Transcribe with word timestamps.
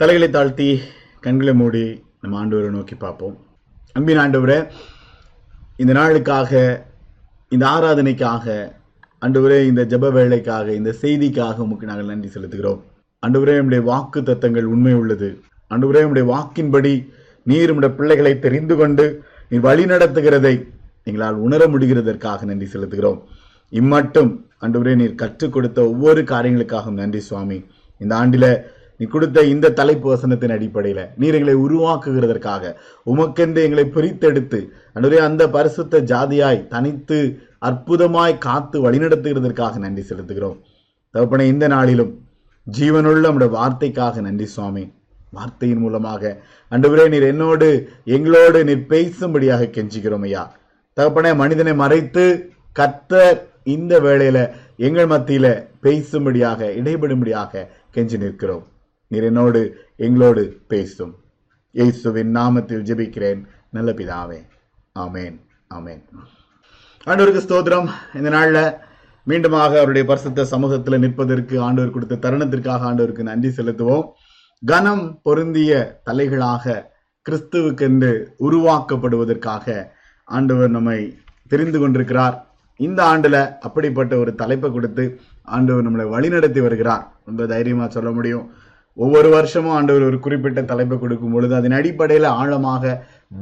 தலைகளை 0.00 0.26
தாழ்த்தி 0.34 0.66
கண்களை 1.24 1.52
மூடி 1.54 1.82
நம்ம 2.20 2.36
ஆண்டவரை 2.40 2.68
நோக்கி 2.74 2.94
பார்ப்போம். 2.94 3.34
அன்பின் 3.96 4.20
ஆண்டவரே 4.22 4.56
இந்த 5.82 5.92
நாளுக்காக 5.98 6.52
இந்த 7.54 7.64
ஆராதனைக்காக 7.66 8.46
ஆண்டவரே 9.24 9.58
இந்த 9.70 9.82
ஜப 9.92 10.12
வேலைக்காக 10.12 10.72
இந்த 10.78 10.94
செய்திக்காக 11.02 11.56
உமக்கு 11.66 11.90
நாங்கள் 11.90 12.10
நன்றி 12.12 12.30
செலுத்துகிறோம். 12.36 12.80
ஆண்டவரே 13.26 13.56
நம்முடைய 13.58 13.82
வாக்கு 13.90 14.22
தத்தங்கள் 14.30 14.70
உண்மை 14.72 14.94
உள்ளது. 15.02 15.30
ஆண்டவரே 15.70 16.04
நம்முடைய 16.06 16.26
வாக்கின்படி 16.32 16.94
நீர் 17.42 17.68
நம்முடைய 17.72 17.92
பிள்ளைகளை 18.00 18.34
தெரிந்து 18.46 18.76
கொண்டு 18.76 19.06
நீர் 19.52 19.66
வழி 19.68 19.84
நடத்துகிறதை 19.84 20.54
எங்களால் 21.04 21.44
உணர 21.46 21.62
முடிகிறதற்காக 21.66 22.42
நன்றி 22.44 22.68
செலுத்துகிறோம். 22.74 23.22
இம்மட்டும் 23.68 24.32
அன்றுவரே 24.64 24.94
நீர் 24.94 25.14
கற்றுக் 25.14 25.52
கொடுத்த 25.52 25.88
ஒவ்வொரு 25.92 26.22
காரியங்களுக்காகவும் 26.34 27.00
நன்றி 27.04 27.20
சுவாமி. 27.30 27.64
இந்த 27.98 28.14
ஆண்டில 28.22 28.46
நீ 29.00 29.06
கொடுத்த 29.12 29.42
இந்த 29.50 29.66
தலைப்பு 29.78 30.06
வசனத்தின் 30.12 30.52
அடிப்படையில் 30.54 31.04
நீர் 31.20 31.36
எங்களை 31.36 31.54
உருவாக்குகிறதற்காக 31.64 32.72
உமக்கென்று 33.12 33.60
எங்களை 33.66 33.84
பிரித்தெடுத்து 33.94 34.58
ஆண்டவரே 34.94 35.20
அந்த 35.26 35.42
பரிசுத்த 35.54 36.00
ஜாதியாய் 36.10 36.58
தனித்து 36.72 37.18
அற்புதமாய் 37.68 38.34
காத்து 38.46 38.76
வழிநடத்துகிறதற்காக 38.86 39.78
நன்றி 39.84 40.02
செலுத்துகிறோம். 40.08 40.58
தகப்பனை 41.14 41.46
இந்த 41.52 41.66
நாளிலும் 41.74 42.12
ஜீவனுள்ள 42.66 43.22
நம்முடைய 43.26 43.50
வார்த்தைக்காக 43.56 44.20
நன்றி 44.26 44.46
சுவாமி. 44.54 44.84
வார்த்தையின் 45.36 45.82
மூலமாக 45.84 46.32
அன்றுவரே 46.72 47.06
நீர் 47.14 47.26
என்னோடு 47.32 47.68
எங்களோடு 48.16 48.60
நீர் 48.70 48.88
பேசும்படியாக 48.92 49.70
கெஞ்சுகிறோம் 49.76 50.26
ஐயா. 50.28 50.42
தகப்பனே 50.96 51.32
மனிதனை 51.42 51.74
மறைத்து 51.82 52.24
கத்த 52.80 53.22
இந்த 53.76 53.94
வேளையில 54.08 54.38
எங்கள் 54.88 55.10
மத்தியில 55.14 55.46
பேசும்படியாக 55.86 56.70
இடைபடும்படியாக 56.80 57.64
கெஞ்சி 57.96 58.18
நிற்கிறோம். 58.24 58.66
நீர் 59.10 59.22
என்னோடு 59.22 59.76
எங்களோடு 59.96 60.60
பேசும். 60.68 61.14
இயேசுவின் 61.70 62.36
நாமத்தில் 62.36 62.84
ஜெபிக்கிறேன். 62.88 63.44
நல்ல 63.70 63.92
பிதாவே. 63.92 64.38
ஆமேன். 64.98 65.40
ஆமேன். 65.74 66.02
ஆண்டவருக்கு 67.04 67.40
ஸ்தோத்திரம். 67.46 67.88
இந்த 68.14 68.30
நாள்ல 68.30 68.76
மீண்டுமாக 69.30 69.64
அவருடைய 69.64 70.04
பரிசுத்த 70.06 70.46
சமூகத்துல 70.50 70.98
நிற்பதற்கு 70.98 71.60
ஆண்டவர் 71.60 71.90
கொடுத்த 71.90 72.30
தருணத்திற்காக 72.30 72.86
ஆண்டவருக்கு 72.90 73.22
நன்றி 73.22 73.48
செலுத்துவோம். 73.48 74.08
கனம் 74.66 75.20
பொருந்திய 75.22 76.00
தலைகளாக 76.10 76.82
கிறிஸ்துவுக்கென்று 77.30 78.26
உருவாக்கப்படுவதற்காக 78.40 79.86
ஆண்டவர் 80.24 80.70
நம்மை 80.70 81.18
தெரிந்து 81.48 81.78
கொண்டிருக்கிறார். 81.78 82.46
இந்த 82.76 83.04
ஆண்டுல 83.04 83.58
அப்படிப்பட்ட 83.58 84.16
ஒரு 84.16 84.34
தலைப்பை 84.34 84.72
கொடுத்து 84.72 85.20
ஆண்டவர் 85.42 85.92
நம்மளை 85.92 86.10
வழிநடத்தி 86.10 86.60
வருகிறார். 86.60 87.20
ரொம்ப 87.24 87.46
தைரியமா 87.46 87.88
சொல்ல 87.88 88.10
முடியும். 88.10 88.68
ஒவ்வொரு 88.96 89.28
வருஷமும் 89.36 89.74
ஆண்டவர் 89.78 90.08
ஒரு 90.10 90.18
குறிப்பிட்ட 90.24 90.60
தலைப்பை 90.70 90.96
கொடுக்கும் 90.98 91.34
பொழுது 91.34 91.54
அதன் 91.58 91.76
அடிப்படையில் 91.78 92.28
ஆழமாக 92.40 92.92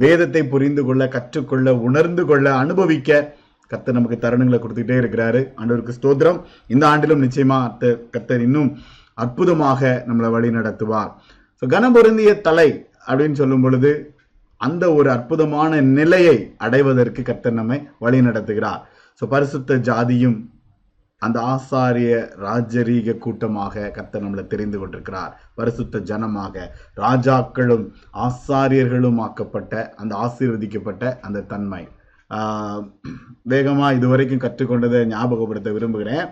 வேதத்தை 0.02 0.42
புரிந்து 0.52 0.82
கொள்ள 0.88 1.02
கற்றுக்கொள்ள 1.14 1.68
உணர்ந்து 1.88 2.24
கொள்ள 2.30 2.46
அனுபவிக்க 2.62 3.20
கத்தர் 3.70 3.96
நமக்கு 3.96 4.16
தருணங்களை 4.24 4.58
கொடுத்துட்டே 4.60 4.96
இருக்கிறாரு. 5.00 5.40
ஆண்டவருக்கு 5.60 5.96
ஸ்தோத்திரம். 5.96 6.38
இந்த 6.74 6.84
ஆண்டிலும் 6.90 7.24
நிச்சயமா 7.24 7.58
கத்தர் 8.14 8.44
இன்னும் 8.46 8.70
அற்புதமாக 9.24 9.80
நம்மளை 10.08 10.28
வழி 10.34 10.50
நடத்துவார். 10.58 11.10
ஸோ 11.62 11.66
கனபொருந்திய 11.74 12.32
தலை 12.48 12.68
அப்படின்னு 13.08 13.40
சொல்லும் 13.40 13.64
பொழுது 13.64 13.90
அந்த 14.60 14.84
ஒரு 14.98 15.08
அற்புதமான 15.16 15.80
நிலையை 15.98 16.36
அடைவதற்கு 16.66 17.22
கத்தர் 17.30 17.58
நம்மை 17.58 17.78
வழி 18.04 18.20
நடத்துகிறார். 18.28 18.80
ஸோ 19.20 19.26
பரிசுத்த 19.34 19.80
ஜாதியும் 19.88 20.38
அந்த 21.26 21.38
ஆசாரிய 21.54 22.12
ராஜரீக 22.46 23.16
கூட்டமாக 23.24 23.90
கத்த 23.96 24.20
நம்மளை 24.24 24.44
தெரிந்து 24.52 24.78
கொண்டிருக்கிறார். 24.80 25.32
பரிசுத்த 25.58 26.02
ஜனமாக 26.10 26.66
ராஜாக்களும் 27.04 27.86
ஆசாரியர்களும் 28.26 29.20
ஆக்கப்பட்ட 29.26 29.72
அந்த 30.02 30.12
ஆசீர்வதிக்கப்பட்ட 30.26 31.04
அந்த 31.28 31.46
தன்மை. 31.52 31.82
வேகமாக 33.52 33.96
இதுவரைக்கும் 33.98 34.42
கற்றுக்கொண்டதை 34.44 35.02
ஞாபகப்படுத்த 35.12 35.68
விரும்புகிறேன். 35.76 36.24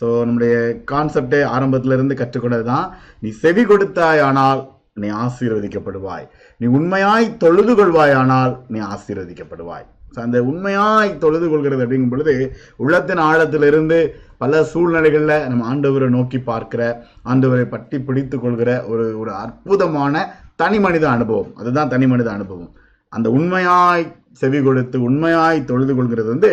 ஸோ 0.00 0.06
நம்முடைய 0.26 0.54
கான்செப்டே 0.92 1.40
ஆரம்பத்திலிருந்து 1.54 2.14
கற்றுக்கொண்டது 2.20 2.66
தான் 2.72 2.86
நீ 3.24 3.30
செவி 3.42 3.64
கொடுத்தாய் 3.70 4.22
ஆனால் 4.28 4.62
நீ 5.02 5.08
ஆசீர்வதிக்கப்படுவாய். 5.24 6.26
நீ 6.60 6.66
உண்மையாய் 6.78 7.34
தொழுது 7.42 7.74
கொள்வாயானால் 7.80 8.54
நீ 8.74 8.80
ஆசீர்வதிக்கப்படுவாய். 8.94 9.86
அந்த 10.14 10.42
உண்மையாய் 10.42 11.18
தொழுது 11.18 11.46
கொள்கிறது 11.48 11.84
அப்படிங்கும் 11.84 12.12
பொழுது 12.14 12.34
உள்ளத்தின் 12.76 13.22
ஆழத்திலிருந்து 13.28 13.98
பல 14.38 14.62
சூழ்நிலைகளில் 14.64 15.34
நம்ம 15.48 15.66
ஆண்டவரை 15.72 16.08
நோக்கி 16.08 16.38
பார்க்கிற 16.38 16.82
ஆண்டவரை 17.24 17.66
பட்டி 17.74 17.98
பிடித்து 17.98 18.38
கொள்கிற 18.38 18.70
ஒரு 18.86 19.18
ஒரு 19.18 19.32
அற்புதமான 19.32 20.24
தனி 20.56 20.78
மனித 20.78 21.04
அனுபவம். 21.10 21.50
அதுதான் 21.56 21.88
தனி 21.88 22.06
மனித 22.06 22.30
அனுபவம். 22.30 22.72
அந்த 23.08 23.30
உண்மையாய் 23.30 24.04
செவி 24.40 24.62
கொடுத்து 24.62 25.02
உண்மையாய் 25.02 25.64
தொழுது 25.64 25.94
கொள்கிறது 25.94 26.28
வந்து 26.28 26.50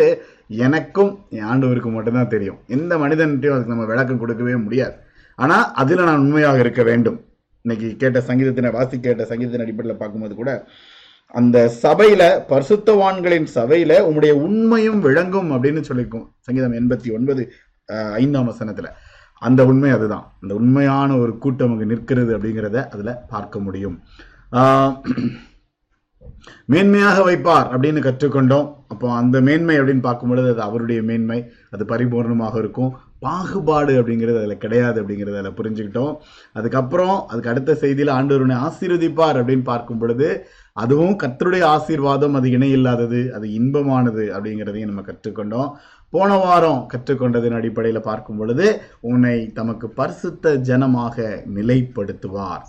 எனக்கும் 0.66 1.12
என் 1.30 1.48
ஆண்டவருக்கு 1.50 1.90
மட்டும்தான் 1.92 2.32
தெரியும். 2.34 2.58
எந்த 2.66 2.92
மனிதன்ட்டையும் 2.96 3.56
அதுக்கு 3.56 3.74
நம்ம 3.74 3.84
விளக்கம் 3.84 4.18
கொடுக்கவே 4.18 4.56
முடியாது. 4.56 4.94
ஆனால் 5.34 5.66
அதில் 5.72 6.08
நான் 6.08 6.18
உண்மையாக 6.18 6.58
இருக்க 6.58 6.82
வேண்டும். 6.82 7.18
இன்னைக்கு 7.62 7.96
கேட்ட 7.96 8.18
சங்கீதத்தினை 8.28 8.70
வாசி 8.72 9.00
கேட்ட 9.00 9.22
சங்கீதத்தின் 9.24 9.64
அடிப்படையில் 9.64 9.98
பார்க்கும்போது 9.98 10.34
கூட 10.34 10.50
அந்த 11.38 11.58
சபையில 11.82 12.22
பரிசுத்தவான்களின் 12.52 13.48
சபையில 13.54 13.98
உங்களுடைய 14.00 14.32
உண்மையும் 14.46 15.00
விளங்கும் 15.00 15.50
அப்படின்னு 15.52 15.82
சொல்லியிருக்கோம். 15.88 16.26
சங்கீதம் 16.46 16.76
எண்பத்தி 16.80 17.08
ஒன்பது 17.16 17.42
ஐந்தாம் 18.22 18.48
வசனத்துல. 18.50 18.88
அந்த 19.46 19.60
உண்மை 19.70 19.90
அதுதான். 19.96 20.24
அந்த 20.40 20.52
உண்மையான 20.60 21.16
ஒரு 21.16 21.32
கூட்டம் 21.44 21.70
அங்கு 21.72 21.86
நிற்கிறது 21.92 22.32
அப்படிங்கிறத 22.38 22.78
அதுல 22.94 23.12
பார்க்க 23.34 23.58
முடியும். 23.66 23.96
மேன்மையாக 26.72 27.18
வைப்பார் 27.28 27.68
அப்படின்னு 27.74 28.00
கற்றுக்கொண்டோம். 28.06 28.68
அப்போ 28.92 29.06
அந்த 29.20 29.36
மேன்மை 29.48 29.74
அப்படின்னு 29.80 30.06
பார்க்கும் 30.08 30.30
பொழுது 30.32 30.50
அது 30.54 30.62
அவருடைய 30.68 31.00
மேன்மை. 31.10 31.38
அது 31.70 31.84
பரிபூர்ணமாக 31.92 32.54
இருக்கும். 32.64 32.92
பாகுபாடு 33.24 33.92
அப்படிங்கிறது 34.00 34.40
அதில் 34.40 34.62
கிடையாது 34.64 34.98
அப்படிங்கிறத 35.02 35.40
அதில் 35.40 35.58
புரிஞ்சுக்கிட்டோம். 35.60 36.14
அதுக்கப்புறம் 36.58 37.16
அதுக்கு 37.30 37.52
அடுத்த 37.52 37.76
செய்தியில் 37.82 38.16
ஆண்டவருனை 38.16 38.56
ஆசீர்வதிப்பார் 38.68 39.38
அப்படின்னு 39.40 39.64
பார்க்கும் 39.70 40.00
பொழுது 40.02 40.28
அதுவும் 40.82 41.16
கத்தருடைய 41.22 41.64
ஆசீர்வாதம் 41.74 42.36
அது 42.38 42.48
இணையில்லாதது 42.56 43.20
அது 43.36 43.46
இன்பமானது 43.60 44.24
அப்படிங்கிறதையும் 44.34 44.90
நம்ம 44.90 45.04
கற்றுக்கொண்டோம். 45.10 45.70
போன 46.14 46.36
வாரம் 46.44 46.80
கற்றுக்கொண்டதின் 46.92 47.56
அடிப்படையில் 47.58 48.06
பார்க்கும் 48.08 48.38
பொழுது 48.40 48.66
உன்னை 49.10 49.36
தமக்கு 49.58 49.88
பரிசுத்த 50.00 50.54
ஜனமாக 50.70 51.16
நிலைப்படுத்துவார். 51.56 52.64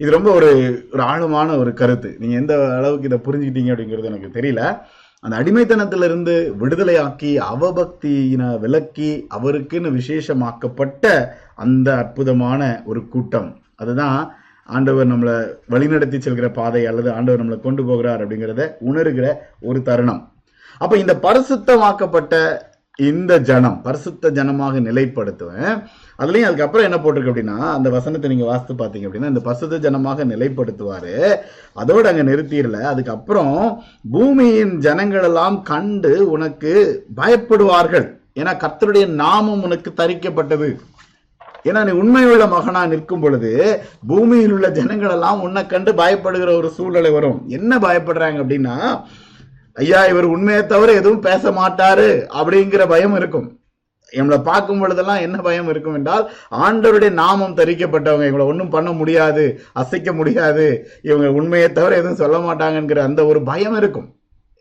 இது 0.00 0.10
ரொம்ப 0.14 0.28
ஒரு 0.38 0.50
ஒரு 0.92 1.02
ஆழமான 1.10 1.48
ஒரு 1.62 1.70
கருத்து. 1.80 2.10
நீங்கள் 2.20 2.40
எந்த 2.40 2.54
அளவுக்கு 2.78 3.08
இதை 3.10 3.18
புரிஞ்சுக்கிட்டீங்க 3.26 3.72
அப்படிங்கிறது 3.72 4.10
எனக்கு 4.12 4.36
தெரியல. 4.38 4.62
அந்த 5.24 5.36
அடிமைத்தனத்திலிருந்து 5.40 6.32
விடுதலையாக்கி 6.60 7.28
அவபக்தியின 7.50 8.58
விலக்கி 8.58 9.10
அவருக்குன்னு 9.36 9.90
விசேஷமாக்கப்பட்ட 9.98 11.04
அந்த 11.54 11.88
அற்புதமான 11.96 12.82
ஒரு 12.84 13.08
கூட்டம். 13.08 13.50
அதுதான் 13.76 14.34
ஆண்டவர் 14.66 15.10
நம்மளை 15.12 15.36
வழிநடத்தி 15.70 16.18
செல்கிற 16.24 16.48
பாதை 16.52 16.86
அல்லது 16.86 17.12
ஆண்டவர் 17.12 17.42
நம்மளை 17.42 17.60
கொண்டு 17.60 17.84
போகிறார் 17.84 18.22
அப்படிங்கிறத 18.22 18.66
உணர்கிற 18.90 19.28
ஒரு 19.60 19.82
தருணம். 19.82 20.32
அப்ப 20.78 20.98
இந்த 20.98 21.14
பரிசுத்தமாக்கப்பட்ட 21.22 22.34
இந்த 22.98 23.38
ஜனம் 23.48 23.76
பரிசுத்த 23.82 24.30
ஜனமாக 24.30 24.80
நிலைப்படுத்துவேன். 24.86 25.76
அதுலயும் 26.18 26.48
அதுக்கப்புறம் 26.48 26.86
என்ன 26.88 26.96
போட்டிருக்கு 26.96 27.32
அப்படின்னா 27.32 27.58
அந்த 27.76 27.90
வசனத்தை 27.90 28.30
நீங்க 28.30 28.44
வாசித்து 28.44 28.74
பார்த்தீங்க 28.74 29.06
அப்படின்னா 29.08 29.30
இந்த 29.32 29.40
பரிசுத்த 29.40 29.78
ஜனமாக 29.86 30.24
நிலைப்படுத்துவாரு. 30.32 31.14
அதோட 31.82 32.04
அங்க 32.10 32.24
நிறுத்திடல. 32.30 32.80
அதுக்கப்புறம் 32.92 33.56
பூமியின் 34.10 34.74
ஜனங்கள் 34.78 35.22
எல்லாம் 35.22 35.62
கண்டு 35.62 36.30
உனக்கு 36.34 36.74
பயப்படுவார்கள். 37.20 38.06
ஏன்னா 38.40 38.54
கர்த்தருடைய 38.64 39.06
நாமம் 39.22 39.62
உனக்கு 39.62 39.92
தரிக்கப்பட்டது. 40.02 40.70
ஏன்னா 41.64 41.80
நீ 41.84 41.92
உண்மையுள்ள 42.02 42.44
மகனா 42.46 42.86
நிற்கும் 42.86 43.20
பொழுது 43.20 43.82
பூமியில் 44.06 44.52
உள்ள 44.52 44.68
ஜனங்கள் 44.78 45.10
எல்லாம் 45.10 45.40
உன்னை 45.40 45.66
கண்டு 45.66 45.92
பயப்படுகிற 45.92 46.56
ஒரு 46.60 46.70
சூழ்நிலை 46.78 47.10
வரும். 47.10 47.38
என்ன 47.48 47.78
பயப்படுறாங்க 47.78 48.38
அப்படின்னா 48.44 48.76
ஐயா 49.80 50.00
இவர் 50.04 50.24
உண்மையை 50.24 50.62
தவிர 50.66 50.92
எதுவும் 50.92 51.24
பேச 51.26 51.50
மாட்டாரு 51.50 52.08
அப்படிங்கிற 52.40 52.86
பயம் 52.88 53.14
இருக்கும். 53.16 53.48
இவங்களை 54.12 54.38
பார்க்கும் 54.42 54.80
பொழுதெல்லாம் 54.80 55.22
என்ன 55.26 55.36
பயம் 55.40 55.68
இருக்கும் 55.68 55.94
என்றால் 55.94 56.24
ஆண்டவருடைய 56.64 57.10
நாமம் 57.10 57.54
தரிக்கப்பட்டவங்க 57.56 58.26
இவங்களை 58.28 58.46
ஒன்றும் 58.46 58.72
பண்ண 58.74 58.90
முடியாது 58.92 59.44
அசைக்க 59.72 60.12
முடியாது 60.12 60.66
இவங்க 61.02 61.30
உண்மையை 61.30 61.72
தவிர 61.72 61.96
எதுவும் 61.96 62.20
சொல்ல 62.22 62.38
மாட்டாங்கங்கிற 62.38 63.00
அந்த 63.08 63.24
ஒரு 63.26 63.42
பயம் 63.42 63.76
இருக்கும். 63.76 64.08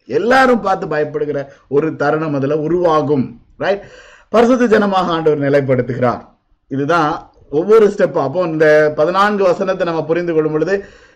எல்லாரும் 0.05 0.61
பார்த்து 0.61 0.87
பயப்படுகிற 0.87 1.41
ஒரு 1.67 1.95
தருணம் 1.95 2.33
அதில் 2.33 2.63
உருவாகும். 2.67 3.25
ரைட் 3.57 3.83
பரிசுத்த 4.29 4.79
ஜனமாக 4.79 5.13
ஆண்டவர் 5.15 5.45
நிலைப்படுத்துகிறார். 5.47 6.23
இதுதான் 6.67 7.11
ஒவ்வொரு 7.59 7.85
ஸ்டெப் 7.93 8.17
அப்போ 8.25 8.41
இந்த 8.51 8.67
பதினான்கு 8.99 9.43
வசனத்தை 9.51 9.85
நம்ம 9.89 10.03
புரிந்து 10.09 10.33
கொள்ளும் 10.33 10.55
பொழுது 10.55 10.75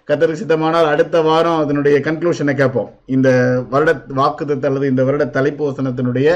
கத்தருக்கு 0.09 0.39
சித்தமானால் 0.39 0.89
அடுத்த 0.93 1.21
வாரம் 1.27 1.61
அதனுடைய 1.61 1.95
கன்க்ளூஷனை 2.07 2.53
கேட்போம். 2.59 2.89
இந்த 3.15 3.29
வருட 3.71 3.91
வாக்குத்தத்தை 4.19 4.67
அல்லது 4.69 4.91
இந்த 4.91 5.03
வருட 5.07 5.25
தலைப்பு 5.37 5.63
வசனத்தினுடைய 5.69 6.27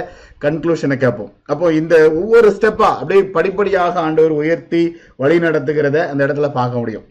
கன்க்ளூஷனை 0.45 0.97
கேட்போம். 1.03 1.31
அப்போ 1.51 1.65
இந்த 1.81 1.95
ஒவ்வொரு 2.21 2.49
ஸ்டெப்பா 2.55 2.89
அப்படியே 2.99 3.23
படிப்படியாக 3.35 4.01
ஆண்டவர் 4.05 4.39
உயர்த்தி 4.41 4.81
வழி 5.23 5.37
நடத்துகிறத 5.45 5.97
அந்த 6.11 6.21
இடத்துல 6.27 6.49
பார்க்க 6.59 6.81
முடியும். 6.81 7.05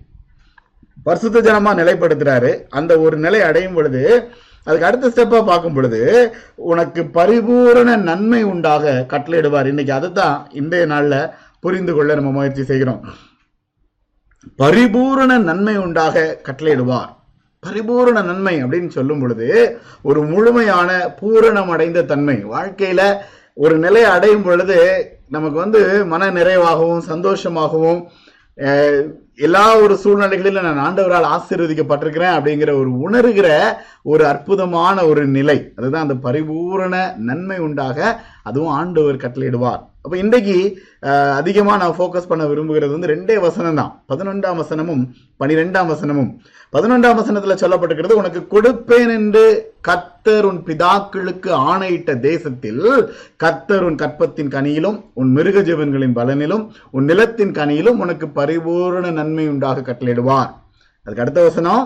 பரிசுத்த 1.07 1.47
ஜனமா 1.49 1.73
நிலைப்படுத்துறாரு. 1.81 2.53
அந்த 2.79 2.93
ஒரு 3.07 3.17
நிலை 3.27 3.43
அடையும் 3.49 3.77
பொழுது 3.79 4.03
அதுக்கு 4.67 4.89
அடுத்த 4.89 5.11
ஸ்டெப்பா 5.13 5.39
பார்க்கும் 5.51 5.77
பொழுது 5.77 6.01
உனக்கு 6.71 7.03
பரிபூரண 7.19 7.91
நன்மை 8.09 8.41
உண்டாக 8.53 9.05
கட்டளையிடுவார். 9.13 9.71
இன்னைக்கு 9.73 9.93
அதுதான் 9.99 10.37
இன்றைய 10.61 10.87
நாள்ல 10.95 11.17
புரிந்து 11.61 11.93
கொள்ள 11.95 12.15
நம்ம 12.15 12.31
முயற்சி 12.31 12.65
செய்கிறோம். 12.65 13.01
பரிபூரண 14.57 15.39
நன்மை 15.39 15.77
உண்டாக 15.77 16.39
கட்டளையிடுவார். 16.47 17.11
பரிபூரண 17.61 18.19
நன்மை 18.23 18.65
அப்படின்னு 18.65 18.89
சொல்லும் 18.89 19.21
பொழுது 19.21 19.49
ஒரு 20.03 20.21
முழுமையான 20.23 20.91
பூரணம் 21.21 21.71
அடைந்த 21.75 22.03
தன்மை. 22.03 22.37
வாழ்க்கையில 22.45 23.03
ஒரு 23.55 23.77
நிலையை 23.79 24.11
அடையும் 24.11 24.43
பொழுது 24.43 24.79
நமக்கு 25.29 25.59
வந்து 25.59 25.81
மன 26.05 26.31
நிறைவாகவும் 26.31 27.03
சந்தோஷமாகவும் 27.13 28.01
எல்லா 29.47 29.65
ஒரு 29.77 29.95
சூழ்நிலைகளிலும் 30.05 30.67
நான் 30.69 30.85
ஆண்டவரால் 30.87 31.27
ஆசீர்வதிக்கப்பட்டிருக்கிறேன் 31.35 32.37
அப்படிங்கிற 32.37 32.71
ஒரு 32.81 32.91
உணர்கிற 33.05 33.49
ஒரு 34.03 34.27
அற்புதமான 34.27 35.05
ஒரு 35.05 35.27
நிலை. 35.27 35.59
அதுதான் 35.77 36.03
அந்த 36.03 36.15
பரிபூரண 36.15 37.15
நன்மை 37.19 37.59
உண்டாக 37.59 37.99
அதுவும் 38.49 38.75
ஆண்டவர் 38.81 39.23
கட்டளையிடுவார். 39.25 39.81
அப்ப 40.05 40.17
இன்றைக்கு 40.25 40.57
அதிகமாக 41.39 41.57
அதிகமா 41.59 41.73
நான் 41.81 41.97
ஃபோக்கஸ் 41.97 42.29
பண்ண 42.31 42.43
விரும்புகிறது 42.51 42.93
வந்து 42.95 43.11
ரெண்டே 43.13 43.37
வசனம் 43.45 43.79
தான் 43.81 43.91
பதினொன்றாம் 44.11 44.59
வசனமும் 44.61 45.03
பனிரெண்டாம் 45.41 45.91
வசனமும். 45.93 46.31
பதினொன்றாம் 46.75 47.19
வசனத்துல 47.21 47.57
சொல்லப்பட்டிருக்கிறது 47.63 48.19
உனக்கு 48.21 48.41
கொடுப்பேன் 48.55 49.13
என்று 49.17 49.45
கத்தர் 49.89 50.47
உன் 50.51 50.61
பிதாக்களுக்கு 50.69 51.51
ஆணையிட்ட 51.71 52.15
தேசத்தில் 52.29 52.83
கத்தர் 53.45 53.85
உன் 53.89 54.01
கற்பத்தின் 54.03 54.53
கனியிலும் 54.55 54.99
உன் 55.21 55.31
மிருக 55.37 55.63
ஜீவன்களின் 55.69 56.17
பலனிலும் 56.19 56.65
உன் 56.97 57.09
நிலத்தின் 57.11 57.55
கனியிலும் 57.59 58.01
உனக்கு 58.05 58.29
பரிபூரண 58.39 59.11
நன்மை 59.21 59.47
உண்டாக 59.55 59.87
கட்டளையிடுவார். 59.89 60.51
அதுக்கு 61.07 61.25
அடுத்த 61.25 61.43
வசனம் 61.49 61.85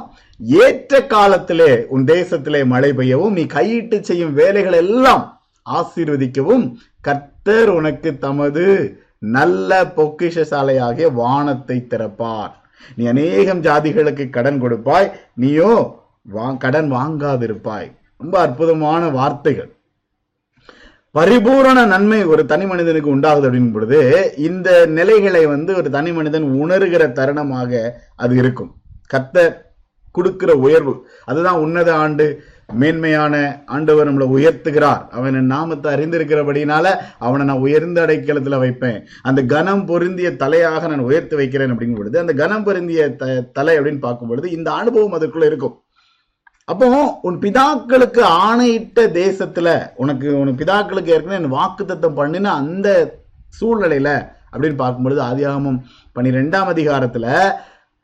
ஏற்ற 0.63 1.03
காலத்திலே 1.15 1.73
உன் 1.95 2.07
தேசத்திலே 2.15 2.63
மழை 2.73 2.91
பெய்யவும் 3.01 3.37
நீ 3.39 3.45
கையிட்டு 3.59 3.99
செய்யும் 4.09 4.37
வேலைகள் 4.41 4.81
எல்லாம் 4.85 5.23
ஆசீர்வதிக்கவும். 5.71 6.73
கர்த்தர் 7.01 7.69
உனக்கு 7.69 8.19
தமது 8.19 8.97
நல்ல 9.19 9.85
பொக்கிஷசாலையாகிய 9.85 11.13
வானத்தை 11.13 11.87
திறப்பார். 11.91 12.51
நீ 12.97 13.07
அநேகம் 13.07 13.63
ஜாதிகளுக்கு 13.63 14.31
கடன் 14.31 14.61
கொடுப்பாய். 14.61 15.13
நீயோ 15.35 16.01
வா- 16.35 16.57
கடன் 16.57 16.93
வாங்காதிருப்பாய். 16.93 17.93
ரொம்ப 18.17 18.41
அற்புதமான 18.41 19.09
வார்த்தைகள். 19.09 19.77
பரிபூரண 21.11 21.87
நன்மை 21.87 22.25
ஒரு 22.25 22.47
தனி 22.47 22.67
மனிதனுக்கு 22.67 23.17
உண்டாகுது 23.17 23.45
அப்படின் 23.45 23.73
பொழுது 23.73 24.33
இந்த 24.37 24.87
நிலைகளை 24.87 25.47
வந்து 25.47 25.77
ஒரு 25.77 25.91
தனி 25.91 26.13
மனிதன் 26.13 26.43
உணர்கிற 26.43 27.13
தருணமாக 27.13 27.91
அது 28.17 28.37
இருக்கும். 28.37 28.75
கத்த 29.15 29.55
கொடுக்கிற 30.13 30.55
உயர்வு. 30.55 31.09
அதுதான் 31.25 31.55
உன்னத 31.55 31.95
ஆண்டு. 31.95 32.43
மேன்மையான 32.73 33.63
ஆண்டவர் 33.67 34.15
நம்மளை 34.15 34.33
உயர்த்துகிறார். 34.39 35.09
அவன் 35.09 35.35
என் 35.35 35.47
நாமத்தை 35.47 35.95
அறிந்திருக்கிறபடினால 35.95 36.97
அவனை 37.19 37.47
நான் 37.47 37.59
உயர்ந்த 37.59 38.07
அடைக்கலத்துல 38.07 38.59
வைப்பேன். 38.59 39.05
அந்த 39.23 39.43
கனம் 39.43 39.87
பொருந்திய 39.87 40.31
தலையாக 40.31 40.81
நான் 40.81 40.99
உயர்த்தி 40.99 41.37
வைக்கிறேன் 41.37 41.79
அப்படிங்கும் 41.79 41.97
பொழுது 41.97 42.19
அந்த 42.19 42.33
கனம் 42.33 42.65
பொருந்திய 42.65 43.17
த- 43.17 43.41
தலை 43.41 43.79
அப்படின்னு 43.79 43.99
பார்க்கும் 43.99 44.29
பொழுது 44.29 44.51
இந்த 44.51 44.73
அனுபவம் 44.73 45.21
அதுக்குள்ள 45.21 45.47
இருக்கும். 45.47 45.83
அப்போ 46.65 47.19
உன் 47.23 47.39
பிதாக்களுக்கு 47.39 48.21
ஆணையிட்ட 48.21 49.07
தேசத்துல 49.07 49.91
உனக்கு 49.97 50.39
உன் 50.39 50.55
பிதாக்களுக்கு 50.55 51.07
ஏற்கனவே 51.07 51.57
வாக்குத்தத்தம் 51.57 52.15
பண்ணின 52.15 52.55
அந்த 52.55 53.19
சூழ்நிலையில 53.61 54.29
அப்படின்னு 54.53 54.77
பார்க்கும்பொழுது 54.77 55.23
ஆதியாகமம் 55.23 55.81
பன்னிரெண்டாம் 56.15 56.69
அதிகாரத்துல 56.75 57.51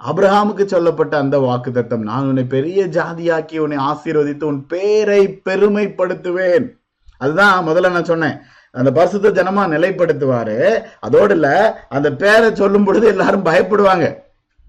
அப்ரஹாமுக்கு 0.06 0.64
சொல்லப்பட்ட 0.64 1.16
அந்த 1.16 1.38
வாக்குத்தத்தம் 1.38 1.96
நான் 1.96 2.26
உன்னை 2.26 2.44
பெரிய 2.44 2.86
ஜாதியாக்கி 2.86 3.58
உன்னை 3.58 3.76
ஆசீர்வதித்து 3.76 4.44
உன் 4.44 4.66
பேரை 4.66 5.40
பெருமைப்படுத்துவேன். 5.44 6.78
அதுதான் 7.18 7.66
முதல்ல 7.66 7.90
நான் 7.90 8.04
சொன்னேன். 8.04 8.38
அந்த 8.70 8.92
பரிசுத்த 8.92 9.42
ஜனமா 9.42 9.56
நிலைப்படுத்துவாரு. 9.56 10.84
அதோடு 11.00 11.34
இல்ல 11.34 11.48
அந்த 11.88 12.12
பேரை 12.12 12.54
சொல்லும் 12.54 12.84
பொழுது 12.84 13.06
எல்லாரும் 13.06 13.44
பயப்படுவாங்க. 13.44 14.16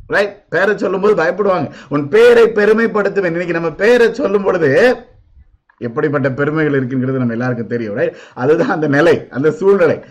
ரைட் 0.07 0.47
பேரை 0.49 0.77
சொல்லும்போது 0.77 1.23
பயப்படுவாங்க. 1.23 1.71
உன் 1.89 2.07
பேரை 2.07 2.43
பெருமைப்படுத்துவேன். 2.43 3.25
இன்னைக்கு 3.25 3.53
நம்ம 3.53 3.71
பேரை 3.71 4.13
சொல்லும் 4.13 4.43
பொழுது 4.43 4.95
எப்படிப்பட்ட 5.77 6.31
பெருமைகள் 6.31 6.85
இருக்குங்கிறது 6.85 7.21
நம்ம 7.23 7.31
எல்லாருக்கும் 7.31 7.67
தெரியும். 7.67 7.95
ரைட் 7.95 8.15
அதுதான் 8.33 8.69
அந்த 8.69 8.87
நிலை 8.87 9.27
அந்த 9.29 9.51
சூழ்நிலை. 9.51 10.03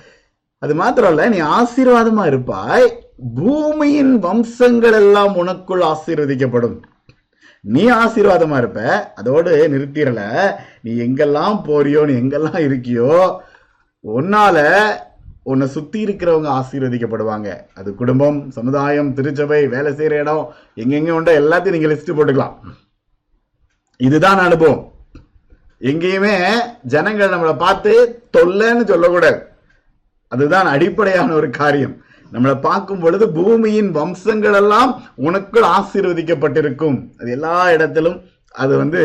அது 0.59 0.75
மாத்திரம் 0.75 1.11
இல்ல 1.11 1.29
நீ 1.29 1.41
ஆசீர்வாதமா 1.41 2.27
இருப்பாய். 2.27 3.08
பூமியின் 3.19 4.19
வம்சங்கள் 4.19 4.93
எல்லாம் 4.93 5.35
உனக்குள் 5.37 5.83
ஆசீர்வதிக்கப்படும். 5.93 6.77
நீ 7.61 7.91
ஆசீர்வாதமா 7.91 8.57
இருப்ப 8.57 9.13
அதோடு 9.15 9.53
நிறுத்திடல. 9.73 10.21
நீ 10.83 10.93
எங்கெல்லாம் 11.07 11.57
போறியோ 11.69 12.03
நீ 12.05 12.15
எங்கெல்லாம் 12.15 12.61
இருக்கியோ 12.67 13.41
உன்னால 14.05 14.59
உன்னை 15.43 15.67
சுத்தி 15.67 16.05
இருக்கிறவங்க 16.07 16.49
ஆசீர்வதிக்கப்படுவாங்க. 16.61 17.49
அது 17.75 17.95
குடும்பம் 17.95 18.51
சமுதாயம் 18.51 19.15
திருச்சபை 19.15 19.67
வேலை 19.67 19.93
செய்யற 19.93 20.21
இடம் 20.23 20.55
எங்கெங்க 20.77 21.11
உண்டோ 21.11 21.41
எல்லாத்தையும் 21.41 21.77
நீங்க 21.77 21.89
லிஸ்ட் 21.89 22.17
போட்டுக்கலாம். 22.19 22.57
இதுதான் 23.97 24.39
அனுபவம். 24.39 24.93
எங்கேயுமே 25.81 26.35
ஜனங்கள் 26.83 27.33
நம்மளை 27.33 27.57
பார்த்து 27.57 28.23
தொல்லைன்னு 28.37 28.85
சொல்லக்கூடாது. 28.85 29.41
அதுதான் 30.29 30.67
அடிப்படையான 30.67 31.33
ஒரு 31.33 31.51
காரியம். 31.51 31.97
நம்மளை 32.33 32.55
பார்க்கும் 32.69 33.03
பொழுது 33.05 33.27
பூமியின் 33.37 33.91
வம்சங்கள் 33.99 34.59
எல்லாம் 34.63 34.91
உனக்குள் 35.27 35.69
ஆசீர்வதிக்கப்பட்டிருக்கும். 35.77 36.99
அது 37.21 37.31
எல்லா 37.37 37.55
இடத்திலும் 37.77 38.19
அது 38.55 38.75
வந்து 38.83 39.01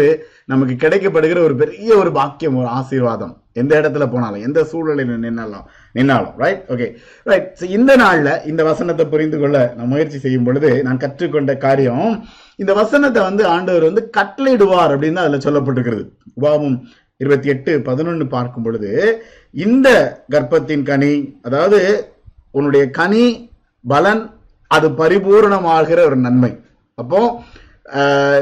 நமக்கு 0.52 0.76
கிடைக்கப்படுகிற 0.84 1.40
ஒரு 1.48 1.56
பெரிய 1.62 1.90
ஒரு 2.02 2.12
பாக்கியம் 2.18 2.58
ஒரு 2.62 2.70
ஆசீர்வாதம். 2.78 3.34
எந்த 3.62 3.74
இடத்துல 3.82 4.06
போனாலும் 4.12 4.46
எந்த 4.48 4.60
சூழலில் 4.70 5.12
நின்னாலும் 5.26 5.66
நின்னாலும் 5.96 6.38
ரைட் 6.44 6.64
ஓகே 6.74 6.88
ரைட் 7.26 7.64
இந்த 7.78 7.92
நாள்ல 8.04 8.30
இந்த 8.52 8.62
வசனத்தை 8.70 9.06
புரிந்து 9.12 9.38
கொள்ள 9.42 9.58
நான் 9.78 9.92
முயற்சி 9.92 10.20
செய்யும் 10.24 10.48
பொழுது 10.48 10.70
நான் 10.88 11.02
கற்றுக்கொண்ட 11.04 11.54
காரியம் 11.66 12.08
இந்த 12.62 12.72
வசனத்தை 12.82 13.22
வந்து 13.30 13.44
ஆண்டவர் 13.56 13.88
வந்து 13.90 14.04
கட்டளையிடுவார் 14.18 14.94
அப்படின்னு 14.96 15.20
தான் 15.20 15.28
அதுல 15.28 15.42
சொல்லப்பட்டிருக்கிறது. 15.48 16.04
உபாவம் 16.40 16.78
இருபத்தி 17.22 17.50
எட்டு 17.54 17.72
பதினொன்னு 17.90 18.26
பார்க்கும் 18.38 18.66
பொழுது 18.66 18.92
இந்த 19.66 19.90
கர்ப்பத்தின் 20.34 20.88
கனி 20.90 21.14
அதாவது 21.48 21.80
உன்னுடைய 22.58 22.84
கனி 23.00 23.26
பலன் 23.86 24.24
அது 24.76 24.88
பரிபூரணமாகிற 25.02 26.00
ஒரு 26.10 26.18
நன்மை. 26.26 26.54
அப்போ 26.98 27.20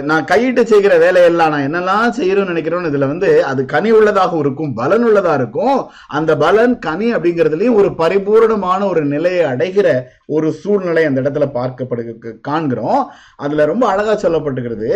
நான் 0.10 0.28
கையிட்டு 0.32 0.64
செய்கிற 0.72 0.94
வேலையெல்லாம் 1.04 1.52
நான் 1.54 1.66
என்னெல்லாம் 1.68 2.12
செய்யணும்னு 2.18 2.52
நினைக்கிறோம் 2.52 2.90
இதுல 2.90 3.08
வந்து 3.12 3.30
அது 3.52 3.62
கனி 3.72 3.90
உள்ளதாக 3.98 4.34
இருக்கும் 4.44 4.74
பலன் 4.80 5.06
உள்ளதா 5.08 5.34
இருக்கும். 5.40 5.78
அந்த 6.18 6.32
பலன் 6.44 6.76
கனி 6.86 7.08
அப்படிங்கிறதுலயும் 7.16 7.80
ஒரு 7.82 7.90
பரிபூரணமான 8.02 8.82
ஒரு 8.92 9.04
நிலையை 9.14 9.44
அடைகிற 9.54 9.88
ஒரு 10.36 10.50
சூழ்நிலை 10.62 11.04
அந்த 11.10 11.24
இடத்துல 11.24 11.48
பார்க்கப்படுக 11.58 12.36
காண்கிறோம். 12.50 13.02
அதுல 13.46 13.66
ரொம்ப 13.72 13.88
அழகா 13.94 14.16
சொல்லப்பட்டுக்கிறது 14.26 14.92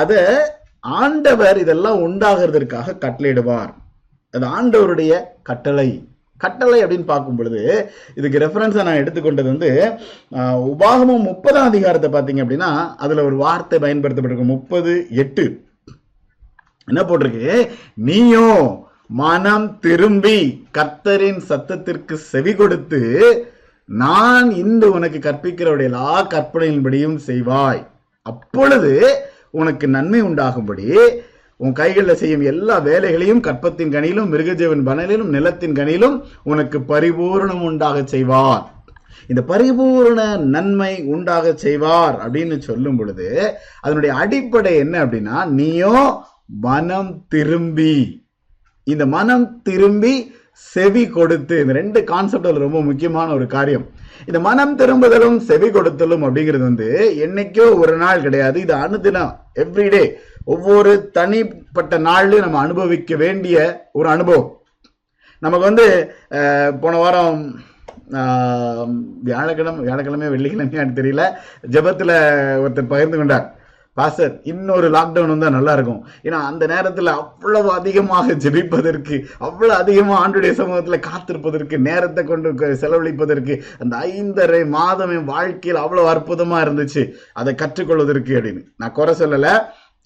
அத 0.00 0.12
ஆண்டவர் 1.02 1.58
இதெல்லாம் 1.64 2.00
உண்டாகிறதற்காக 2.06 2.98
கட்டளையிடுவார். 3.04 3.72
அது 4.34 4.46
ஆண்டவருடைய 4.56 5.12
கட்டளை. 5.50 5.88
கட்டளை 6.44 6.78
அப்படின்னு 6.84 7.06
பார்க்கும் 7.10 7.38
பொழுது 7.38 7.62
இதுக்கு 8.18 8.42
ரெஃபரன்ஸாக 8.44 8.86
நான் 8.88 9.00
எடுத்துக்கொண்டது 9.02 9.48
வந்து 9.52 9.70
உபாகமும் 10.70 11.26
முப்பதாம் 11.30 11.68
அதிகாரத்தை 11.70 12.10
பார்த்தீங்க 12.14 12.44
அப்படின்னா 12.44 12.70
அதில் 13.04 13.26
ஒரு 13.28 13.36
வார்த்தை 13.44 13.78
பயன்படுத்தப்பட்டிருக்கு. 13.84 14.52
முப்பது 14.54 14.94
எட்டு. 15.22 15.46
என்ன 16.88 17.02
போட்டிருக்கு? 17.08 17.50
நீயோ 18.08 18.48
மனம் 19.22 19.66
திரும்பி 19.84 20.38
கர்த்தரின் 20.76 21.40
சத்தத்திற்கு 21.48 22.14
செவி 22.30 22.52
கொடுத்து 22.60 23.00
நான் 23.88 24.48
இன்று 24.62 24.88
உனக்கு 24.96 25.18
கற்பிக்கிறவருடைய 25.26 25.90
எல்லா 25.90 26.12
கற்பனையின்படியும் 26.34 27.18
செய்வாய். 27.28 27.82
அப்பொழுது 28.26 28.92
உனக்கு 29.60 29.86
நன்மை 29.96 30.20
உண்டாகும்படி 30.28 30.86
உன் 31.62 31.74
கைகளில் 31.80 32.20
செய்யும் 32.20 32.44
எல்லா 32.52 32.76
வேலைகளையும் 32.88 33.42
கற்பத்தின் 33.46 33.92
கனியிலும் 33.94 34.30
மிருகஜீவன் 34.34 34.86
பனலிலும் 34.88 35.32
நிலத்தின் 35.36 35.76
கனியிலும் 35.78 36.16
உனக்கு 36.42 36.80
பரிபூரணம் 36.92 37.64
உண்டாக 37.70 37.98
செய்வார். 38.14 38.64
இந்த 39.30 39.42
பரிபூரண 39.50 40.20
நன்மை 40.54 40.92
உண்டாக 41.14 41.52
செய்வார் 41.64 42.16
அப்படின்னு 42.24 42.56
சொல்லும் 42.68 42.96
பொழுது 42.98 43.28
அதனுடைய 43.80 44.12
அடிப்படை 44.22 44.72
என்ன 44.84 44.94
அப்படின்னா 45.04 45.36
நீயோ 45.58 45.94
மனம் 46.66 47.12
திரும்பி. 47.34 47.96
இந்த 48.92 49.04
மனம் 49.16 49.46
திரும்பி 49.68 50.14
செவி 50.72 51.04
கொடுத்து 51.14 51.54
இந்த 51.60 51.72
ரெண்டு 51.78 52.00
கான்செப்ட் 52.10 52.64
ரொம்ப 52.64 52.80
முக்கியமான 52.88 53.28
ஒரு 53.38 53.46
காரியம். 53.54 53.86
இந்த 54.26 54.38
மனம் 54.48 54.74
திரும்புதலும் 54.80 55.38
செவி 55.48 55.68
கொடுத்தலும் 55.76 56.24
அப்படிங்கிறது 56.26 56.64
வந்து 56.68 56.88
என்னைக்கோ 57.26 57.66
ஒரு 57.82 57.94
நாள் 58.02 58.24
கிடையாது. 58.26 58.58
இது 58.64 58.74
அனுதினம் 58.84 59.32
எவ்ரிடே 59.62 60.04
ஒவ்வொரு 60.52 60.92
தனிப்பட்ட 61.18 61.98
நாள்லயும் 62.08 62.46
நம்ம 62.46 62.60
அனுபவிக்க 62.66 63.16
வேண்டிய 63.24 63.56
ஒரு 63.98 64.08
அனுபவம். 64.14 64.50
நமக்கு 65.44 65.68
வந்து 65.70 65.86
போன 66.82 66.94
வாரம் 67.02 67.40
வியாழக்கிழமை 69.28 69.82
வியாழக்கிழமை 69.88 70.26
வெள்ளிக்கிழமையான்னு 70.32 70.98
தெரியல 71.00 71.24
ஜபத்தில் 71.74 72.16
ஒருத்தர் 72.62 72.92
பகிர்ந்து 72.94 73.18
கொண்டார். 73.18 73.46
பாஸ்டர் 73.98 74.32
இன்னொரு 74.50 74.86
லாக்டவுன் 74.94 75.32
வந்தால் 75.32 75.54
நல்லா 75.56 75.72
இருக்கும். 75.76 76.00
ஏன்னா 76.26 76.38
அந்த 76.50 76.64
நேரத்தில் 76.72 77.10
அவ்வளவு 77.18 77.68
அதிகமாக 77.78 78.34
ஜெபிப்பதற்கு 78.44 79.16
அவ்வளோ 79.46 79.74
அதிகமாக 79.82 80.20
ஆண்டுடைய 80.22 80.52
சமூகத்தில் 80.60 81.04
காத்திருப்பதற்கு 81.08 81.78
நேரத்தை 81.88 82.24
கொண்டு 82.30 82.70
செலவழிப்பதற்கு 82.82 83.56
அந்த 83.82 83.94
ஐந்தரை 84.10 84.62
மாதம் 84.76 85.12
என் 85.16 85.30
வாழ்க்கையில் 85.34 85.82
அவ்வளோ 85.84 86.06
அற்புதமாக 86.14 86.64
இருந்துச்சு. 86.66 87.04
அதை 87.42 87.54
கற்றுக்கொள்வதற்கு 87.62 88.34
அப்படின்னு. 88.38 88.64
நான் 88.82 88.96
குறை 88.98 89.14
சொல்லலை. 89.22 89.54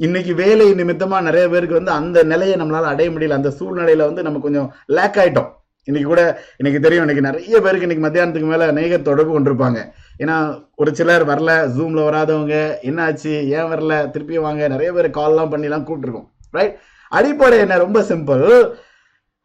இன்னைக்கு 0.01 0.35
வேலை 0.35 0.73
நிமித்தமா 0.73 1.23
நிறைய 1.23 1.49
பேருக்கு 1.49 1.75
வந்து 1.75 1.91
அந்த 1.91 2.23
நிலையை 2.23 2.57
நம்மளால 2.57 2.83
அடைய 2.83 3.11
முடியல. 3.11 3.31
அந்த 3.31 3.53
சூழ்நிலையில 3.59 3.97
வந்து 3.97 4.23
நம்ம 4.23 4.39
கொஞ்சம் 4.39 4.75
லேக் 4.87 5.17
ஆயிட்டோம். 5.17 5.49
இன்னைக்கு 5.85 6.11
கூட 6.11 6.41
இன்னைக்கு 6.57 6.89
தெரியும் 6.89 7.09
இன்னைக்கு 7.09 7.31
நிறைய 7.31 7.61
பேருக்கு 7.61 7.89
இன்னைக்கு 7.89 8.07
மத்தியானத்துக்கு 8.07 8.51
மேல 8.51 8.67
அநேக 8.67 8.99
தொடர்பு 8.99 9.41
கொண்டிருப்பாங்க. 9.41 9.79
ஏன்னா 10.19 10.65
ஒரு 10.77 10.95
சிலர் 10.95 11.27
வரல 11.27 11.71
ஜூம்ல 11.77 12.05
வராதவங்க 12.05 12.77
என்னாச்சு 12.83 13.33
ஏன் 13.47 13.69
வரல 13.73 14.11
திருப்பி 14.11 14.39
வாங்க 14.39 14.69
நிறைய 14.69 14.93
பேர் 14.93 15.11
கால்லாம் 15.11 15.53
பண்ணிலாம் 15.53 15.87
கூப்பிட்டுருக்கோம். 15.89 16.29
ரைட் 16.51 16.79
அடிப்படை 17.09 17.59
என்ன? 17.59 17.79
ரொம்ப 17.79 18.01
சிம்பிள் 18.01 18.71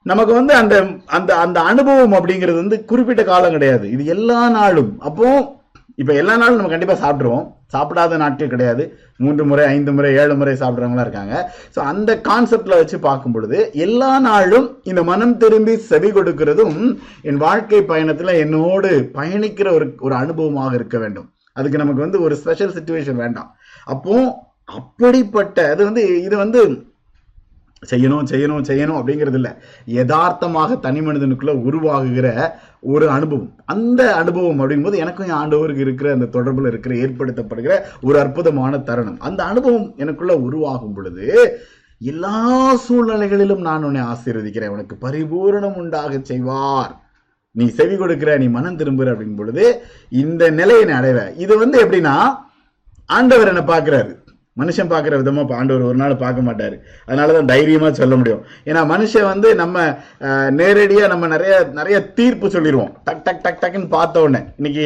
நமக்கு 0.03 0.33
வந்து 0.33 0.53
அந்த 0.53 0.85
அந்த 1.05 1.35
அந்த 1.35 1.59
அனுபவம் 1.61 2.13
அப்படிங்கிறது 2.13 2.55
வந்து 2.55 2.85
குறிப்பிட்ட 2.85 3.23
காலம் 3.23 3.51
கிடையாது. 3.51 3.91
இது 3.91 4.05
எல்லா 4.05 4.49
நாளும். 4.49 4.99
அப்போ 4.99 5.55
இப்போ 6.01 6.13
எல்லா 6.19 6.35
நாளும் 6.41 6.59
நம்ம 6.59 6.71
கண்டிப்பாக 6.73 7.01
சாப்பிட்ருவோம் 7.03 7.45
சாப்பிடாத 7.73 8.17
நாட்கள் 8.21 8.51
கிடையாது. 8.53 8.83
மூன்று 9.23 9.43
முறை 9.49 9.63
ஐந்து 9.73 9.91
முறை 9.97 10.09
ஏழு 10.21 10.33
முறை 10.39 10.53
சாப்பிட்றவங்களா 10.61 11.05
இருக்காங்க. 11.05 11.33
ஸோ 11.75 11.79
அந்த 11.91 12.11
கான்செப்டில் 12.27 12.79
வச்சு 12.79 12.97
பார்க்கும் 13.07 13.35
பொழுது 13.35 13.57
எல்லா 13.85 14.11
நாளும் 14.27 14.67
இந்த 14.91 15.01
மனம் 15.11 15.35
திரும்பி 15.43 15.75
செவி 15.89 16.09
கொடுக்கிறதும் 16.17 16.77
என் 17.29 17.43
வாழ்க்கை 17.45 17.81
பயணத்தில் 17.91 18.39
என்னோடு 18.43 18.91
பயணிக்கிற 19.17 19.69
ஒரு 19.77 19.87
ஒரு 20.07 20.15
அனுபவமாக 20.21 20.73
இருக்க 20.79 20.97
வேண்டும். 21.03 21.27
அதுக்கு 21.57 21.81
நமக்கு 21.83 22.05
வந்து 22.05 22.21
ஒரு 22.27 22.35
ஸ்பெஷல் 22.41 22.75
சுச்சுவேஷன் 22.77 23.21
வேண்டாம். 23.23 23.51
அப்போ 23.93 24.15
அப்படிப்பட்ட 24.79 25.57
அது 25.73 25.81
வந்து 25.89 26.03
இது 26.27 26.35
வந்து 26.43 26.61
செய்யணும் 27.91 28.29
செய்யணும் 28.31 28.67
செய்யணும் 28.69 28.97
அப்படிங்கிறது 28.99 29.39
இல்லை. 29.39 29.51
யதார்த்தமாக 29.97 30.75
தனி 30.85 30.99
மனிதனுக்குள்ள 30.99 31.53
உருவாகுகிற 31.67 32.27
ஒரு 32.93 33.09
அனுபவம். 33.09 33.51
அந்த 33.73 34.01
அனுபவம் 34.21 34.59
அப்படிங்கும்போது 34.61 35.01
எனக்கும் 35.03 35.27
என் 35.27 35.39
ஆண்டவருக்கு 35.41 35.85
இருக்கிற 35.85 36.11
அந்த 36.11 36.29
தொடர்பில் 36.37 36.71
இருக்கிற 36.71 36.95
ஏற்படுத்தப்படுகிற 37.03 37.75
ஒரு 38.01 38.19
அற்புதமான 38.19 38.79
தருணம். 38.89 39.19
அந்த 39.19 39.43
அனுபவம் 39.43 39.93
எனக்குள்ள 39.97 40.35
உருவாகும் 40.47 40.93
பொழுது 40.93 41.27
எல்லா 42.01 42.39
சூழ்நிலைகளிலும் 42.85 43.61
நான் 43.67 43.83
உன்னை 43.83 44.01
ஆசீர்வதிக்கிறேன். 44.13 44.73
உனக்கு 44.75 44.95
பரிபூரணம் 45.05 45.77
உண்டாக 45.83 46.19
செய்வார். 46.31 46.93
நீ 47.51 47.65
செவி 47.67 47.95
கொடுக்கிற 47.97 48.37
நீ 48.37 48.47
மனம் 48.47 48.77
திரும்புற 48.79 49.11
அப்படிங்கும் 49.13 49.41
பொழுது 49.41 49.65
இந்த 50.09 50.43
நிலையை 50.49 50.83
நீ 50.89 50.93
அடைவ 50.93 51.19
இது 51.43 51.53
வந்து 51.57 51.77
எப்படின்னா 51.85 52.15
ஆண்டவர் 53.05 53.51
என்ன 53.51 53.63
பார்க்கிறாரு. 53.73 54.11
மனுஷன் 54.61 54.89
பார்க்குற 54.91 55.17
விதமாக 55.21 55.45
பாண்டவர் 55.51 55.87
ஒரு 55.89 55.97
நாள் 56.01 56.21
பார்க்க 56.23 56.47
மாட்டார். 56.47 56.75
அதனால 57.07 57.33
தான் 57.37 57.51
தைரியமாக 57.53 57.91
சொல்ல 58.01 58.15
முடியும். 58.19 58.41
ஏன்னா 58.69 58.81
மனுஷன் 58.93 59.29
வந்து 59.33 59.49
நம்ம 59.61 59.85
நேரடியாக 60.61 61.11
நம்ம 61.13 61.27
நிறைய 61.35 61.55
நிறைய 61.79 61.99
தீர்ப்பு 62.19 62.49
சொல்லிடுவோம் 62.55 62.91
டக் 63.07 63.23
டக் 63.27 63.43
டக் 63.45 63.61
டக்குன்னு 63.63 63.95
பார்த்த 63.97 64.25
உடனே. 64.25 64.41
இன்னைக்கு 64.59 64.85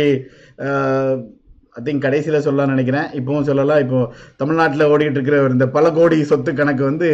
ஐ 1.78 1.82
திங்க் 1.86 2.04
கடைசியில் 2.06 2.44
சொல்லலாம்னு 2.46 2.74
நினைக்கிறேன். 2.76 3.08
இப்பவும் 3.20 3.48
சொல்லலாம். 3.50 3.82
இப்போ 3.84 3.98
தமிழ்நாட்டில் 4.42 4.88
ஓடிக்கிட்டு 4.92 5.20
இருக்கிற 5.20 5.40
இந்த 5.56 5.66
பல 5.76 5.92
கோடி 5.98 6.18
சொத்து 6.30 6.52
கணக்கு 6.60 6.84
வந்து 6.90 7.10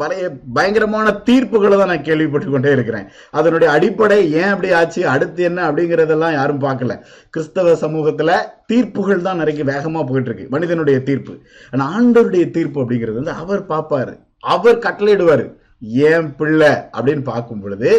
பழைய 0.00 0.24
பயங்கரமான 0.56 1.14
தீர்ப்புகளை 1.28 1.76
தான் 1.80 1.90
நான் 1.92 2.04
கேள்விப்பட்டு 2.08 2.54
கொண்டே 2.54 2.72
இருக்கிறேன். 2.76 3.06
அதனுடைய 3.38 3.68
அடிப்படை 3.76 4.18
ஏன் 4.40 4.50
அப்படி 4.52 4.72
ஆச்சு 4.80 5.02
அடுத்து 5.14 5.42
என்ன 5.50 5.60
அப்படிங்கிறதெல்லாம் 5.70 6.36
யாரும் 6.38 6.62
பார்க்கல. 6.66 6.96
கிறிஸ்தவ 7.36 7.74
சமூகத்தில் 7.84 8.34
தீர்ப்புகள் 8.72 9.26
தான் 9.28 9.40
நிறைய 9.44 9.64
வேகமாக 9.72 10.04
போயிட்டு 10.10 10.30
இருக்கு 10.30 10.52
மனிதனுடைய 10.56 10.98
தீர்ப்பு. 11.08 11.34
ஆனால் 11.72 11.88
ஆண்டவருடைய 11.96 12.44
தீர்ப்பு 12.58 12.84
அப்படிங்கிறது 12.84 13.20
வந்து 13.22 13.38
அவர் 13.44 13.64
பார்ப்பாரு. 13.72 14.14
அவர் 14.54 14.84
கட்டளையிடுவார். 14.86 15.46
ஏன் 16.10 16.28
பிள்ளை? 16.40 16.72
அப்படின்னு 16.96 17.24
பார்க்கும் 17.32 17.62
பொழுது 17.62 17.90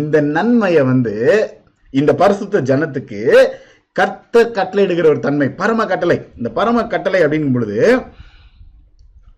இந்த 0.00 0.16
நன்மையை 0.36 0.82
வந்து 0.92 1.16
இந்த 2.00 2.12
பரிசுத்த 2.14 2.60
ஜனத்துக்கு 2.70 3.20
கர்த்தர் 3.92 4.50
எடுக்கிற 4.74 5.06
ஒரு 5.06 5.20
தன்மை 5.20 5.48
பரம 5.48 5.86
கட்டளை. 5.86 6.28
இந்த 6.36 6.48
பரம 6.48 6.86
கட்டளை 6.86 7.24
அப்படிங்கும் 7.24 7.52
பொழுது 7.52 8.00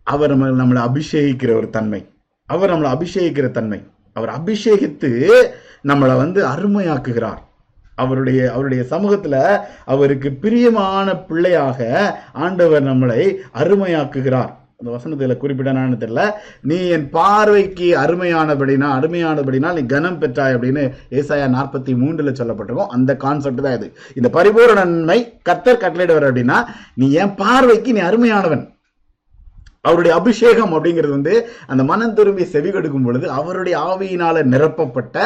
அவர் 0.05 0.37
நம்ம 0.37 0.65
நம்மளை 0.65 0.91
அபிஷேகிக்கிற 0.91 1.57
ஒரு 1.57 1.71
தன்மை. 1.71 2.09
அவர் 2.47 2.71
நம்மளை 2.71 2.95
அபிஷேகிக்கிற 2.95 3.51
தன்மை. 3.51 3.83
அவர் 4.13 4.41
அபிஷேகித்து 4.41 5.43
நம்மளை 5.85 6.17
வந்து 6.17 6.47
அருமையாக்குகிறார். 6.47 7.39
அவருடைய 7.95 8.53
அவருடைய 8.53 8.85
சமூகத்துல 8.91 9.61
அவருக்கு 9.85 10.33
பிரியமான 10.33 11.17
பிள்ளையாக 11.17 12.21
ஆண்டவர் 12.33 12.85
நம்மளை 12.85 13.35
அருமையாக்குகிறார். 13.55 14.61
அந்த 14.83 14.93
வசனத்தில் 14.95 15.41
குறிப்பிடனான்னு 15.43 15.97
தெரியல. 16.03 16.23
நீ 16.69 16.77
என் 16.95 17.05
பார்வைக்கு 17.17 17.89
அருமையானபடினா 18.05 18.87
அருமையானபடினா 18.99 19.69
நீ 19.77 19.83
கனம் 19.93 20.19
பெற்றாய் 20.23 20.55
அப்படின்னு 20.57 20.83
ஏசாயா 21.19 21.47
நாற்பத்தி 21.57 21.93
மூன்றில் 22.01 22.39
சொல்லப்பட்டிருக்கும். 22.39 22.91
அந்த 22.97 23.11
கான்செப்ட் 23.25 23.63
தான் 23.67 23.77
இது. 23.79 23.89
இந்த 24.19 24.29
பரிபூர்ண 24.37 24.75
நன்மை 24.81 25.19
கத்தர் 25.51 25.81
கட்டளையிடுவார் 25.85 26.27
அப்படின்னா 26.31 26.59
நீ 27.03 27.09
என் 27.25 27.37
பார்வைக்கு 27.43 27.95
நீ 27.99 28.03
அருமையானவன். 28.09 28.65
அவருடைய 29.87 30.17
அபிஷேகம் 30.21 30.75
அப்படிங்கிறது 30.77 31.15
வந்து 31.17 31.37
அந்த 31.73 31.83
மனம் 31.93 32.17
திரும்பி 32.19 32.45
செவி 32.57 32.71
கொடுக்கும் 32.75 33.07
பொழுது 33.07 33.27
அவருடைய 33.39 33.79
ஆவியினால 33.93 34.45
நிரப்பப்பட்ட 34.55 35.17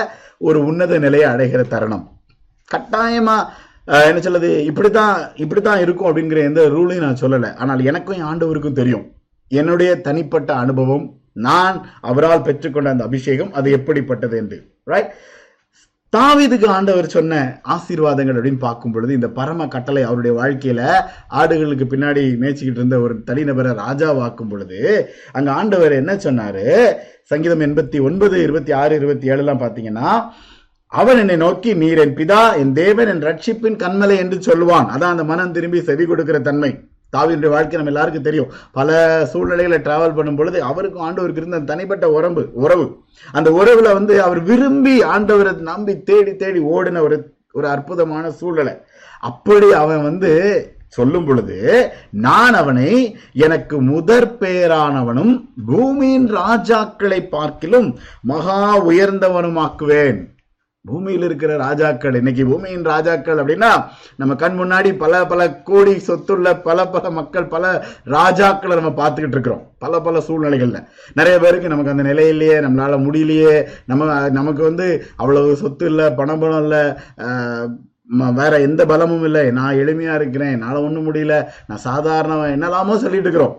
ஒரு 0.48 0.58
உன்னத 0.68 1.00
நிலையை 1.06 1.26
அடைகிற 1.32 1.64
தருணம். 1.74 2.06
கட்டாயமா 2.74 3.38
என்ன 4.10 4.20
சொல்லுது 4.28 4.52
இப்படித்தான் 4.70 5.16
இப்படித்தான் 5.42 5.82
இருக்கும் 5.82 6.08
அப்படிங்கிற 6.10 6.40
எந்த 6.50 6.62
ரூலையும் 6.76 7.06
நான் 7.08 7.22
சொல்லலை. 7.26 7.52
ஆனால் 7.64 7.86
எனக்கும் 7.90 8.18
என் 8.20 8.30
ஆண்டவருக்கும் 8.30 8.80
தெரியும். 8.80 9.04
என்னுடைய 9.48 10.00
தனிப்பட்ட 10.00 10.54
அனுபவம் 10.54 11.06
நான் 11.32 11.86
அவரால் 12.00 12.44
பெற்றுக்கொண்ட 12.44 12.88
அந்த 12.88 13.04
அபிஷேகம் 13.04 13.52
அது 13.52 13.70
எப்படிப்பட்டது 13.70 14.36
என்று. 14.36 14.58
ரைட் 14.84 15.10
தாவிதுக்கு 16.12 16.66
ஆண்டவர் 16.66 17.06
சொன்ன 17.06 17.60
ஆசீர்வாதங்கள் 17.62 18.36
அப்படின்னு 18.38 18.58
பார்க்கும் 18.58 18.92
பொழுது 18.92 19.12
இந்த 19.14 19.28
பரம 19.28 19.66
கட்டளை 19.68 20.02
அவருடைய 20.02 20.32
வாழ்க்கையில 20.40 20.80
ஆடுகளுக்கு 21.30 21.86
பின்னாடி 21.92 22.22
மேய்ச்சிக்கிட்டு 22.42 22.80
இருந்த 22.80 23.00
ஒரு 23.00 23.22
தனிநபரை 23.26 23.72
ராஜாவாக்கும் 23.82 24.48
பொழுது 24.48 24.78
அங்க 25.32 25.52
ஆண்டவர் 25.52 25.92
என்ன 25.92 26.14
சொன்னாரு? 26.14 26.66
சங்கீதம் 27.22 27.60
எண்பத்தி 27.60 28.00
ஒன்பது 28.02 28.42
இருபத்தி 28.42 28.72
ஆறு 28.72 28.94
இருபத்தி 28.96 29.30
ஏழுலாம் 29.30 29.62
பார்த்தீங்கன்னா 29.62 30.10
அவன் 30.86 31.18
என்னை 31.18 31.36
நோக்கி 31.36 31.74
நீர் 31.74 31.98
என் 31.98 32.16
பிதா 32.16 32.56
என் 32.56 32.72
தேவன் 32.72 33.08
என் 33.08 33.22
ரட்சிப்பின் 33.22 33.80
கண்மலை 33.84 34.16
என்று 34.16 34.38
சொல்லுவான். 34.38 34.86
அதான் 34.94 35.14
அந்த 35.14 35.24
மனம் 35.24 35.52
திரும்பி 35.52 35.80
செவி 35.80 36.04
கொடுக்கிற 36.04 36.38
தன்மை. 36.38 36.88
தாவினுடைய 37.12 37.48
வாழ்க்கை 37.48 37.76
நம்ம 37.76 37.92
எல்லாருக்கும் 37.92 38.22
தெரியும். 38.22 38.52
பல 38.72 39.26
சூழ்நிலைகளை 39.26 39.78
டிராவல் 39.78 40.14
பண்ணும் 40.14 40.36
பொழுது 40.36 40.62
அவருக்கும் 40.62 41.06
ஆண்டவருக்கு 41.08 41.36
இருந்த 41.36 41.56
அந்த 41.56 41.72
தனிப்பட்ட 41.72 42.10
உறவு 42.10 42.48
உறவு. 42.52 43.00
அந்த 43.32 43.50
உறவுல 43.50 43.92
வந்து 43.92 44.22
அவர் 44.22 44.42
விரும்பி 44.42 45.02
ஆண்டவரை 45.02 45.56
நம்பி 45.56 46.02
தேடி 46.02 46.36
தேடி 46.36 46.60
ஓடின 46.60 47.00
ஒரு 47.00 47.34
ஒரு 47.52 47.68
அற்புதமான 47.68 48.30
சூழ்நிலை. 48.30 48.74
அப்படி 49.20 49.72
அவன் 49.72 50.02
வந்து 50.02 50.32
சொல்லும் 50.88 51.24
பொழுது 51.26 51.56
நான் 52.10 52.54
அவனை 52.54 53.16
எனக்கு 53.32 53.80
முதற் 53.80 54.36
பெயரானவனும் 54.40 55.34
பூமியின் 55.66 56.34
ராஜாக்களை 56.34 57.28
பார்க்கிலும் 57.28 57.98
மகா 58.20 58.84
உயர்ந்தவனுமாக்குவேன். 58.86 60.35
பூமியில் 60.88 61.24
இருக்கிற 61.28 61.52
ராஜாக்கள் 61.64 62.16
இன்னைக்கு 62.18 62.42
பூமியின் 62.50 62.84
ராஜாக்கள் 62.90 63.40
அப்படின்னா 63.42 63.70
நம்ம 64.20 64.32
கண் 64.42 64.56
முன்னாடி 64.60 64.90
பல 65.02 65.22
பல 65.32 65.40
கோடி 65.68 65.94
சொத்துள்ள 66.08 66.52
பல 66.66 66.86
பல 66.94 67.10
மக்கள் 67.18 67.46
பல 67.54 67.64
ராஜாக்களை 68.16 68.74
நம்ம 68.80 68.92
பார்த்துக்கிட்டு 69.00 69.36
இருக்கிறோம். 69.36 69.64
பல 69.84 70.00
பல 70.06 70.20
சூழ்நிலைகளில். 70.28 70.86
நிறைய 71.18 71.36
பேருக்கு 71.44 71.72
நமக்கு 71.72 71.94
அந்த 71.94 72.06
நிலையிலேயே 72.10 72.56
நம்மளால 72.66 72.98
முடியலையே. 73.06 73.56
நம்ம 73.90 74.30
நமக்கு 74.38 74.62
வந்து 74.70 74.86
அவ்வளவு 75.22 75.60
சொத்து 75.62 75.86
இல்லை 75.92 76.06
பணம் 76.20 76.42
பணம் 76.44 76.62
இல்லை 76.64 76.82
வேற 78.40 78.54
எந்த 78.66 78.82
பலமும் 78.90 79.24
இல்லை. 79.28 79.44
நான் 79.58 79.78
எளிமையா 79.82 80.12
இருக்கிறேன் 80.18 80.52
என்னால் 80.56 80.84
ஒன்றும் 80.86 81.06
முடியல 81.08 81.36
நான் 81.68 81.86
சாதாரண 81.88 82.34
என்னெல்லாமோ 82.56 82.96
சொல்லிட்டு 83.04 83.26
இருக்கிறோம். 83.28 83.56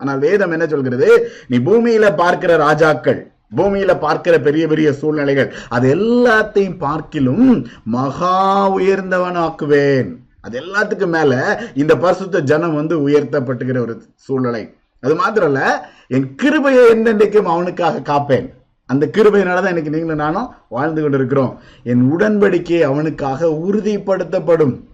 ஆனால் 0.00 0.22
வேதம் 0.24 0.54
என்ன 0.56 0.66
சொல்கிறது? 0.72 1.08
நீ 1.50 1.56
பூமியில 1.68 2.06
பார்க்கிற 2.22 2.52
ராஜாக்கள் 2.66 3.20
பூமியில 3.56 3.98
பார்க்கிற 3.98 4.38
பெரிய 4.38 4.66
பெரிய 4.66 4.92
சூழ்நிலைகள் 4.92 5.54
அது 5.68 5.94
எல்லாத்தையும் 5.94 6.78
பார்க்கிலும் 6.78 7.66
மகா 7.84 8.76
உயர்ந்தவனாக்குவேன். 8.76 10.16
அது 10.40 10.60
எல்லாத்துக்கும் 10.60 11.06
மேல 11.06 11.60
இந்த 11.74 11.96
பரிசுத்த 11.96 12.40
ஜனம் 12.40 12.74
வந்து 12.74 13.08
உயர்த்தப்பட்டுகிற 13.08 13.78
ஒரு 13.78 14.02
சூழ்நிலை. 14.14 14.74
அது 15.00 15.14
மாத்திரம் 15.14 15.52
இல்ல 15.52 15.90
என் 16.08 16.34
கிருபையை 16.34 16.84
எந்தெண்டைக்கும் 16.92 17.52
அவனுக்காக 17.54 18.02
காப்பேன். 18.12 18.46
அந்த 18.86 19.06
கிருபையினாலதான் 19.12 19.74
எனக்கு 19.74 19.90
நீங்களும் 19.90 20.22
நானும் 20.24 20.54
வாழ்ந்து 20.68 21.02
கொண்டிருக்கிறோம். 21.02 21.60
என் 21.84 22.16
உடன்படிக்கை 22.16 22.80
அவனுக்காக 22.80 23.46
உறுதிப்படுத்தப்படும். 23.46 24.87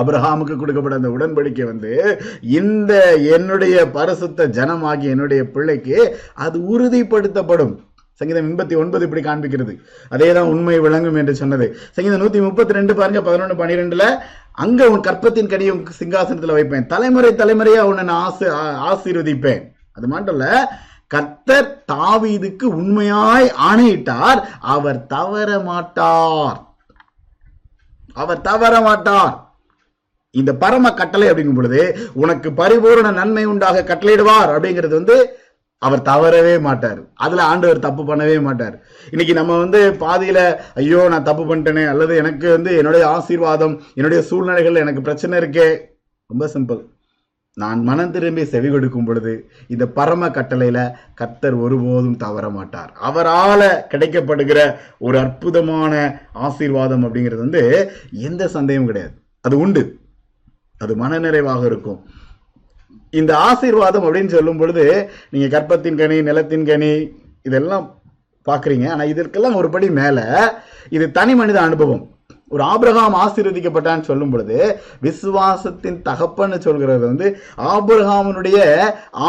அப்ரஹாமுக்கு 0.00 0.54
கொடுக்கப்பட்ட 0.60 1.00
அந்த 1.00 1.10
உடன்படிக்கை 1.16 1.66
வந்து 1.72 1.92
இந்த 2.60 2.92
என்னுடைய 3.36 3.76
பரிசுத்த 3.98 4.48
ஜனமாகிய 4.58 5.14
என்னுடைய 5.16 5.42
பிள்ளைக்கு 5.56 5.98
அது 6.46 6.58
உறுதிப்படுத்தப்படும். 6.74 7.74
சங்கீதம் 8.20 8.46
எண்பத்தி 8.48 8.74
ஒன்பது 8.82 9.04
இப்படி 9.06 9.22
காண்பிக்கிறது. 9.24 9.72
அதே 10.14 10.28
தான் 10.36 10.50
உண்மை 10.52 10.76
விளங்கும் 10.84 11.18
என்று 11.20 11.34
சொன்னது. 11.40 11.66
சங்கீதம் 11.96 12.22
நூத்தி 12.22 12.40
முப்பத்தி 12.44 12.76
ரெண்டு 12.78 12.94
பாருங்க 12.98 13.20
பதினொன்று 13.26 13.56
பன்னிரெண்டுல 13.60 14.04
அங்க 14.64 14.88
உன் 14.92 15.06
கற்பத்தின் 15.06 15.50
கடியும் 15.52 15.80
சிங்காசனத்தில் 15.98 15.98
சிங்காசனத்துல 15.98 16.56
வைப்பேன். 16.58 16.86
தலைமுறை 16.92 17.30
தலைமுறையா 17.40 17.82
உன்னை 17.90 18.04
நான் 18.10 18.22
ஆசி 18.26 18.46
ஆசீர்வதிப்பேன். 18.90 19.62
அது 19.96 20.06
மட்டும் 20.12 20.36
இல்ல 20.36 20.46
கர்த்தர் 21.14 21.68
தாவீதுக்கு 21.92 22.66
உண்மையாய் 22.80 23.48
ஆணையிட்டார் 23.68 24.40
அவர் 24.74 25.00
தவற 25.14 25.58
மாட்டார். 25.68 26.58
அவர் 28.22 28.40
தவற 28.48 28.74
மாட்டார். 28.88 29.34
இந்த 30.40 30.52
பரம 30.62 30.92
கட்டளை 31.00 31.26
அப்படிங்கும் 31.30 31.58
பொழுது 31.60 31.82
உனக்கு 32.22 32.48
பரிபூரண 32.60 33.10
நன்மை 33.20 33.44
உண்டாக 33.52 33.84
கட்டளையிடுவார் 33.90 34.52
அப்படிங்கிறது 34.54 34.94
வந்து 35.00 35.16
அவர் 35.82 36.06
தவறவே 36.08 36.54
மாட்டார். 36.66 37.00
அதுல 37.24 37.42
ஆண்டவர் 37.52 37.84
தப்பு 37.86 38.02
பண்ணவே 38.10 38.36
மாட்டார். 38.46 38.76
இன்னைக்கு 39.12 39.34
நம்ம 39.38 39.56
வந்து 39.62 39.80
பாதியில 40.04 40.38
ஐயோ 40.80 41.00
நான் 41.12 41.26
தப்பு 41.28 41.44
பண்ணிட்டேனே 41.48 41.84
அல்லது 41.92 42.12
எனக்கு 42.22 42.46
வந்து 42.56 42.70
என்னுடைய 42.80 43.04
ஆசீர்வாதம் 43.16 43.74
என்னுடைய 43.98 44.20
சூழ்நிலைகள் 44.28 44.82
எனக்கு 44.84 45.02
பிரச்சனை 45.08 45.34
இருக்கே. 45.42 45.68
ரொம்ப 46.30 46.46
சிம்பிள் 46.54 46.80
நான் 47.56 47.82
மனம் 47.88 48.14
திரும்பி 48.14 48.42
செவி 48.54 48.68
கொடுக்கும் 48.72 49.06
பொழுது 49.08 49.34
இந்த 49.74 49.84
பரம 49.98 50.28
கட்டளையில 50.38 50.78
கர்த்தர் 51.20 51.54
ஒருபோதும் 51.66 52.18
தவற 52.24 52.46
மாட்டார். 52.56 52.90
அவரால 53.08 53.62
கிடைக்கப்படுகிற 53.92 54.58
ஒரு 55.06 55.16
அற்புதமான 55.24 55.92
ஆசீர்வாதம் 56.46 57.06
அப்படிங்கிறது 57.06 57.44
வந்து 57.46 57.62
எந்த 58.28 58.42
சந்தேகமும் 58.56 58.90
கிடையாது. 58.90 59.14
அது 59.44 59.56
உண்டு. 59.66 59.84
அது 60.82 60.92
மனநிறைவாக 61.02 61.62
இருக்கும். 61.70 62.00
இந்த 63.10 63.32
ஆசீர்வாதம் 63.48 64.04
அப்படின்னு 64.06 64.34
சொல்லும் 64.36 64.58
பொழுது 64.62 64.84
நீங்க 65.30 65.46
கற்பத்தின் 65.54 66.00
கனி 66.00 66.16
நிலத்தின் 66.22 66.66
கனி 66.70 66.90
இதெல்லாம் 67.42 67.86
பாக்குறீங்க 68.46 68.86
ஆனா 68.94 69.04
இதற்கெல்லாம் 69.12 69.58
ஒரு 69.60 69.68
படி 69.74 69.88
மேல 70.00 70.18
இது 70.96 71.06
தனி 71.18 71.34
மனித 71.34 71.58
அனுபவம். 71.60 72.04
ஒரு 72.48 72.62
ஆபிரகாம் 72.72 73.14
ஆசீர்வதிக்கப்பட்டான்னு 73.22 74.08
சொல்லும் 74.08 74.30
பொழுது 74.30 74.58
விசுவாசத்தின் 75.02 75.96
தகப்பன்னு 76.08 76.58
சொல்கிறது 76.66 77.02
வந்து 77.06 77.28
ஆபிரகாமனுடைய 77.74 78.58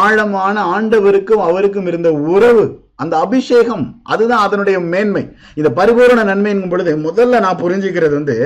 ஆழமான 0.01 0.65
ஆண்டவருக்கும் 0.73 1.45
அவருக்கும் 1.47 1.87
இருந்த 1.91 2.11
உறவு 2.33 2.65
அந்த 3.03 3.15
அபிஷேகம் 3.25 3.85
அதுதான் 4.03 4.43
அதனுடைய 4.47 4.77
மேன்மை. 4.93 5.23
இந்த 5.59 5.69
பரிபூரண 5.79 6.19
நன்மைங்கும் 6.31 6.69
பொழுது 6.69 6.93
முதல்ல 7.07 7.41
நான் 7.45 7.61
புரிஞ்சுக்கிறது 7.63 8.13
வந்து 8.19 8.37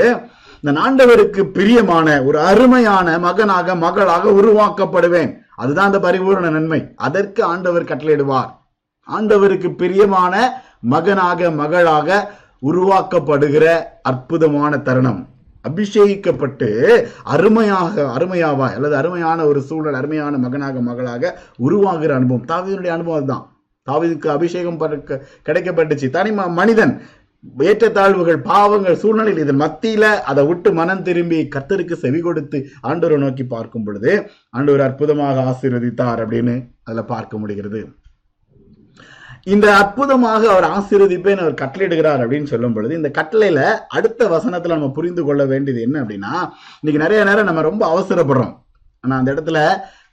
இந்த 0.62 0.80
ஆண்டவருக்கு 0.80 1.44
பிரியமான 1.44 2.24
ஒரு 2.24 2.40
அருமையான 2.40 3.20
மகனாக 3.20 3.76
மகளாக 3.76 4.30
உருவாக்கப்படுவேன். 4.30 5.36
அதுதான் 5.56 5.86
அந்த 5.86 6.00
பரிபூரண 6.00 6.50
நன்மை. 6.50 6.94
அதற்கு 6.96 7.44
ஆண்டவர் 7.44 7.84
கட்டளையிடுவார். 7.84 8.50
ஆண்டவருக்கு 9.18 9.76
பிரியமான 9.76 10.62
மகனாக 10.82 11.52
மகளாக 11.52 12.32
உருவாக்கப்படுகிற 12.62 13.84
அற்புதமான 14.02 14.78
தருணம். 14.78 15.28
அபிஷேகிக்கப்பட்டு 15.70 17.02
அருமையாக 17.24 18.02
அருமையாவா 18.20 18.74
அல்லது 18.74 18.96
அருமையான 18.96 19.46
ஒரு 19.46 19.62
சூழல் 19.62 19.94
அருமையான 19.94 20.38
மகனாக 20.38 20.80
மகளாக 20.80 21.40
உருவாகிற 21.58 22.16
அனுபவம். 22.16 22.46
தாவீதுடைய 22.46 22.88
அனுபவம் 22.88 23.26
தான் 23.26 23.56
தாவிதுக்கு 23.92 24.28
அபிஷேகம் 24.28 24.78
கிடைக்கப்பட்டுச்சு. 25.46 26.10
தனி 26.10 26.32
ம- 26.32 26.50
மனிதன் 26.50 27.02
ஏற்றத்தாழ்வுகள் 27.68 28.40
பாவங்கள் 28.50 29.00
சூழ்நிலையில் 29.04 29.42
இதன் 29.44 29.62
மத்தியில 29.62 30.04
அதை 30.32 30.42
விட்டு 30.50 30.70
மனம் 30.80 31.06
திரும்பி 31.08 31.40
கர்த்தருக்கு 31.56 31.96
செவி 32.04 32.20
கொடுத்து 32.20 32.58
ஆண்டவரை 32.90 33.18
நோக்கி 33.24 33.44
பார்க்கும் 33.54 33.86
பொழுது 33.86 34.12
ஆண்டவர் 34.50 34.86
அற்புதமாக 34.88 35.44
ஆசீர்வதித்தார் 35.52 36.22
அப்படின்னு 36.24 36.56
அதுல 36.84 37.04
பார்க்க 37.14 37.40
முடிகிறது. 37.42 37.82
இந்த 39.54 39.68
அற்புதமாக 39.82 40.42
அவர் 40.54 40.68
ஆசீர்வதிப்பேன் 40.78 41.42
அவர் 41.44 41.62
கட்டளையிடுகிறார் 41.62 42.22
அப்படின்னு 42.24 42.52
சொல்லும் 42.52 42.76
பொழுது 42.76 42.94
இந்த 43.00 43.10
கட்டளையில 43.20 43.62
அடுத்த 43.98 44.28
வசனத்துல 44.34 44.76
நம்ம 44.78 44.90
புரிந்து 44.98 45.24
கொள்ள 45.24 45.46
வேண்டியது 45.46 45.82
என்ன 45.82 45.98
அப்படின்னா 46.04 46.34
இன்னைக்கு 46.82 47.04
நிறைய 47.06 47.22
நேரம் 47.30 47.50
நம்ம 47.50 47.64
ரொம்ப 47.70 47.84
அவசரப்படுறோம். 47.94 48.54
ஆனா 49.04 49.18
அந்த 49.18 49.30
இடத்துல 49.34 49.60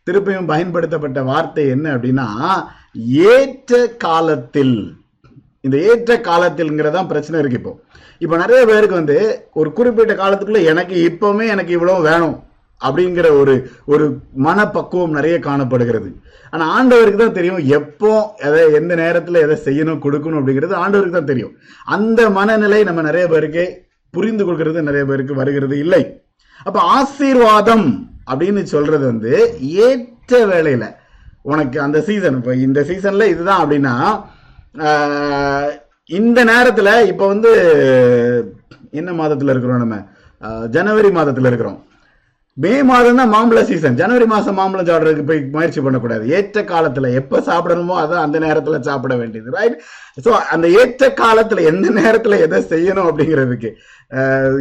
திருப்பியும் 0.07 0.51
பயன்படுத்தப்பட்ட 0.53 1.23
வார்த்தை 1.23 1.67
என்ன 1.69 1.87
அப்படின்னா 1.97 2.29
ஏற்ற 3.33 3.81
காலத்தில் 4.07 4.79
இந்த 5.65 5.77
ஏற்ற 5.91 6.13
காலத்தில்ங்கிறதான் 6.29 7.09
பிரச்சனை 7.13 7.39
இருக்கு 7.41 7.59
இப்போ. 7.61 7.73
இப்போ 8.25 8.37
நிறைய 8.37 8.61
பேருக்கு 8.67 9.01
வந்து 9.01 9.17
ஒரு 9.53 9.69
குறிப்பிட்ட 9.73 10.15
காலத்துக்குள்ள 10.15 10.61
எனக்கு 10.73 10.97
இப்பவுமே 11.11 11.47
எனக்கு 11.55 11.73
இவ்வளவு 11.79 12.07
வேணும் 12.09 12.37
அப்படிங்கிற 12.81 13.29
ஒரு 13.41 13.55
ஒரு 13.93 14.05
மனப்பக்குவம் 14.47 15.17
நிறைய 15.19 15.37
காணப்படுகிறது. 15.49 16.11
ஆனால் 16.53 16.71
ஆண்டவருக்கு 16.77 17.21
தான் 17.23 17.37
தெரியும் 17.39 17.63
எப்போ 17.79 18.11
எதை 18.47 18.61
எந்த 18.73 18.93
நேரத்தில் 18.95 19.43
எதை 19.45 19.57
செய்யணும் 19.65 20.03
கொடுக்கணும் 20.05 20.41
அப்படிங்கிறது 20.41 20.77
ஆண்டவருக்கு 20.85 21.19
தான் 21.19 21.33
தெரியும். 21.33 21.53
அந்த 21.97 22.31
மனநிலை 22.39 22.81
நம்ம 22.85 23.03
நிறைய 23.03 23.27
பேருக்கு 23.29 23.65
புரிந்து 24.15 24.45
கொள்கிறது 24.45 24.83
நிறைய 24.83 25.05
பேருக்கு 25.07 25.35
வருகிறது 25.35 25.79
இல்லை. 25.79 26.03
அப்போ 26.67 26.81
ஆசீர்வாதம் 26.97 27.89
அப்படின்னு 28.31 28.63
சொல்றது 28.75 29.05
வந்து 29.07 29.33
ஏற்ற 29.89 30.41
வேலையில் 30.47 30.89
உனக்கு 31.43 31.79
அந்த 31.81 31.99
சீசன் 32.07 32.37
இப்போ 32.37 32.55
இந்த 32.67 32.81
சீசன்ல 32.89 33.27
இதுதான் 33.33 33.61
அப்படின்னா 33.65 33.95
இந்த 36.07 36.45
நேரத்துல 36.45 37.07
இப்ப 37.07 37.27
வந்து 37.27 37.51
என்ன 38.91 39.13
மாதத்துல 39.13 39.51
இருக்கிறோம் 39.51 39.77
நம்ம? 39.77 39.97
ஜனவரி 40.69 41.09
மாதத்துல 41.09 41.47
இருக்கிறோம். 41.47 41.88
மே 42.63 42.73
மாதம் 42.89 43.19
தான் 43.21 43.31
மாம்பழ 43.35 43.61
சீசன் 43.69 43.99
ஜனவரி 44.01 44.27
மாதம் 44.33 44.57
மாம்பழம் 44.61 44.87
சாப்பிட்றதுக்கு 44.89 45.27
போய் 45.29 45.41
முயற்சி 45.53 45.81
பண்ணக்கூடாது. 45.85 46.25
ஏற்ற 46.37 46.63
காலத்தில் 46.71 47.07
எப்போ 47.21 47.37
சாப்பிடணுமோ 47.49 47.95
அதான் 48.03 48.25
அந்த 48.27 48.39
நேரத்தில் 48.45 48.87
சாப்பிட 48.89 49.15
வேண்டியது 49.21 49.55
ரைட் 49.59 49.77
ஸோ 50.25 50.31
அந்த 50.55 50.67
ஏற்ற 50.81 51.11
காலத்தில் 51.23 51.61
எந்த 51.71 51.89
நேரத்தில் 52.01 52.43
எதை 52.47 52.61
செய்யணும் 52.73 53.09
அப்படிங்கிறதுக்கு 53.11 53.71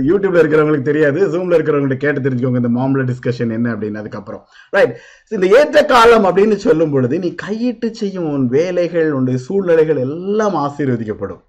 யூடியூப்ல 0.10 0.42
இருக்கிறவங்களுக்கு 0.42 0.90
தெரியாது 0.92 1.20
ஜூம்ல 1.34 1.58
இருக்கிறவங்களுக்கு 1.60 2.06
கேட்டு 2.06 2.24
தெரிஞ்சுக்கோங்க 2.26 2.62
இந்த 2.64 2.72
மாம்பழ 2.78 3.06
டிஸ்கஷன் 3.12 3.56
என்ன 3.58 3.74
அப்படின்னு 3.74 4.02
அதுக்கப்புறம் 4.04 4.44
ரைட் 4.78 4.94
இந்த 5.32 5.48
ஏற்ற 5.60 5.86
காலம் 5.96 6.28
அப்படின்னு 6.30 6.60
சொல்லும் 6.68 6.94
பொழுது 6.96 7.22
நீ 7.26 7.32
கையிட்டு 7.46 7.90
செய்யும் 8.02 8.30
உன் 8.36 8.48
வேலைகள் 8.58 9.12
உன்னுடைய 9.18 9.40
சூழ்நிலைகள் 9.48 10.06
எல்லாம் 10.08 10.58
ஆசீர்வதிக்கப்படும். 10.66 11.42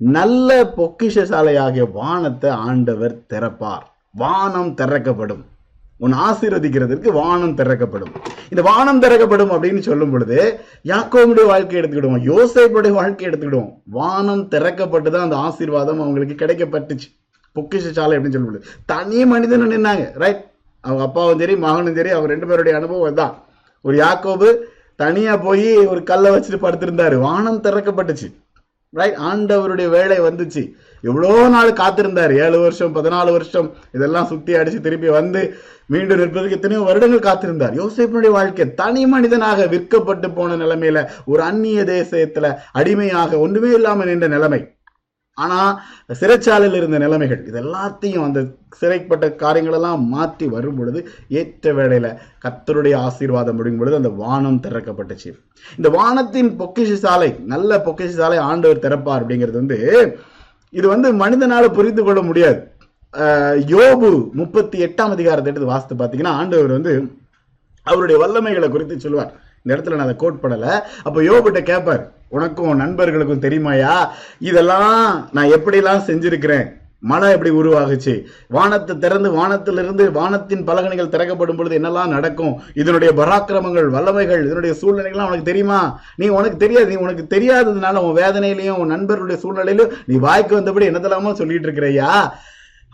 நல்ல 0.00 0.50
பொக்கிஷசாலையாகிய 0.76 1.86
வானத்தை 2.00 2.50
ஆண்டவர் 2.68 3.16
திறப்பார். 3.32 3.86
வானம் 4.24 4.74
திறக்கப்படும். 4.82 5.42
உன் 6.04 6.14
ஆசீர்வதிக்கிறதுக்கு 6.26 7.08
வானம் 7.20 7.56
திறக்கப்படும். 7.60 8.12
இந்த 8.52 8.62
வானம் 8.68 9.00
திறக்கப்படும் 9.04 9.52
அப்படின்னு 9.54 9.80
சொல்லும் 9.88 10.12
பொழுது 10.12 10.38
யாக்கோவுடைய 10.90 11.46
வாழ்க்கை 11.52 11.76
எடுத்துக்கிடுவோம் 11.80 12.24
யோசைப்புடைய 12.30 12.92
வாழ்க்கை 13.00 13.26
எடுத்துக்கிடுவோம். 13.30 13.72
வானம் 13.98 14.44
திறக்கப்பட்டு 14.54 15.10
தான் 15.14 15.26
அந்த 15.28 15.38
ஆசீர்வாதம் 15.46 16.02
அவங்களுக்கு 16.04 16.36
கிடைக்கப்பட்டுச்சு. 16.42 17.08
பொக்கிஷசாலை 17.56 18.14
அப்படின்னு 18.16 18.36
சொல்லும் 18.36 18.50
பொழுது. 18.50 18.66
தனி 18.92 19.20
மனிதன் 19.32 19.70
நின்னாங்க 19.74 20.04
ரைட் 20.22 20.42
அவங்க 20.84 21.02
அப்பாவும் 21.06 21.40
சரி 21.42 21.54
மகனும் 21.64 21.96
சரி 22.00 22.10
அவர் 22.18 22.32
ரெண்டு 22.34 22.46
பேருடைய 22.50 22.74
அனுபவம் 22.80 23.18
தான் 23.22 23.34
ஒரு 23.84 23.96
யாக்கோபு 24.04 24.48
தனியா 25.02 25.34
போய் 25.46 25.68
ஒரு 25.92 26.00
கல்லை 26.10 26.30
வச்சுட்டு 26.34 26.64
படுத்திருந்தாரு. 26.64 27.16
வானம் 27.28 27.64
திறக்கப்பட்டுச்சு 27.66 28.28
ரைட் 28.98 29.18
ஆண்டவருடைய 29.30 29.88
வேலை 29.98 30.18
வந்துச்சு. 30.28 30.62
எவ்வளோ 31.08 31.32
நாள் 31.54 31.78
காத்திருந்தார்? 31.82 32.32
ஏழு 32.44 32.58
வருஷம் 32.64 32.94
பதினாலு 32.96 33.30
வருஷம். 33.36 33.68
இதெல்லாம் 33.96 34.30
சுத்தி 34.32 34.54
அடிச்சு 34.60 34.80
திருப்பி 34.86 35.10
வந்து 35.18 35.42
மீண்டும் 35.92 36.20
நிற்பதற்கு 36.22 36.58
எத்தனையோ 36.58 36.82
வருடங்கள் 36.88 37.26
காத்திருந்தார். 37.28 37.78
யோசிப்பினுடைய 37.82 38.32
வாழ்க்கை 38.38 38.66
தனி 38.82 39.04
மனிதனாக 39.12 39.68
விற்கப்பட்டு 39.74 40.28
போன 40.34 40.58
நிலைமையில 40.64 40.98
ஒரு 41.32 41.42
அந்நிய 41.50 41.84
தேசத்துல 41.94 42.52
அடிமையாக 42.80 43.38
ஒன்றுமே 43.46 43.72
இல்லாமல் 43.78 44.10
நின்ற 44.12 44.28
நிலைமை. 44.36 44.60
ஆனா 45.38 45.58
சிறைச்சாலையில் 46.20 46.76
இருந்த 46.78 46.96
நிலைமைகள் 47.02 47.42
இது 47.48 47.58
எல்லாத்தையும் 47.60 48.24
அந்த 48.26 48.40
சிறைப்பட்ட 48.80 49.26
காரியங்களெல்லாம் 49.42 50.02
மாற்றி 50.14 50.46
வரும் 50.54 50.78
பொழுது 50.78 51.00
ஏற்ற 51.40 51.72
வேளையில 51.78 52.08
கத்தருடைய 52.44 52.94
ஆசீர்வாதம் 53.06 53.56
முடியும் 53.58 53.80
பொழுது 53.80 53.98
அந்த 54.00 54.10
வானம் 54.22 54.60
திறக்கப்பட்டுச்சு. 54.66 55.30
இந்த 55.78 55.88
வானத்தின் 55.98 56.50
பொக்கிஷ 56.60 56.92
சாலை 57.04 57.30
நல்ல 57.52 57.78
பொக்கிஷ 57.86 58.12
சாலை 58.20 58.40
ஆண்டவர் 58.50 58.84
திறப்பார் 58.84 59.22
அப்படிங்கிறது 59.22 59.60
வந்து 59.62 59.78
இது 60.78 60.86
வந்து 60.94 61.08
மனிதனால 61.22 61.64
புரிந்து 61.78 62.02
கொள்ள 62.04 62.20
முடியாது. 62.28 62.60
யோபு 63.74 64.08
முப்பத்தி 64.40 64.76
எட்டாம் 64.86 65.14
அதிகாரத்தை 65.16 65.50
எடுத்து 65.52 65.72
வாசித்து 65.72 65.94
பார்த்தீங்கன்னா 66.00 66.34
ஆண்டவர் 66.40 66.76
வந்து 66.76 66.92
அவருடைய 67.86 68.16
வல்லமைகளை 68.22 68.68
குறித்து 68.70 69.04
சொல்லுவார். 69.04 69.32
இந்த 69.62 69.70
இடத்துல 69.74 69.96
நான் 69.96 70.08
அதை 70.08 70.16
கோட் 70.20 70.42
பண்ணலை. 70.42 70.72
அப்போ 71.06 71.20
யோபிட்ட 71.28 71.60
கேட்பார் 71.70 72.02
உனக்கும் 72.36 72.80
நண்பர்களுக்கும் 72.82 73.44
தெரியுமாயா 73.46 73.94
இதெல்லாம் 74.50 74.92
நான் 75.36 75.52
எப்படிலாம் 75.56 76.06
செஞ்சிருக்கிறேன்? 76.10 76.66
மழை 77.00 77.30
எப்படி 77.30 77.50
உருவாகுச்சு? 77.50 78.24
வானத்தை 78.48 78.98
திறந்து 78.98 79.32
வானத்திலிருந்து 79.32 80.10
வானத்தின் 80.10 80.64
பலகணிகள் 80.64 81.08
திறக்கப்படும் 81.08 81.56
பொழுது 81.56 81.78
என்னெல்லாம் 81.78 82.08
நடக்கும்? 82.08 82.60
இதனுடைய 82.74 83.14
பராக்கிரமங்கள் 83.16 83.88
வல்லமைகள் 83.96 84.44
இதனுடைய 84.44 84.76
சூழ்நிலைகள்லாம் 84.80 85.30
உனக்கு 85.30 85.42
தெரியுமா? 85.42 86.00
நீ 86.16 86.28
உனக்கு 86.28 86.56
தெரியாது. 86.56 86.86
நீ 86.86 86.94
உனக்கு 86.94 87.26
தெரியாததுனால 87.38 87.94
உன் 87.94 88.22
வேதனையிலையும் 88.22 88.78
உன் 88.82 88.86
நண்பர்களுடைய 88.86 89.42
சூழ்நிலையிலும் 89.42 89.92
நீ 90.06 90.16
வாய்க்கு 90.16 90.60
வந்தபடி 90.60 90.88
என்னதெல்லாமோ 90.90 91.32
சொல்லிட்டு 91.32 91.70
இருக்கிறையா? 91.70 92.30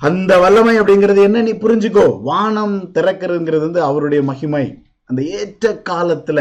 அந்த 0.01 0.39
வல்லமை 0.39 0.81
அப்படிங்கிறது 0.81 1.23
என்ன? 1.23 1.43
நீ 1.43 1.53
புரிஞ்சுக்கோ. 1.53 2.23
வானம் 2.23 2.91
திறக்கிறதுங்கிறது 2.95 3.61
வந்து 3.61 3.83
அவருடைய 3.83 4.25
மகிமை. 4.25 4.81
அந்த 5.05 5.23
ஏற்ற 5.23 5.83
காலத்துல 5.91 6.41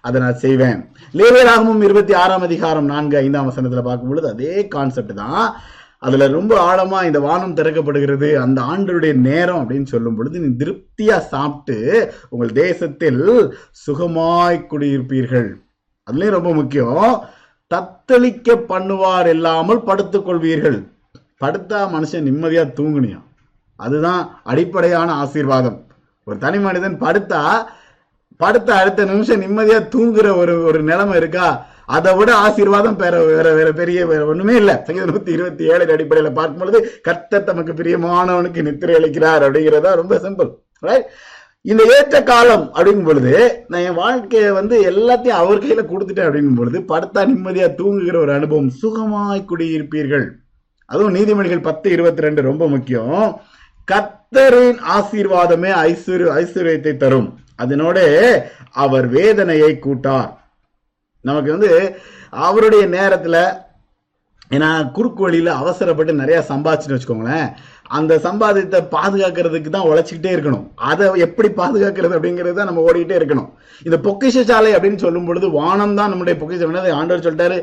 அதை 0.00 0.20
நான் 0.20 0.36
செய்வேன். 0.36 0.92
லேவியராகமும் 1.14 1.82
இருபத்தி 1.82 2.12
ஆறாம் 2.12 2.42
அதிகாரம் 2.42 2.84
நான்கு 2.84 3.16
ஐந்தாம் 3.16 3.50
வசனத்துல 3.50 3.82
பார்க்கும் 3.82 4.08
பொழுது 4.08 4.28
அதே 4.28 4.68
கான்செப்ட் 4.68 5.14
தான். 5.14 5.56
அதுல 6.06 6.26
ரொம்ப 6.36 6.52
ஆழமா 6.70 6.98
இந்த 7.08 7.20
வானம் 7.26 7.56
திறக்கப்படுகிறது 7.58 8.28
அந்த 8.44 8.58
ஆண்டருடைய 8.72 9.12
நேரம் 9.28 9.60
அப்படின்னு 9.62 9.88
சொல்லும் 9.92 10.16
பொழுது 10.16 10.42
நீ 10.44 10.48
திருப்தியா 10.62 11.16
சாப்பிட்டு 11.34 11.76
உங்கள் 12.32 12.52
தேசத்தில் 12.64 13.22
சுகமாய் 13.84 14.58
குடியிருப்பீர்கள். 14.72 15.48
அதுலயும் 16.08 16.36
ரொம்ப 16.38 16.50
முக்கியம் 16.58 17.14
தத்தளிக்க 17.70 18.56
பண்ணுவார் 18.72 19.28
இல்லாமல் 19.34 19.86
படுத்துக்கொள்வீர்கள் 19.88 20.78
படுத்தா 21.42 21.78
மனுஷன் 21.94 22.26
நிம்மதியா 22.30 22.64
தூங்குனியாம் 22.78 23.28
அதுதான் 23.78 24.20
அடிப்படையான 24.50 25.08
ஆசீர்வாதம். 25.22 25.78
ஒரு 26.26 26.36
தனி 26.44 26.58
மனிதன் 26.66 26.96
படுத்தா 27.04 27.40
படுத்த 28.42 28.70
அடுத்த 28.80 29.00
நிமிஷம் 29.10 29.42
நிம்மதியா 29.44 29.78
தூங்குற 29.94 30.26
ஒரு 30.42 30.54
ஒரு 30.68 30.78
நிலைமை 30.90 31.16
இருக்கா? 31.20 31.48
அதை 31.86 32.14
விட 32.16 32.34
ஆசீர்வாதம் 32.34 32.96
பெற 32.96 33.22
வேற 33.24 33.52
வேற 33.52 33.72
பெரிய 33.72 34.06
வேற 34.06 34.24
ஒண்ணுமே 34.24 34.54
இல்ல. 34.56 34.84
சங்கீதம் 34.86 35.10
நூத்தி 35.10 35.28
இருபத்தி 35.28 35.64
ஏழு 35.64 35.84
அடிப்படையில 35.96 36.32
பார்க்கும் 36.32 36.58
பொழுது 36.58 37.00
கர்த்தர் 37.02 37.44
தமக்கு 37.44 37.72
பிரியமானவனுக்கு 37.72 38.62
நித்திரை 38.62 38.94
அளிக்கிறார் 39.00 39.46
அப்படிங்கிறதா 39.46 39.94
ரொம்ப 39.94 40.16
சிம்பிள் 40.16 40.50
ரைட் 40.80 41.06
இந்த 41.62 41.82
ஏற்ற 41.96 42.22
காலம் 42.22 42.70
அப்படிங்கும் 42.74 43.04
பொழுது 43.04 43.64
நான் 43.68 43.80
என் 43.80 43.94
வாழ்க்கையை 43.94 44.50
வந்து 44.50 44.76
எல்லாத்தையும் 44.90 45.40
அவர் 45.42 45.62
கையில 45.62 45.82
கொடுத்துட்டேன் 45.90 46.26
அப்படிங்கும் 46.28 46.58
பொழுது 46.58 46.78
படுத்தா 46.80 47.22
நிம்மதியா 47.30 47.74
தூங்குகிற 47.74 48.18
ஒரு 48.18 48.32
அனுபவம் 48.32 48.72
சுகமாய் 48.82 49.48
குடியிருப்பீர்கள். 49.50 50.26
அதுவும் 50.86 51.14
நீதிமொழிகள் 51.14 51.62
பத்து 51.62 51.90
இருபத்தி 51.90 52.22
ரெண்டு 52.22 52.42
ரொம்ப 52.42 52.68
முக்கியம். 52.68 53.40
கர்த்தரின் 53.92 54.78
ஆசீர்வாதமே 54.96 55.70
ஐஸ்வர்ய 55.88 56.34
ஐஸ்வர்யத்தை 56.40 56.96
தரும். 56.96 57.38
அதனோட 57.62 57.98
அவர் 58.72 59.08
வேதனையை 59.08 59.78
கூட்டார். 59.78 60.43
நமக்கு 61.28 61.50
வந்து 61.56 61.70
அவருடைய 62.46 62.84
நேரத்தில் 62.96 63.40
ஏன்னா 64.54 64.68
குறுக்கு 64.96 65.20
வழியில் 65.24 65.50
அவசரப்பட்டு 65.60 66.12
நிறைய 66.20 66.38
சம்பாதிச்சுன்னு 66.50 66.96
வச்சுக்கோங்களேன். 66.96 67.46
அந்த 67.96 68.12
சம்பாதித்தை 68.26 68.80
பாதுகாக்கிறதுக்கு 68.96 69.70
தான் 69.76 69.88
உழைச்சிக்கிட்டே 69.90 70.32
இருக்கணும். 70.34 70.66
அதை 70.90 71.06
எப்படி 71.26 71.48
பாதுகாக்கிறது 71.60 72.16
அப்படிங்கிறது 72.18 72.58
தான் 72.58 72.70
நம்ம 72.70 72.84
ஓடிக்கிட்டே 72.88 73.16
இருக்கணும். 73.20 73.48
இந்த 73.86 73.96
பொக்கிஷ 74.06 74.44
சாலை 74.50 74.72
அப்படின்னு 74.76 75.04
சொல்லும் 75.04 75.28
பொழுது 75.28 75.48
வானம் 75.58 75.96
தான் 76.00 76.12
நம்முடைய 76.12 76.36
பொக்கிஷம் 76.42 76.76
ஆண்டவர் 77.00 77.26
சொல்லிட்டாரு 77.26 77.58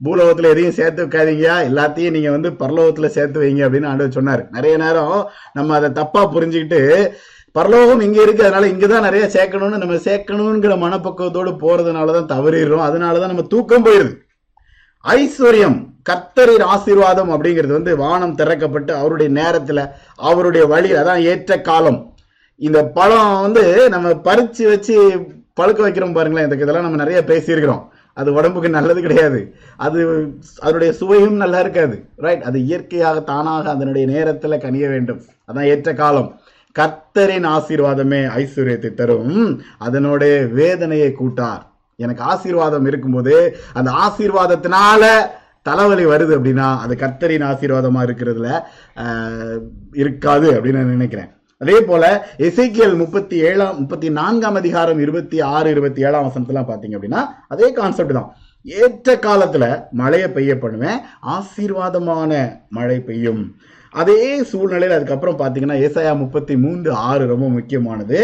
பூலோகத்தில் 0.00 0.50
எதையும் 0.52 0.76
சேர்த்து 0.78 1.04
வைக்காதீங்க 1.04 1.48
எல்லாத்தையும் 1.68 2.14
நீங்கள் 2.16 2.34
வந்து 2.36 2.50
பரலோகத்தில் 2.62 3.14
சேர்த்து 3.16 3.42
வைங்க 3.42 3.62
அப்படின்னு 3.66 3.90
ஆண்டவர் 3.90 4.16
சொன்னார். 4.18 4.42
நிறைய 4.56 4.74
நேரம் 4.84 5.14
நம்ம 5.58 5.74
அதை 5.78 5.88
தப்பாக 6.00 6.26
புரிஞ்சுக்கிட்டு 6.34 6.80
பரலோகம் 7.56 8.04
இங்கே 8.06 8.22
இருக்கு 8.26 8.44
அதனால 8.46 8.66
இங்கதான் 8.72 9.06
நிறைய 9.08 9.24
சேர்க்கணும்னு 9.34 9.82
நம்ம 9.82 9.98
சேர்க்கணுங்கிற 10.06 10.74
மனப்பக்குவத்தோடு 10.84 11.52
போறதுனால 11.64 12.14
தான் 12.16 12.32
தவறிடுறோம். 12.34 12.86
அதனால 12.88 13.20
தான் 13.22 13.32
நம்ம 13.32 13.44
தூக்கம் 13.52 13.86
போயிடுது. 13.86 14.14
ஐஸ்வர்யம் 15.04 15.78
கர்த்தரின் 16.08 16.64
ஆசீர்வாதம் 16.72 17.30
அப்படிங்கிறது 17.34 17.72
வந்து 17.76 17.92
வானம் 18.02 18.36
திறக்கப்பட்டு 18.40 18.92
அவருடைய 19.00 19.28
நேரத்துல 19.40 19.80
அவருடைய 20.28 20.64
வழியில் 20.72 21.00
அதான் 21.02 21.24
ஏற்ற 21.30 21.60
காலம். 21.68 21.98
இந்த 22.60 22.78
பழம் 22.98 23.40
வந்து 23.44 23.64
நம்ம 23.94 24.10
பறிச்சு 24.28 24.64
வச்சு 24.72 24.94
பழுக்க 25.60 25.80
வைக்கிறோம் 25.84 26.16
பாருங்களேன் 26.16 26.46
இதுக்கு 26.48 26.66
இதெல்லாம் 26.66 26.86
நம்ம 26.86 27.00
நிறைய 27.02 27.20
பேசியிருக்கிறோம். 27.30 27.82
அது 28.20 28.28
உடம்புக்கு 28.38 28.68
நல்லது 28.76 29.00
கிடையாது. 29.06 29.40
அது 29.86 29.98
அதனுடைய 30.64 30.90
சுவையும் 31.00 31.40
நல்லா 31.42 31.58
இருக்காது. 31.64 31.96
ரைட் 32.26 32.44
அது 32.50 32.58
இயற்கையாக 32.68 33.20
தானாக 33.30 33.70
அதனுடைய 33.74 34.04
நேரத்துல 34.14 34.58
கனிய 34.64 34.86
வேண்டும். 34.94 35.20
அதான் 35.48 35.68
ஏற்ற 35.72 35.92
காலம். 36.02 36.30
கர்த்தரின் 36.78 37.46
ஆசீர்வாதமே 37.56 38.20
ஐஸ்வர்யத்தை 38.40 38.90
தரும். 39.00 39.38
அதனோட 39.86 40.22
வேதனையை 40.58 41.10
கூட்டார். 41.20 41.62
எனக்கு 42.04 42.22
ஆசீர்வாதம் 42.32 42.86
இருக்கும்போது 42.90 43.34
அந்த 43.78 43.90
ஆசீர்வாதத்தினால 44.06 45.04
தலைவலி 45.68 46.04
வருது 46.10 46.32
அப்படின்னா 46.38 46.66
அது 46.82 46.94
கர்த்தரின் 47.04 47.44
ஆசீர்வாதமா 47.50 48.00
இருக்கிறதுல 48.06 48.48
இருக்காது 50.02 50.48
அப்படின்னு 50.56 50.80
நான் 50.80 50.94
நினைக்கிறேன். 50.96 51.30
அதே 51.62 51.76
போல 51.88 52.04
இசைக்கியல் 52.48 52.96
முப்பத்தி 53.02 53.36
ஏழாம் 53.50 53.78
முப்பத்தி 53.78 54.08
நான்காம் 54.18 54.58
அதிகாரம் 54.60 54.98
இருபத்தி 55.04 55.38
ஆறு 55.54 55.68
இருபத்தி 55.74 56.00
ஏழாம் 56.06 56.26
வசனத்துலாம் 56.26 56.68
பார்த்தீங்க 56.70 56.98
அப்படின்னா 56.98 57.22
அதே 57.54 57.68
கான்செப்ட் 57.78 58.16
தான். 58.18 58.28
ஏற்ற 58.64 59.14
காலத்துல 59.26 59.64
மழையை 60.00 60.28
பெய்ய 60.36 60.52
பண்ணுவேன் 60.64 61.00
ஆசீர்வாதமான 61.36 62.32
மழை 62.78 62.98
பெய்யும். 63.08 63.42
அதே 64.00 64.20
சூழ்நிலையில் 64.50 64.96
அதுக்கப்புறம் 64.96 65.38
பார்த்தீங்கன்னா 65.40 65.76
ஏசாயா 65.86 66.12
முப்பத்தி 66.22 66.54
மூன்று 66.64 66.90
ஆறு 67.08 67.26
ரொம்ப 67.32 67.46
முக்கியமானது. 67.48 68.18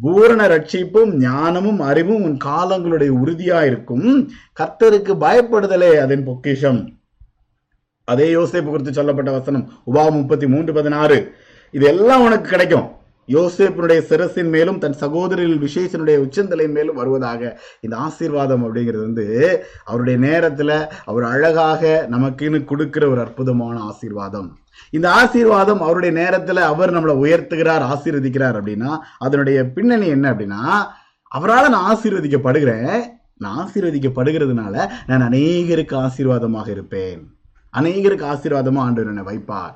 பூரண 0.00 0.40
ரட்சிப்பும் 0.52 1.12
ஞானமும் 1.24 1.80
அறிவும் 1.90 2.24
உன் 2.26 2.38
காலங்களுடைய 2.44 3.10
உறுதியா 3.22 3.58
இருக்கும். 3.70 4.08
கர்த்தருக்கு 4.60 5.14
பயப்படுதலே 5.24 5.90
அதன் 6.04 6.24
பொக்கிஷம். 6.28 6.80
அதே 8.04 8.26
யோசேப்பு 8.34 8.70
குறித்து 8.70 8.92
சொல்லப்பட்ட 8.92 9.30
வசனம் 9.30 9.64
உபா 9.90 10.04
முப்பத்தி 10.18 10.46
மூன்று 10.46 10.72
பதினாறு. 10.78 11.18
இது 11.70 11.86
எல்லாம் 11.92 12.24
உனக்கு 12.26 12.48
கிடைக்கும். 12.48 12.88
யோசேப்பினுடைய 13.28 14.00
சிரசின் 14.08 14.50
மேலும் 14.54 14.78
தன் 14.78 14.98
சகோதரில் 15.02 15.56
விசேஷனுடைய 15.66 16.16
உச்சந்தலையின் 16.24 16.76
மேலும் 16.78 16.98
வருவதாக 17.00 17.42
இந்த 17.80 17.94
ஆசீர்வாதம் 18.06 18.64
அப்படிங்கிறது 18.64 19.04
வந்து 19.08 19.26
அவருடைய 19.84 20.18
நேரத்தில் 20.26 20.76
அவர் 21.04 21.26
அழகாக 21.34 22.08
நமக்குன்னு 22.10 22.60
கொடுக்கிற 22.72 23.06
ஒரு 23.08 23.20
அற்புதமான 23.26 23.76
ஆசீர்வாதம். 23.90 24.50
இந்த 24.90 25.10
ஆசீர்வாதம் 25.10 25.80
அவருடைய 25.80 26.12
நேரத்துல 26.22 26.54
அவர் 26.54 26.94
நம்மளை 26.94 27.14
உயர்த்துகிறார் 27.24 27.84
ஆசீர்வதிக்கிறார் 27.94 28.58
அப்படின்னா 28.58 28.98
அதனுடைய 29.18 29.64
பின்னணி 29.64 30.06
என்ன 30.06 30.32
அப்படின்னா 30.32 30.62
அவரால் 31.28 31.70
நான் 31.70 31.96
ஆசீர்வதிக்கப்படுகிறேன் 31.96 33.10
நான் 33.36 33.58
ஆசீர்வதிக்கப்படுகிறதுனால 33.58 34.90
நான் 35.06 35.28
அநேகருக்கு 35.28 35.94
ஆசீர்வாதமாக 35.94 36.68
இருப்பேன். 36.68 37.36
அநேகருக்கு 37.76 38.24
ஆசீர்வாதமா 38.32 38.78
ஆண்டவர் 38.78 39.16
என்னை 39.16 39.24
வைப்பார். 39.24 39.74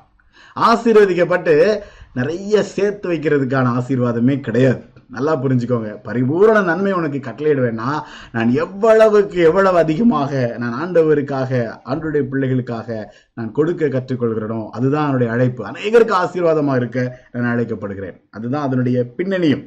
ஆசீர்வதிக்கப்பட்டு 0.55 1.81
நிறைய 2.13 2.63
சேர்த்து 2.63 3.11
வைக்கிறதுக்கான 3.11 3.71
ஆசீர்வாதமே 3.79 4.39
கிடையாது. 4.39 4.83
நல்லா 5.15 5.33
புரிஞ்சுக்கோங்க. 5.43 5.89
பரிபூரண 6.03 6.61
நன்மை 6.61 6.91
உனக்கு 6.91 7.19
கட்டளையிடுவேன்னா 7.27 7.89
நான் 8.31 8.49
எவ்வளவுக்கு 8.63 9.39
எவ்வளவு 9.49 9.77
அதிகமாக 9.77 10.55
நான் 10.61 10.75
ஆண்டவருக்காக 10.81 11.51
ஆண்டுடைய 11.85 12.23
பிள்ளைகளுக்காக 12.31 13.05
நான் 13.33 13.51
கொடுக்க 13.51 13.85
கற்றுக்கொள்கிறேனோ 13.85 14.59
அதுதான் 14.69 15.05
என்னுடைய 15.05 15.33
அழைப்பு. 15.33 15.63
அநேகருக்கு 15.65 16.15
ஆசீர்வாதமாக 16.23 16.75
இருக்க 16.75 17.19
நான் 17.31 17.51
அழைக்கப்படுகிறேன். 17.53 18.17
அதுதான் 18.29 18.65
அதனுடைய 18.67 19.05
பின்னணியும். 19.17 19.63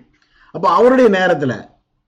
அப்போ 0.54 0.68
அவருடைய 0.68 1.10
நேரத்துல 1.18 1.54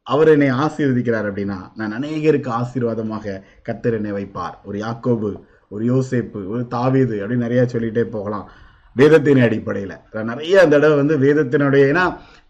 அவர் 0.07 0.29
என்னை 0.29 0.51
ஆசீர்வதிக்கிறார் 0.51 1.29
அப்படின்னா 1.31 1.59
நான் 1.75 1.97
அநேகருக்கு 1.99 2.51
ஆசீர்வாதமாக 2.61 3.43
கத்தர் 3.69 3.99
என்னை 3.99 4.13
வைப்பார். 4.13 4.57
ஒரு 4.65 4.79
யாக்கோபு 4.79 5.31
ஒரு 5.69 5.85
யோசேப்பு 5.93 6.41
ஒரு 6.49 6.67
தாவீது 6.67 7.17
அப்படின்னு 7.17 7.47
நிறைய 7.47 7.63
சொல்லிகிட்டே 7.73 8.05
போகலாம். 8.17 8.49
வேதத்தின் 8.97 9.43
அடிப்படையில். 9.43 9.95
நான் 10.13 10.31
நிறைய 10.31 10.55
அந்த 10.61 10.79
தடவை 10.79 10.97
வந்து 10.97 11.15
வேதத்தினுடைய 11.19 11.83
ஏன்னா 11.93 12.03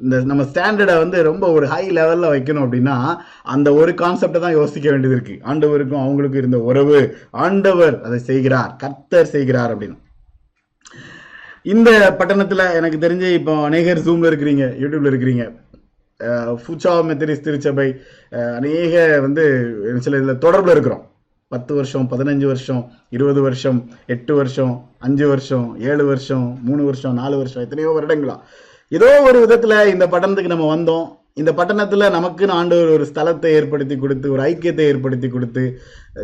இந்த 0.02 0.24
நம்ம 0.24 0.42
ஸ்டாண்டர்டை 0.42 0.96
வந்து 0.96 1.22
ரொம்ப 1.22 1.52
ஒரு 1.52 1.66
ஹை 1.66 1.90
லெவலில் 1.90 2.30
வைக்கணும் 2.34 2.64
அப்படின்னா 2.64 3.16
அந்த 3.42 3.72
ஒரு 3.72 3.92
கான்செப்டை 3.92 4.40
தான் 4.40 4.52
யோசிக்க 4.52 4.90
வேண்டியது 4.90 5.20
இருக்கு. 5.20 5.52
ஆண்டவருக்கும் 5.52 6.02
அவங்களுக்கும் 6.04 6.34
இருந்த 6.34 6.58
உறவு. 6.58 7.16
ஆண்டவர் 7.30 8.02
அதை 8.02 8.18
செய்கிறார். 8.18 8.76
கர்த்தர் 8.78 9.26
செய்கிறார் 9.26 9.78
அப்படின்னு. 9.78 9.98
இந்த 11.62 12.14
பட்டணத்தில் 12.18 12.58
எனக்கு 12.58 12.98
தெரிஞ்சு 12.98 13.32
இப்போ 13.32 13.64
அநேகர் 13.64 13.98
ஜூமில் 13.98 14.30
இருக்கிறீங்க 14.32 14.64
யூடியூப்ல 14.82 15.10
இருக்கிறீங்க. 15.12 15.42
அஹ் 16.20 16.56
ஃபுச்சா 16.62 16.94
மெத்தடிஸ் 17.08 17.40
திருச்சபை 17.40 17.96
அநேக 18.30 19.20
வந்து 19.20 19.44
சில 19.98 20.16
இதில் 20.16 20.34
தொடர்பில் 20.34 20.70
இருக்கிறோம். 20.70 21.10
பத்து 21.48 21.74
வருஷம் 21.74 22.08
பதினஞ்சு 22.10 22.46
வருஷம் 22.46 22.90
இருபது 23.10 23.40
வருஷம் 23.42 23.88
எட்டு 24.06 24.34
வருஷம் 24.34 24.88
அஞ்சு 24.98 25.28
வருஷம் 25.28 25.76
ஏழு 25.80 26.04
வருஷம் 26.06 26.58
மூணு 26.64 26.84
வருஷம் 26.84 27.14
நாலு 27.14 27.36
வருஷம் 27.36 27.62
எத்தனையோ 27.62 27.90
வருடங்களா. 28.00 28.36
ஏதோ 28.96 29.08
ஒரு 29.26 29.38
விதத்துல 29.44 29.74
இந்த 29.92 30.06
பட்டணத்துக்கு 30.12 30.54
நம்ம 30.54 30.66
வந்தோம். 30.74 31.04
இந்த 31.40 31.50
பட்டணத்துல 31.58 32.06
நமக்குன்னு 32.14 32.54
ஆண்டவர் 32.56 32.90
ஒரு 32.94 33.04
ஸ்தலத்தை 33.12 33.50
ஏற்படுத்தி 33.58 33.94
கொடுத்து 33.96 34.26
ஒரு 34.32 34.42
ஐக்கியத்தை 34.42 34.84
ஏற்படுத்தி 34.92 35.28
கொடுத்து 35.28 35.62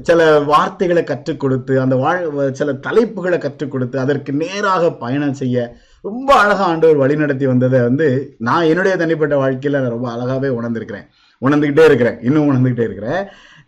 சில 0.09 0.27
வார்த்தைகளை 0.51 1.05
கற்றுக் 1.05 1.41
கொடுத்து 1.41 1.81
அந்த 1.85 1.97
வாழ் 2.03 2.27
சில 2.59 2.73
தலைப்புகளை 2.87 3.39
கற்றுக் 3.39 3.71
கொடுத்து 3.71 3.97
அதற்கு 4.05 4.33
நேராக 4.43 4.91
பயணம் 5.05 5.39
செய்ய 5.41 5.77
ரொம்ப 6.09 6.29
அழகா 6.35 6.65
ஆண்டவர் 6.65 7.03
வழிநடத்தி 7.05 7.47
வந்ததை 7.53 7.81
வந்து 7.81 8.09
நான் 8.39 8.69
என்னுடைய 8.73 8.97
தனிப்பட்ட 8.97 9.37
வாழ்க்கையில 9.45 9.81
நான் 9.85 9.97
ரொம்ப 9.97 10.11
அழகாவே 10.17 10.51
உணர்ந்திருக்கிறேன். 10.59 11.09
உணர்ந்துகிட்டே 11.47 11.85
இருக்கிறேன். 11.91 12.21
இன்னும் 12.23 12.49
உணர்ந்துகிட்டே 12.51 12.87
இருக்கிறேன். 12.89 13.23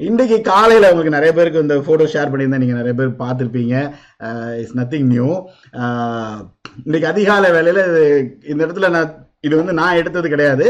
இன்றைக்கு 0.08 0.36
காலையில் 0.50 0.88
உங்களுக்கு 0.90 1.16
நிறைய 1.16 1.32
பேருக்கு 1.36 1.62
இந்த 1.64 1.76
ஃபோட்டோ 1.86 2.04
ஷேர் 2.12 2.30
பண்ணியிருந்தேன். 2.32 2.62
நீங்கள் 2.64 2.80
நிறைய 2.80 2.94
பேர் 2.98 3.10
பார்த்துருப்பீங்க. 3.22 3.74
இட்ஸ் 4.60 4.78
நத்திங் 4.80 5.08
நியூ 5.14 5.26
இன்றைக்கி 6.86 7.06
அதிகாலை 7.10 7.48
வேலையில் 7.56 7.82
இந்த 8.50 8.60
இடத்துல 8.66 8.90
நான் 8.96 9.10
இது 9.46 9.54
வந்து 9.60 9.74
நான் 9.80 9.98
எடுத்தது 10.00 10.28
கிடையாது. 10.34 10.66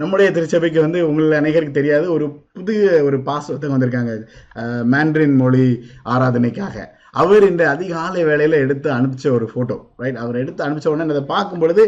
நம்முடைய 0.00 0.28
திருச்சபைக்கு 0.36 0.80
வந்து 0.86 1.00
உங்களை 1.08 1.36
அநேகருக்கு 1.40 1.78
தெரியாது. 1.78 2.06
ஒரு 2.16 2.26
புது 2.56 2.74
ஒரு 3.08 3.16
பாஸ் 3.28 3.48
ஒருத்தவங்க 3.50 3.76
வந்திருக்காங்க 3.76 4.12
மேண்ட்ரின் 4.94 5.36
மொழி 5.42 5.66
ஆராதனைக்காக. 6.14 6.76
அவர் 7.22 7.44
இந்த 7.50 7.64
அதிகாலை 7.72 8.22
வேலையில் 8.28 8.62
எடுத்து 8.62 8.88
அனுப்பிச்ச 8.94 9.26
ஒரு 9.34 9.46
ஃபோட்டோ 9.50 9.76
ரைட் 10.02 10.16
அவர் 10.22 10.36
எடுத்து 10.40 10.64
அனுப்பிச்ச 10.64 10.88
உடனே 10.92 11.12
அதை 11.14 11.22
பார்க்கும் 11.34 11.60
பொழுது 11.62 11.82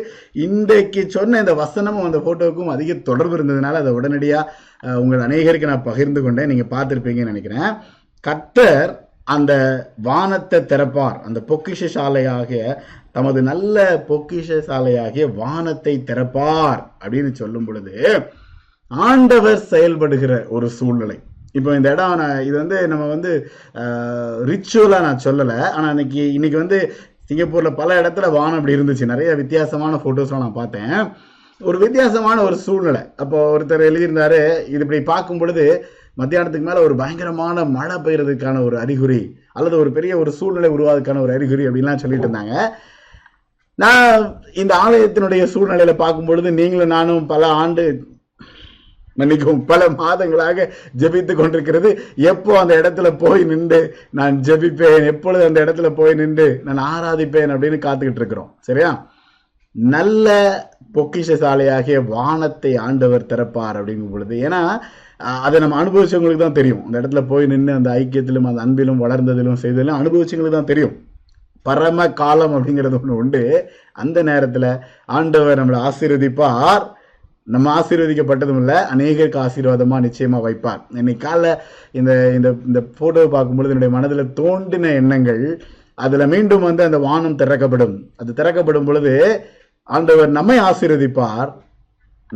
இன்றைக்கு 0.46 1.02
சொன்ன 1.14 1.40
இந்த 1.44 1.54
வசனமும் 1.62 2.06
அந்த 2.08 2.18
ஃபோட்டோவுக்கும் 2.24 2.74
அதிக 2.74 2.94
தொடர்பு 3.08 3.34
இருந்ததுனால 3.38 3.80
அதை 3.82 3.92
உடனடியாக 3.98 4.52
உங்கள் 5.02 5.24
அநேகருக்கு 5.26 5.72
நான் 5.72 5.88
பகிர்ந்து 5.90 6.22
கொண்டேன். 6.22 6.50
நீங்க 6.52 6.66
பார்த்துருப்பீங்கன்னு 6.74 7.32
நினைக்கிறேன். 7.32 7.70
கத்தர் 8.24 8.92
அந்த 9.34 9.52
வானத்தை 10.08 10.58
திறப்பார். 10.72 11.18
அந்த 11.26 11.38
பொக்கிஷ 11.50 11.88
சாலையாகிய 11.94 12.64
தமது 13.16 13.40
நல்ல 13.50 13.84
பொக்கிஷ 14.08 14.58
சாலையாகிய 14.70 15.24
வானத்தை 15.42 15.94
திறப்பார் 16.10 16.80
அப்படின்னு 17.02 17.32
சொல்லும் 17.40 17.66
பொழுது 17.68 17.94
ஆண்டவர் 18.90 19.58
செயல்படுகிற 19.72 20.32
ஒரு 20.56 20.66
சூழ்நிலை. 20.78 21.16
இப்போ 21.58 21.70
இந்த 21.78 21.88
இடம் 21.94 22.18
நான் 22.20 22.42
இது 22.48 22.56
வந்து 22.62 22.78
நம்ம 22.92 23.04
வந்து 23.14 23.30
ரிச்சுவலாக 24.50 25.06
நான் 25.06 25.24
சொல்லலை. 25.26 25.58
ஆனால் 25.76 25.92
இன்னைக்கு 25.94 26.22
இன்னைக்கு 26.38 26.58
வந்து 26.62 26.78
சிங்கப்பூரில் 27.28 27.78
பல 27.78 27.90
இடத்துல 28.00 28.26
வானம் 28.36 28.58
அப்படி 28.58 28.76
இருந்துச்சு. 28.76 29.12
நிறைய 29.12 29.30
வித்தியாசமான 29.40 29.98
ஃபோட்டோஸ்லாம் 30.02 30.44
நான் 30.44 30.60
பார்த்தேன். 30.60 30.98
ஒரு 31.60 31.78
வித்தியாசமான 31.78 32.42
ஒரு 32.42 32.56
சூழ்நிலை. 32.56 33.00
அப்போ 33.16 33.58
ஒருத்தர் 33.58 33.84
எழுதியிருந்தாரு 33.88 34.40
இது 34.68 34.82
இப்படி 34.84 35.00
பார்க்கும் 35.00 35.38
பொழுது 35.38 35.64
மத்தியானத்துக்கு 36.18 36.66
மேலே 36.68 36.80
ஒரு 36.80 36.94
பயங்கரமான 36.96 37.64
மழை 37.64 37.96
பெய்யறதுக்கான 37.96 38.64
ஒரு 38.64 38.78
அறிகுறி 38.78 39.36
அல்லது 39.52 39.78
ஒரு 39.78 39.90
பெரிய 39.90 40.18
ஒரு 40.18 40.30
சூழ்நிலை 40.30 40.70
உருவாதுக்கான 40.70 41.20
ஒரு 41.20 41.32
அறிகுறி 41.32 41.66
அப்படின்லாம் 41.66 42.02
சொல்லிட்டு 42.02 42.28
இருந்தாங்க. 42.28 42.68
நான் 43.74 44.40
இந்த 44.54 44.72
ஆலயத்தினுடைய 44.84 45.44
சூழ்நிலையில 45.54 45.94
பார்க்கும் 45.94 46.24
பொழுது 46.24 46.52
நீங்களும் 46.52 46.94
நானும் 46.96 47.26
பல 47.26 47.46
ஆண்டு 47.46 47.84
மன்னிக்கும் 49.18 49.64
பல 49.66 49.88
மாதங்களாக 49.88 50.68
ஜெபித்து 50.98 51.34
கொண்டிருக்கிறது. 51.34 51.90
எப்போ 52.14 52.58
அந்த 52.58 52.74
இடத்துல 52.80 53.18
போய் 53.18 53.44
நின்று 53.44 53.96
நான் 54.10 54.40
ஜெபிப்பேன் 54.40 55.04
எப்பொழுது 55.04 55.44
அந்த 55.44 55.64
இடத்துல 55.64 55.90
போய் 55.94 56.14
நின்று 56.14 56.60
நான் 56.64 56.86
ஆராதிப்பேன் 56.94 57.52
அப்படின்னு 57.54 57.84
காத்துக்கிட்டு 57.86 58.22
இருக்கிறோம். 58.24 58.56
சரியா? 58.60 59.14
நல்ல 59.72 60.28
பொக்கிஷ 60.94 61.36
சாலையாகிய 61.42 61.98
வானத்தை 62.14 62.72
ஆண்டவர் 62.86 63.30
திறப்பார் 63.32 63.78
அப்படிங்கும் 63.80 64.14
பொழுது 64.14 64.36
ஏன்னா 64.46 64.60
அதை 65.44 65.56
நம்ம 65.62 65.76
அனுபவிச்சவங்களுக்கு 65.82 66.44
தான் 66.44 66.58
தெரியும். 66.60 66.82
அந்த 66.86 66.96
இடத்துல 67.00 67.20
போய் 67.30 67.50
நின்று 67.52 67.72
அந்த 67.78 67.90
ஐக்கியத்திலும் 68.00 68.48
அந்த 68.50 68.60
அன்பிலும் 68.66 69.02
வளர்ந்ததிலும் 69.04 69.60
செய்ததிலும் 69.62 69.98
அனுபவிச்சவங்களுக்கு 70.00 70.58
தான் 70.58 70.72
தெரியும். 70.72 70.94
பரம 71.66 72.08
காலம் 72.20 72.54
அப்படிங்கிறது 72.56 72.98
ஒன்று 73.00 73.20
உண்டு. 73.22 73.42
அந்த 74.02 74.18
நேரத்தில் 74.30 74.68
ஆண்டவர் 75.18 75.60
நம்மளை 75.60 75.80
ஆசீர்வதிப்பார். 75.88 76.84
நம்ம 77.46 77.66
ஆசீர்வதிக்கப்பட்டதும் 77.80 78.60
இல்லை 78.62 78.78
அநேகருக்கு 78.92 79.38
ஆசீர்வாதமாக 79.46 80.04
நிச்சயமாக 80.06 80.44
வைப்பார். 80.46 80.80
இன்னைக்கு 81.00 81.24
காலைல 81.26 81.48
இந்த 81.98 82.12
இந்த 82.38 82.48
இந்த 82.68 82.80
ஃபோட்டோவை 82.96 83.28
பார்க்கும்பொழுது 83.34 83.72
என்னுடைய 83.74 83.92
மனதில் 83.96 84.32
தோண்டின 84.40 84.92
எண்ணங்கள் 85.00 85.42
அதில் 85.98 86.30
மீண்டும் 86.32 86.66
வந்து 86.68 86.82
அந்த 86.88 86.98
வானம் 87.08 87.38
திறக்கப்படும். 87.42 87.94
அது 88.20 88.30
திறக்கப்படும் 88.32 88.88
பொழுது 88.88 89.12
ஆண்டவர் 89.94 90.30
நம்மை 90.38 90.58
ஆசீர்வதிப்பார். 90.68 91.50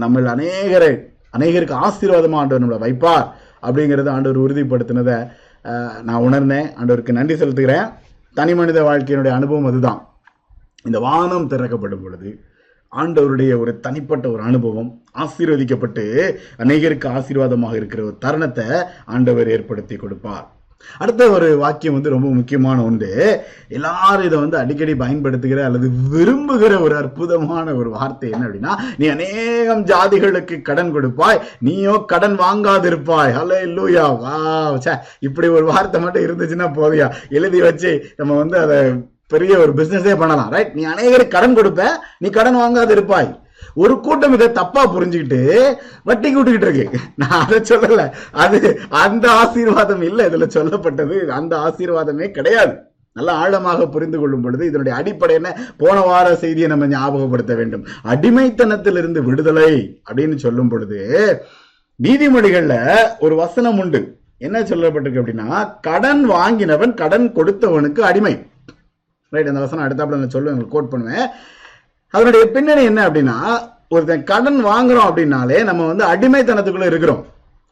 நம்ம 0.02 0.20
அநேகரை 0.34 0.90
அநேகருக்கு 1.36 1.76
ஆசீர்வாதமாக 1.86 2.40
ஆண்டவர் 2.42 2.62
நம்மளை 2.64 2.80
வைப்பார் 2.84 3.26
அப்படிங்கிறத 3.66 4.10
ஆண்டவர் 4.16 4.42
உறுதிப்படுத்தினதை 4.44 5.16
நான் 6.08 6.24
உணர்ந்தேன். 6.26 6.68
ஆண்டவருக்கு 6.78 7.18
நன்றி 7.18 7.34
செலுத்துகிறேன். 7.40 7.88
தனி 8.38 8.52
மனித 8.58 8.78
வாழ்க்கையினுடைய 8.88 9.32
அனுபவம் 9.38 9.68
அதுதான். 9.70 10.00
இந்த 10.88 10.98
வானம் 11.06 11.50
திறக்கப்படும் 11.52 12.04
பொழுது 12.04 12.30
ஆண்டவருடைய 12.92 13.52
ஒரு 13.62 13.72
தனிப்பட்ட 13.86 14.26
ஒரு 14.34 14.42
அனுபவம் 14.50 14.88
ஆசீர்வதிக்கப்பட்டு 15.24 16.04
அநேகருக்கு 16.62 17.06
ஆசீர்வாதமாக 17.16 17.74
இருக்கிற 17.80 18.00
ஒரு 18.08 18.16
தருணத்தை 18.24 18.68
ஆண்டவர் 19.14 19.50
ஏற்படுத்தி 19.56 19.96
கொடுப்பார். 19.96 20.46
அடுத்த 20.98 21.30
ஒரு 21.30 21.56
வாக்கியம் 21.56 21.94
வந்து 21.94 22.10
ரொம்ப 22.10 22.28
முக்கியமான 22.28 22.84
ஒன்று. 22.84 23.10
எல்லாரும் 23.68 24.24
இதை 24.24 24.38
வந்து 24.38 24.56
அடிக்கடி 24.58 24.94
பயன்படுத்துகிற 24.94 25.64
அல்லது 25.64 25.90
விரும்புகிற 26.14 26.80
ஒரு 26.80 26.96
அற்புதமான 26.96 27.74
ஒரு 27.74 27.90
வார்த்தை 27.90 28.30
என்ன 28.30 28.46
அப்படின்னா 28.46 28.74
நீ 28.96 29.06
அநேகம் 29.06 29.84
ஜாதிகளுக்கு 29.84 30.62
கடன் 30.62 30.92
கொடுப்பாய் 30.92 31.42
நீயோ 31.58 32.04
கடன் 32.06 32.36
வாங்காதிருப்பாய். 32.40 33.32
ஹலோ 33.38 33.60
லூயா 33.76 34.06
வா 34.22 34.34
சே 34.78 34.94
இப்படி 35.18 35.48
ஒரு 35.48 35.64
வார்த்தை 35.64 36.00
மட்டும் 36.00 36.26
இருந்துச்சுன்னா 36.26 36.68
போதியா? 36.80 37.08
எழுதி 37.28 37.60
வச்சு 37.60 37.92
நம்ம 38.16 38.36
வந்து 38.36 38.58
அதை 38.58 38.78
பெரிய 39.26 39.58
ஒரு 39.58 39.72
பிசினஸே 39.72 40.16
பண்ணலாம் 40.16 40.48
ரைட் 40.48 40.74
நீ 40.74 40.84
அநேகருக்கு 40.84 41.28
கடன் 41.28 41.56
கொடுப்ப 41.56 41.82
நீ 42.18 42.28
கடன் 42.30 42.56
வாங்காது 42.56 42.90
இருப்பாய் 42.90 43.30
ஒரு 43.74 44.00
கூட்டம் 44.00 44.32
இதை 44.32 44.52
தப்பா 44.52 44.96
புரிஞ்சுக்கிட்டு 44.96 45.40
வட்டிக்கு 46.06 46.38
விட்டுக்கிட்டு 46.40 46.74
இருக்கு. 46.74 46.98
நான் 47.16 47.44
அதை 47.46 47.58
சொல்லல. 47.58 48.10
அது 48.32 48.80
அந்த 48.88 49.30
ஆசீர்வாதம் 49.30 50.02
இல்லை 50.02 50.26
இதுல 50.26 50.48
சொல்லப்பட்டது. 50.54 51.26
அந்த 51.26 51.56
ஆசீர்வாதமே 51.56 52.30
கிடையாது. 52.30 52.74
நல்லா 53.12 53.34
ஆழமாக 53.34 53.86
புரிந்து 53.88 54.18
கொள்ளும் 54.18 54.40
பொழுது 54.40 54.66
இதனுடைய 54.66 54.98
அடிப்படை 54.98 55.34
என்ன? 55.34 55.56
போன 55.76 56.00
வார 56.00 56.36
செய்தியை 56.36 56.68
நம்ம 56.68 56.86
ஞாபகப்படுத்த 56.86 57.54
வேண்டும். 57.54 57.86
அடிமைத்தனத்திலிருந்து 58.04 59.22
விடுதலை 59.22 60.00
அப்படின்னு 60.10 60.36
சொல்லும் 60.36 60.68
பொழுது 60.68 61.00
நீதிமொழிகள்ல 62.02 62.96
ஒரு 63.20 63.34
வசனம் 63.34 63.78
உண்டு. 63.78 64.18
என்ன 64.38 64.60
சொல்லப்பட்டிருக்கு 64.60 65.22
அப்படின்னா 65.22 65.78
கடன் 65.80 66.30
வாங்கினவன் 66.30 66.94
கடன் 66.94 67.32
கொடுத்தவனுக்கு 67.34 67.98
அடிமை. 67.98 68.46
ரைட் 69.28 69.46
அந்த 69.46 69.60
வசனம் 69.60 69.84
அடுத்தாப்புல 69.86 70.16
நான் 70.16 70.34
சொல்லுவேன் 70.34 70.68
கோட் 70.68 70.90
பண்ணுவேன். 70.90 71.28
அதனுடைய 72.14 72.44
பின்னணி 72.54 72.82
என்ன 72.90 73.00
அப்படின்னா 73.08 73.36
ஒருத்தன் 73.94 74.28
கடன் 74.30 74.60
வாங்குறோம் 74.70 75.08
அப்படின்னாலே 75.10 75.58
நம்ம 75.68 75.86
வந்து 75.90 76.04
அடிமைத்தனத்துக்குள்ள 76.12 76.86
இருக்கிறோம். 76.90 77.22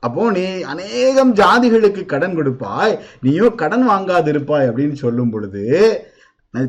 அப்போ 0.07 0.31
நீ 0.37 0.45
அநேகம் 0.73 1.33
ஜாதிகளுக்கு 1.41 2.03
கடன் 2.13 2.37
கொடுப்பாய் 2.39 2.93
நீயும் 3.25 3.59
கடன் 3.63 3.85
வாங்காது 3.89 4.29
இருப்பாய் 4.35 4.69
அப்படின்னு 4.69 4.97
சொல்லும் 5.05 5.33
பொழுது 5.33 5.65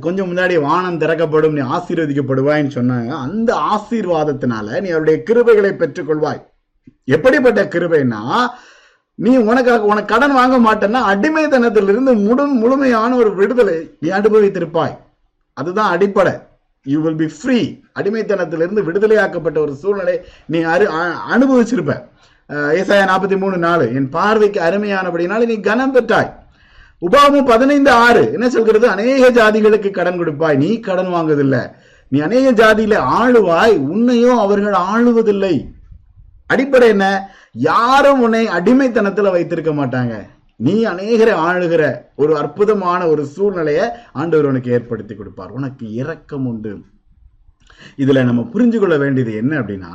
கொஞ்சம் 0.05 0.29
முன்னாடி 0.31 0.55
வானம் 0.61 0.97
திறக்கப்படும் 1.01 1.55
நீ 1.57 1.61
ஆசீர்வதிக்கப்படுவாய்ன்னு 1.75 2.73
சொன்னாங்க. 2.77 3.11
அந்த 3.25 3.49
ஆசீர்வாதத்தினால 3.73 4.67
நீ 4.83 4.89
அவருடைய 4.95 5.17
கிருபைகளை 5.29 5.71
பெற்றுக்கொள்வாய். 5.81 6.41
எப்படிப்பட்ட 7.15 7.61
கிருபைன்னா 7.75 8.23
நீ 9.25 9.31
உனக்காக 9.51 9.89
உனக்கு 9.91 10.11
கடன் 10.13 10.37
வாங்க 10.39 10.57
மாட்டேன்னா 10.65 10.99
அடிமைத்தனத்திலிருந்து 11.13 12.11
முழு 12.25 12.43
முழுமையான 12.61 13.11
ஒரு 13.21 13.31
விடுதலை 13.39 13.77
நீ 13.99 14.09
அனுபவித்திருப்பாய். 14.19 14.95
அதுதான் 15.53 15.93
அடிப்படை. 15.95 16.35
யூ 16.83 17.01
வில் 17.01 17.15
பி 17.15 17.27
ஃப்ரீ 17.27 17.79
அடிமைத்தனத்திலிருந்து 17.99 18.81
விடுதலையாக்கப்பட்ட 18.87 19.57
ஒரு 19.57 19.73
சூழ்நிலை 19.75 20.21
நீ 20.45 20.59
அரு 20.61 20.85
அனுபவிச்சிருப்ப. 21.35 21.93
ஏசாய 22.49 23.01
நாற்பத்தி 23.09 23.37
மூணு 23.37 23.57
நாலு. 23.57 23.85
என் 23.95 24.09
பார்வைக்கு 24.09 24.59
அருமையானபடினால 24.61 25.45
நீ 25.45 25.59
கனம் 25.59 25.93
பெற்றாய். 25.95 26.31
உபாகமும் 27.01 27.45
பதினைந்து 27.45 27.91
ஆறு. 27.91 28.23
என்ன 28.31 28.49
சொல்கிறது? 28.49 28.87
அநேக 28.89 29.29
ஜாதிகளுக்கு 29.31 29.91
கடன் 29.91 30.17
கொடுப்பாய். 30.17 30.57
நீ 30.57 30.79
கடன் 30.79 31.13
வாங்குவதில்லை. 31.13 31.61
நீ 32.07 32.19
அநேக 32.19 32.51
ஜாதியில 32.61 32.95
ஆளுவாய். 33.19 33.75
உன்னையும் 33.77 34.37
அவர்கள் 34.37 34.73
ஆளுவதில்லை. 34.73 35.55
அடிப்படை 36.47 36.87
என்ன? 36.87 37.05
யாரும் 37.53 38.21
உன்னை 38.21 38.47
அடிமைத்தனத்துல 38.47 39.31
வைத்திருக்க 39.31 39.71
மாட்டாங்க. 39.71 40.15
நீ 40.65 40.73
அநேகரை 40.85 41.33
ஆளுகிற 41.47 41.83
ஒரு 42.15 42.37
அற்புதமான 42.37 43.07
ஒரு 43.07 43.25
சூழ்நிலையை 43.25 43.85
ஆண்டவர் 44.13 44.45
உனக்கு 44.45 44.71
ஏற்படுத்தி 44.71 45.15
கொடுப்பார். 45.15 45.49
உனக்கு 45.49 45.85
இரக்கம் 45.91 46.47
உண்டு. 46.47 46.71
இதுல 47.97 48.23
நம்ம 48.23 48.41
புரிஞ்சு 48.53 48.77
கொள்ள 48.79 48.97
வேண்டியது 48.97 49.33
என்ன 49.35 49.59
அப்படின்னா 49.59 49.91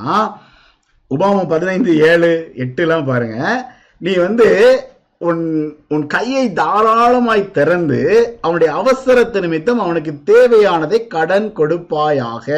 உபாமா 1.15 1.49
பதினைந்து 1.49 1.97
ஏழு 1.99 2.31
எட்டுலாம் 2.57 3.07
பாருங்க. 3.07 3.39
நீ 3.99 4.15
வந்து 4.15 4.49
உன் 5.19 5.43
உன் 5.89 6.07
கையை 6.07 6.53
தாராளமாய் 6.53 7.51
திறந்து 7.51 8.01
அவனுடைய 8.41 8.73
அவசரத்து 8.75 9.41
நிமித்தம் 9.41 9.81
அவனுக்கு 9.81 10.13
தேவையானதை 10.33 11.07
கடன் 11.07 11.53
கொடுப்பாயாக. 11.57 12.49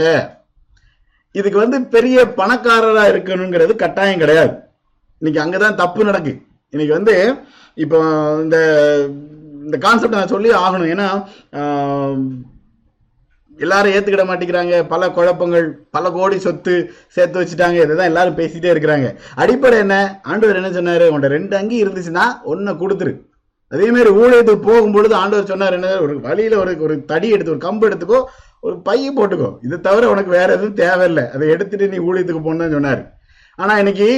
இதுக்கு 1.33 1.59
வந்து 1.59 1.81
பெரிய 1.97 2.25
பணக்காரரா 2.37 3.05
இருக்கணுங்கிறது 3.13 3.77
கட்டாயம் 3.77 4.19
கிடையாது. 4.19 4.55
இன்னைக்கு 5.19 5.41
அங்கதான் 5.45 5.81
தப்பு 5.83 6.05
நடக்கு. 6.05 6.35
இன்னைக்கு 6.71 6.97
வந்து 6.97 7.15
இப்போ 7.85 7.99
இந்த 8.43 8.59
இந்த 9.67 9.77
கான்செப்ட் 9.85 10.19
நான் 10.19 10.35
சொல்லி 10.35 10.51
ஆகணும். 10.65 10.91
ஏன்னா 10.95 11.07
எல்லாரும் 13.65 13.95
ஏத்துக்கிட 13.97 14.25
மாட்டேங்கிறாங்க. 14.29 14.77
பல 14.93 15.03
குழப்பங்கள் 15.17 15.67
பல 15.97 16.11
கோடி 16.17 16.37
சொத்து 16.47 16.75
சேர்த்து 17.17 17.41
வச்சுட்டாங்க. 17.41 17.79
இதுதான் 17.85 18.11
எல்லாரும் 18.11 18.39
பேசிட்டே 18.41 18.73
இருக்கிறாங்க. 18.73 19.09
அடிப்படை 19.43 19.77
என்ன? 19.85 19.97
ஆண்டவர் 20.31 20.59
என்ன 20.61 20.71
சொன்னாரு? 20.79 21.07
உன்ட 21.15 21.29
ரெண்டு 21.37 21.55
அங்கி 21.61 21.77
இருந்துச்சுன்னா 21.85 22.27
ஒன்றை 22.53 22.75
கொடுத்துரு. 22.83 23.13
அதே 23.75 23.87
மாதிரி 23.95 24.11
ஊழியத்துக்கு 24.21 24.67
போகும்பொழுது 24.71 25.15
ஆண்டவர் 25.23 25.51
சொன்னார் 25.53 25.77
என்ன? 25.79 25.93
ஒரு 26.05 26.17
வழியில 26.27 26.59
ஒரு 26.65 26.73
ஒரு 26.87 26.97
தடி 27.13 27.29
எடுத்து 27.37 27.55
ஒரு 27.55 27.65
கம்பு 27.67 27.89
எடுத்துக்கோ 27.89 28.21
ஒரு 28.67 28.77
பைய 28.89 29.13
போட்டுக்கோ. 29.17 29.51
இது 29.67 29.77
தவிர 29.87 30.05
உனக்கு 30.13 30.31
வேற 30.39 30.49
எதுவும் 30.57 30.79
தேவையில்லை. 30.85 31.25
அதை 31.35 31.49
எடுத்துட்டு 31.55 31.89
நீ 31.95 31.99
ஊழியத்துக்கு 32.09 32.45
போகணும்னு 32.47 32.77
சொன்னாரு. 32.77 33.03
ஆனா 33.63 33.75
இன்னைக்கு 33.83 34.09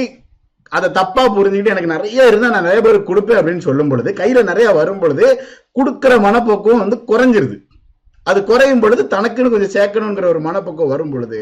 அதை 0.77 0.87
தப்பா 0.99 1.23
புரிஞ்சுக்கிட்டு 1.37 1.73
எனக்கு 1.73 1.93
நிறைய 1.95 2.27
இருந்தா 2.29 2.53
நான் 2.53 2.67
நிறைய 2.67 2.81
பேருக்கு 2.85 3.09
கொடுப்பேன் 3.11 3.39
அப்படின்னு 3.39 3.67
சொல்லும் 3.67 3.91
பொழுது 3.91 4.09
கையில 4.19 4.43
நிறைய 4.51 4.69
வரும் 4.79 5.01
பொழுது 5.03 5.25
கொடுக்கிற 5.77 6.13
மனப்போக்கம் 6.27 6.83
வந்து 6.83 6.97
குறைஞ்சிருது. 7.11 7.57
அது 8.29 8.39
குறையும் 8.49 8.83
பொழுது 8.83 9.01
தனக்குன்னு 9.15 9.53
கொஞ்சம் 9.53 9.75
சேர்க்கணுங்கிற 9.75 10.25
ஒரு 10.33 10.41
மனப்போக்கம் 10.47 10.91
வரும் 10.93 11.11
பொழுது 11.13 11.39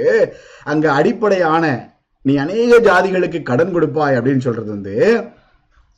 அங்க 0.71 0.85
அடிப்படையான 0.99 1.65
நீ 2.25 2.33
அநேக 2.43 2.79
ஜாதிகளுக்கு 2.89 3.39
கடன் 3.49 3.73
கொடுப்பாய் 3.75 4.17
அப்படின்னு 4.19 4.45
சொல்றது 4.47 4.69
வந்து 4.75 4.95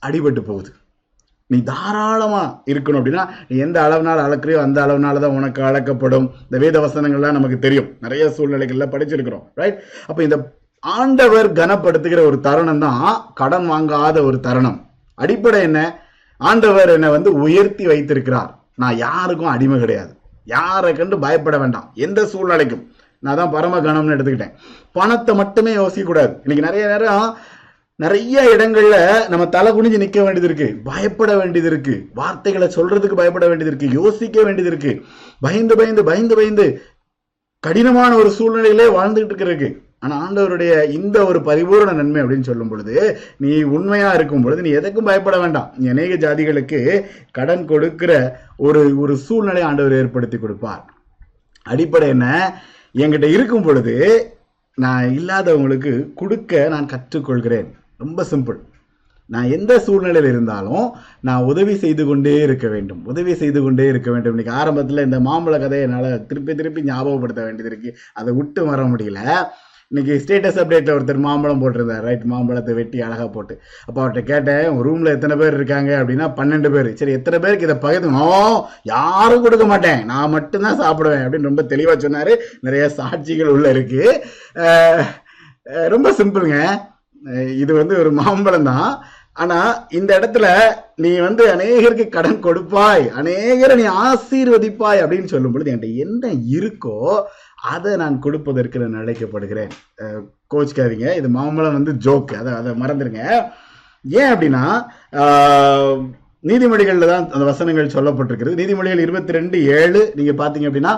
அடிபட்டு 0.07 0.41
போகுது. 0.49 0.71
நீ 1.49 1.57
தாராளமா 1.69 2.41
இருக்கணும் 2.71 2.99
அப்படின்னா 2.99 3.23
நீ 3.49 3.55
எந்த 3.65 3.77
அளவுனால 3.85 4.23
அளக்குறியோ 4.27 4.59
அந்த 4.65 4.79
அளவுனால 4.85 5.21
தான் 5.23 5.37
உனக்கு 5.39 5.61
அளக்கப்படும். 5.69 6.27
இந்த 6.47 6.57
வேத 6.63 6.77
வசனங்கள்லாம் 6.85 7.37
நமக்கு 7.37 7.57
தெரியும். 7.65 7.87
நிறைய 8.05 8.25
சூழ்நிலைகள்ல 8.37 8.87
படிச்சிருக்கிறோம் 8.95 9.45
ரைட் 9.61 9.79
அப்ப 10.09 10.19
இந்த 10.27 10.37
ஆண்டவர் 10.81 11.53
கனப்படுத்துகிற 11.53 12.25
ஒரு 12.25 12.39
தருணம் 12.39 12.79
தான் 12.79 13.31
கடன் 13.35 13.69
வாங்காத 13.69 14.23
ஒரு 14.23 14.39
தருணம். 14.39 14.89
அடிப்படை 15.15 15.61
என்ன? 15.61 16.07
ஆண்டவர் 16.37 16.89
என்னை 16.89 17.09
வந்து 17.09 17.33
உயர்த்தி 17.33 17.87
வைத்திருக்கிறார். 17.87 18.59
நான் 18.75 18.97
யாருக்கும் 18.97 19.47
அடிமை 19.47 19.79
கிடையாது. 19.79 20.17
யாரை 20.45 20.93
கண்டு 20.93 21.19
பயப்பட 21.19 21.57
வேண்டாம். 21.57 21.91
எந்த 21.93 22.23
சூழ்நிலைக்கும். 22.23 22.87
நான் 23.19 23.35
தான் 23.35 23.51
பரம 23.51 23.79
கணம்னு 23.79 24.17
எடுத்துக்கிட்டேன். 24.17 24.53
பணத்தை 24.91 25.35
மட்டுமே 25.35 25.73
யோசிக்க 25.73 26.03
கூடாது 26.03 26.39
இன்னைக்கு 26.45 26.65
நிறைய 26.65 26.87
நேரம் 26.87 27.37
நிறைய 27.95 28.55
இடங்கள்ல 28.57 29.29
நம்ம 29.29 29.47
தலை 29.47 29.71
குனிஞ்சு 29.71 29.99
நிக்க 29.99 30.23
வேண்டியது 30.23 30.43
இருக்கு. 30.43 30.79
பயப்பட 30.83 31.37
வேண்டியது 31.37 31.69
இருக்கு. 31.69 32.05
வார்த்தைகளை 32.13 32.67
சொல்றதுக்கு 32.67 33.15
பயப்பட 33.15 33.47
வேண்டியது 33.47 33.77
இருக்கு. 33.77 34.01
யோசிக்க 34.01 34.43
வேண்டியது 34.43 34.77
இருக்கு. 34.77 35.05
பயந்து 35.39 35.75
பயந்து 35.75 36.03
பயந்து 36.03 36.35
பயந்து 36.35 36.81
கடினமான 37.59 38.15
ஒரு 38.15 38.29
சூழ்நிலையிலே 38.29 38.85
வாழ்ந்துகிட்டு 38.97 39.31
இருக்கிறதுக்கு 39.33 39.87
ஆனா 39.99 40.31
ஆண்டவருடைய 40.31 40.89
இந்த 40.91 41.25
ஒரு 41.25 41.41
பரிபூரண 41.41 41.91
நன்மை 41.91 42.21
அப்படின்னு 42.21 42.41
சொல்லும் 42.41 42.67
பொழுது 42.67 43.19
நீ 43.37 43.61
உண்மையா 43.61 44.13
இருக்கும் 44.13 44.41
பொழுது 44.41 44.61
நீ 44.61 44.71
எதுக்கும் 44.71 45.03
பயப்பட 45.03 45.39
வேண்டாம். 45.39 45.73
அநேக 45.87 46.13
ஜாதிகளுக்கு 46.15 47.03
கடன் 47.31 47.65
கொடுக்கிற 47.65 48.39
ஒரு 48.57 48.99
ஒரு 48.99 49.17
சூழ்நிலை 49.17 49.61
ஆண்டவர் 49.61 49.91
ஏற்படுத்தி 49.91 50.37
கொடுப்பார். 50.37 50.85
அடிப்படை 51.63 52.07
என்ன? 52.07 52.53
என்கிட்ட 52.93 53.31
இருக்கும் 53.31 53.61
பொழுது 53.61 53.95
நான் 54.75 55.05
இல்லாதவங்களுக்கு 55.05 56.13
கொடுக்க 56.13 56.67
நான் 56.67 56.85
கற்றுக்கொள்கிறேன். 56.85 57.67
ரொம்ப 57.97 58.25
சிம்பிள். 58.31 58.59
நான் 59.25 59.51
எந்த 59.51 59.79
சூழ்நிலையில் 59.79 60.31
இருந்தாலும் 60.31 60.91
நான் 61.21 61.43
உதவி 61.43 61.75
செய்து 61.75 62.05
கொண்டே 62.05 62.41
இருக்க 62.41 62.67
வேண்டும். 62.67 63.05
உதவி 63.05 63.33
செய்து 63.35 63.61
கொண்டே 63.61 63.85
இருக்க 63.87 64.11
வேண்டும். 64.11 64.37
இன்னைக்கு 64.37 64.53
ஆரம்பத்தில் 64.53 65.03
இந்த 65.03 65.19
மாம்பழ 65.19 65.59
கதையை 65.59 65.81
என்னால் 65.81 66.25
திருப்பி 66.25 66.55
திருப்பி 66.55 66.81
ஞாபகப்படுத்த 66.81 67.43
வேண்டியது 67.43 67.65
இருக்கு. 67.65 67.97
அதை 68.13 68.33
விட்டு 68.33 68.65
வர 68.65 68.83
முடியல. 68.83 69.43
இன்னைக்கு 69.93 70.15
ஸ்டேட்டஸ் 70.23 70.57
அப்டேட்ல 70.61 70.95
ஒருத்தர் 70.95 71.21
மாம்பழம் 71.23 71.61
போட்டிருந்தார். 71.61 72.03
ரைட் 72.07 72.25
மாம்பழத்தை 72.31 72.73
வெட்டி 72.79 72.97
அழகா 73.05 73.25
போட்டு. 73.35 73.53
அப்போ 73.85 73.99
அவர்கிட்ட 74.01 74.21
கேட்டேன் 74.31 74.77
ரூம்ல 74.87 75.13
எத்தனை 75.15 75.35
பேர் 75.39 75.57
இருக்காங்க? 75.59 75.91
அப்படின்னா 76.01 76.25
பன்னெண்டு 76.39 76.69
பேர். 76.75 76.89
சரி 76.99 77.15
எத்தனை 77.19 77.37
பேருக்கு 77.45 77.67
இதை 77.67 77.77
பகிர்ந்துக்கணும்? 77.85 78.57
யாரும் 78.93 79.43
கொடுக்க 79.45 79.67
மாட்டேன். 79.71 80.03
நான் 80.11 80.33
மட்டும்தான் 80.35 80.79
சாப்பிடுவேன். 80.83 81.23
அப்படின்னு 81.25 81.49
ரொம்ப 81.51 81.65
தெளிவா 81.73 81.95
சொன்னாரு. 82.05 82.35
நிறைய 82.67 82.85
சாட்சிகள் 82.99 83.53
உள்ள 83.55 83.69
இருக்கு. 83.75 84.03
ரொம்ப 85.95 86.11
சிம்பிளுங்க. 86.19 86.59
இது 87.63 87.71
வந்து 87.81 87.95
ஒரு 88.03 88.11
மாம்பழம் 88.21 88.69
தான். 88.73 88.91
ஆனா 89.43 89.57
இந்த 89.97 90.11
இடத்துல 90.19 90.47
நீ 91.03 91.11
வந்து 91.25 91.43
அநேகருக்கு 91.51 92.05
கடன் 92.15 92.39
கொடுப்பாய். 92.45 93.03
அநேகரை 93.19 93.75
நீ 93.81 93.85
ஆசீர்வதிப்பாய் 94.07 95.03
அப்படின்னு 95.03 95.31
சொல்லும் 95.33 95.53
பொழுது 95.53 95.71
என்கிட்ட 95.71 96.03
என்ன 96.05 96.31
இருக்கோ 96.57 96.97
அதை 97.73 97.91
நான் 98.01 98.17
கொடுப்பதற்கு 98.25 98.79
நான் 98.81 99.01
அழைக்கப்படுகிறேன். 99.01 99.71
கோச்சிக்காதீங்க. 100.53 101.07
இது 101.19 101.27
மாம்பழம் 101.37 101.77
வந்து 101.77 101.93
ஜோக் 102.05 102.33
அதை 102.39 102.51
அதை 102.59 102.71
மறந்துடுங்க 102.81 103.21
ஏன் 104.05 104.31
அப்படின்னா 104.33 104.63
நீதிமொழிகளில் 106.49 107.11
தான் 107.11 107.25
அந்த 107.33 107.43
வசனங்கள் 107.49 107.95
சொல்லப்பட்டிருக்கிறது. 107.95 108.59
நீதிமொழிகள் 108.59 109.05
இருபத்தி 109.05 109.37
ரெண்டு 109.37 109.57
ஏழு 109.79 110.01
நீங்கள் 110.17 110.39
பார்த்தீங்க 110.41 110.69
அப்படின்னா 110.69 110.93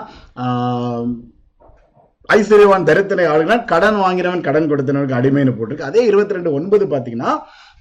ஐஸ்வர்யவான் 2.36 2.88
தரித்திரை 2.90 3.24
ஆளுகிறான் 3.30 3.64
கடன் 3.72 3.98
வாங்கினவன் 4.02 4.44
கடன் 4.48 4.68
கொடுத்தவனுக்கு 4.72 5.18
அடிமைன்னு 5.20 5.54
போட்டிருக்கு. 5.56 5.88
அதே 5.90 6.02
இருபத்தி 6.10 6.36
ரெண்டு 6.36 6.52
ஒன்பது 6.58 6.86
பார்த்தீங்கன்னா 6.92 7.32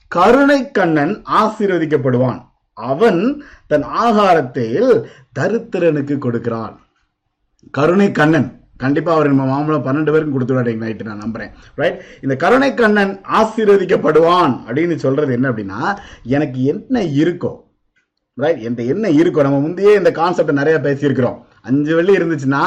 கருணை 0.08 0.60
கண்ணன் 0.78 1.14
ஆசீர்வதிக்கப்படுவான். 1.42 2.40
அவன் 2.78 3.22
தன் 3.72 3.86
ஆகாரத்தில் 4.06 4.90
தரித்திரனுக்கு 5.40 6.18
கொடுக்கிறான். 6.26 6.74
கருணை 7.78 8.10
கண்ணன். 8.20 8.50
கண்டிப்பா 8.84 9.12
அவர் 9.16 9.32
நம்ம 9.32 9.46
மாம்பழம் 9.52 9.86
பன்னெண்டு 9.88 10.14
பேருக்கும் 10.14 10.36
கொடுத்துருவாரு 10.36 10.76
நைட்டு 10.84 11.10
நான் 11.10 11.24
நம்புறேன். 11.26 11.52
ரைட் 11.82 12.00
இந்த 12.26 12.36
கருணை 12.44 12.70
கண்ணன் 12.82 13.14
ஆசீர்வதிக்கப்படுவான் 13.40 14.56
அப்படின்னு 14.68 14.98
சொல்றது 15.06 15.36
என்ன 15.38 15.50
அப்படின்னா 15.52 15.82
எனக்கு 16.38 16.62
என்ன 16.74 17.04
இருக்கோ 17.24 17.54
ரைட் 18.38 18.62
என்கிட்ட 18.66 18.84
என்ன 18.94 19.08
இருக்கோ 19.22 19.42
நம்ம 19.48 19.60
முந்தையே 19.66 19.94
இந்த 20.02 20.12
கான்செப்ட் 20.22 20.60
நிறைய 20.60 20.76
பேசியிருக்கிறோம். 20.86 21.40
அஞ்சு 21.70 21.94
வெள்ளி 21.98 22.14
இருந்துச்சுன்னா 22.20 22.64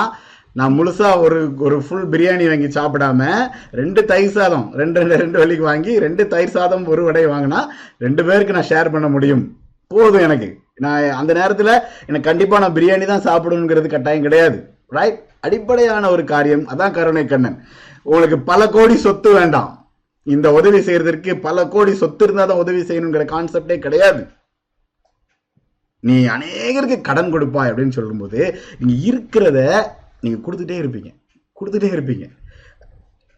நான் 0.58 0.74
முழுசா 0.78 1.08
ஒரு 1.24 1.38
ஒரு 1.66 1.76
ஃபுல் 1.84 2.04
பிரியாணி 2.10 2.44
வாங்கி 2.50 2.68
சாப்பிடாம 2.76 3.22
ரெண்டு 3.80 4.00
தயிர் 4.10 4.34
சாதம் 4.36 4.66
ரெண்டு 4.80 5.00
ரெண்டு 5.00 5.16
ரெண்டு 5.22 5.40
வெள்ளிக்கு 5.40 5.64
வாங்கி 5.70 5.92
ரெண்டு 6.04 6.24
தயிர் 6.32 6.52
சாதம் 6.56 6.84
ஒரு 6.92 7.02
வடை 7.06 7.24
வாங்கினா 7.32 7.60
ரெண்டு 8.04 8.24
பேருக்கு 8.28 8.56
நான் 8.56 8.70
ஷேர் 8.70 8.92
பண்ண 8.94 9.08
முடியும். 9.14 9.42
போதும் 9.90 10.24
எனக்கு. 10.26 10.48
நான் 10.84 11.02
அந்த 11.20 11.32
நேரத்தில் 11.40 11.72
எனக்கு 12.08 12.28
கண்டிப்பாக 12.28 12.62
நான் 12.64 12.76
பிரியாணி 12.78 13.06
தான் 13.10 13.26
சாப்பிடணுங்கிறது 13.26 13.88
கட்டாயம் 13.94 14.26
கிடையாது. 14.26 14.56
ரைட் 14.96 15.18
அடிப்படையான 15.46 16.10
ஒரு 16.14 16.24
காரியம். 16.32 16.64
அதான் 16.72 16.94
கருணை 16.98 17.24
கண்ணன் 17.32 17.58
உங்களுக்கு 18.08 18.38
பல 18.50 18.68
கோடி 18.76 18.96
சொத்து 19.06 19.30
வேண்டாம். 19.38 19.72
இந்த 20.26 20.46
உதவி 20.58 20.78
செய்யறதற்கு 20.86 21.32
பல 21.46 21.66
கோடி 21.74 21.92
சொத்து 22.02 22.24
இருந்தா 22.26 22.44
தான் 22.50 22.62
உதவி 22.62 22.80
செய்யணுங்கிற 22.88 23.24
கான்செப்டே 23.34 23.76
கிடையாது. 23.86 24.22
நீ 26.00 26.16
அநேகருக்கு 26.36 26.96
கடன் 27.08 27.30
கொடுப்பாய் 27.34 27.70
அப்படின்னு 27.70 27.96
சொல்லும்போது 27.98 28.40
நீங்க 28.78 28.94
இருக்கிறத 29.10 29.60
நீங்க 30.24 30.38
கொடுத்துட்டே 30.46 30.76
இருப்பீங்க. 30.82 31.10
கொடுத்துட்டே 31.60 31.90
இருப்பீங்க. 31.94 32.26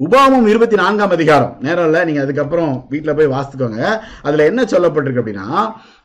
உபாமம் 0.00 0.48
இருபத்தி 0.52 0.76
நான்காம் 0.80 1.14
அதிகாரம். 1.16 1.52
நேரம் 1.66 1.86
இல்லை 1.88 2.00
நீங்க 2.08 2.20
அதுக்கப்புறம் 2.24 2.72
வீட்டில் 2.92 3.16
போய் 3.18 3.32
வாசித்துக்கோங்க 3.34 3.82
அதுல 4.26 4.44
என்ன 4.50 4.64
சொல்லப்பட்டிருக்கு 4.72 5.22
அப்படின்னா 5.22 5.46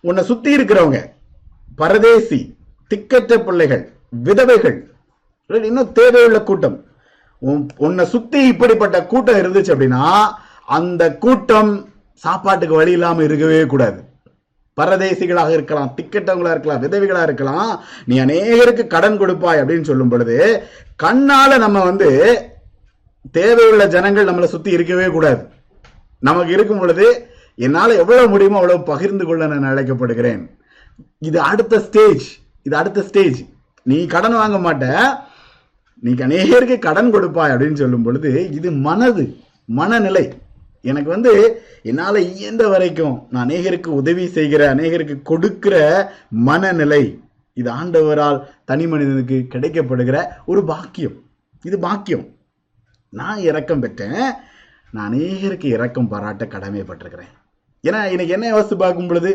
உன்னை 0.09 0.23
சுத்தி 0.29 0.51
இருக்கிறவங்க 0.57 0.99
பரதேசி 1.81 2.39
திக்கற்ற 2.93 3.33
பிள்ளைகள் 3.47 3.83
விதவைகள்? 4.27 4.77
இன்னும் 5.55 5.93
தேவையுள்ள 5.99 6.43
கூட்டம். 6.43 6.85
உன்- 7.41 7.67
உன்னை 7.77 8.05
சுத்தி 8.05 8.47
இப்படிப்பட்ட 8.47 9.05
கூட்டம் 9.05 9.35
இருந்துச்சு 9.35 9.75
அப்படின்னா 9.75 10.27
அந்த 10.65 11.15
கூட்டம் 11.15 11.89
சாப்பாட்டுக்கு 12.13 12.75
வழி 12.75 12.91
இல்லாம 12.91 13.23
இருக்கவே 13.23 13.65
கூடாது. 13.65 14.03
பரதேசிகளாக 14.81 15.49
இருக்கலாம் 15.49 15.93
திக்கட்டவங்களா 15.97 16.49
இருக்கலாம் 16.49 16.81
விதவிகளா 16.81 17.23
இருக்கலாம் 17.23 17.79
நீ 18.05 18.19
அநேகருக்கு 18.19 18.87
கடன் 18.87 19.17
கொடுப்பாய் 19.17 19.59
அப்படின்னு 19.59 19.83
சொல்லும் 19.83 20.09
பொழுது 20.09 20.63
கண்ணால 21.03 21.57
நம்ம 21.57 21.83
வந்து 21.83 22.39
தேவையுள்ள 23.37 23.87
ஜனங்கள் 23.87 24.25
நம்மளை 24.25 24.43
சுத்தி 24.43 24.71
இருக்கவே 24.71 25.07
கூடாது. 25.07 25.47
நமக்கு 26.19 26.51
இருக்கும் 26.51 26.79
பொழுது 26.79 27.27
என்னால 27.55 27.93
எவ்வளவு 27.93 28.27
முடியுமோ 28.27 28.55
அவ்வளவு 28.55 28.83
பகிர்ந்து 28.83 29.25
கொள்ள 29.25 29.47
நான் 29.47 29.75
அழைக்கப்படுகிறேன். 29.75 30.49
இது 31.19 31.39
அடுத்த 31.39 31.79
ஸ்டேஜ் 31.79 32.37
இது 32.63 32.75
அடுத்த 32.75 33.01
ஸ்டேஜ் 33.01 33.43
நீ 33.83 34.05
கடன் 34.05 34.33
வாங்க 34.33 34.73
மாட்ட. 34.73 35.15
நீ 36.05 36.11
அநேகருக்கு 36.27 36.75
கடன் 36.85 37.11
கொடுப்பாய் 37.15 37.51
அப்படின்னு 37.53 37.81
சொல்லும் 37.81 38.05
பொழுது 38.05 38.29
இது 38.57 38.69
மனது 38.87 39.23
மனநிலை. 39.79 40.25
எனக்கு 40.89 41.09
வந்து 41.15 41.31
என்னால் 41.89 42.19
இயன்ற 42.35 42.63
வரைக்கும் 42.73 43.15
நான் 43.31 43.43
அநேகருக்கு 43.45 43.89
உதவி 44.01 44.23
செய்கிற 44.37 44.61
அநேகருக்கு 44.75 45.15
கொடுக்கிற 45.31 45.75
மனநிலை. 46.47 47.03
இது 47.57 47.69
ஆண்டவரால் 47.79 48.39
தனி 48.69 48.85
மனிதனுக்கு 48.87 49.37
கிடைக்கப்படுகிற 49.53 50.17
ஒரு 50.51 50.61
பாக்கியம். 50.71 51.17
இது 51.69 51.77
பாக்கியம். 51.87 52.25
நான் 53.19 53.39
இறக்கம் 53.49 53.83
பெற்றேன். 53.85 54.25
நான் 54.95 55.07
அநேகருக்கு 55.09 55.67
இறக்கம் 55.77 56.11
பாராட்ட 56.11 56.43
கடமைப்பட்டிருக்கிறேன் 56.55 57.31
ஏன்னா 57.87 57.99
இன்னைக்கு 58.13 58.35
என்ன 58.37 58.47
யோசித்து 58.53 58.77
பார்க்கும் 58.83 59.09
பொழுது 59.09 59.31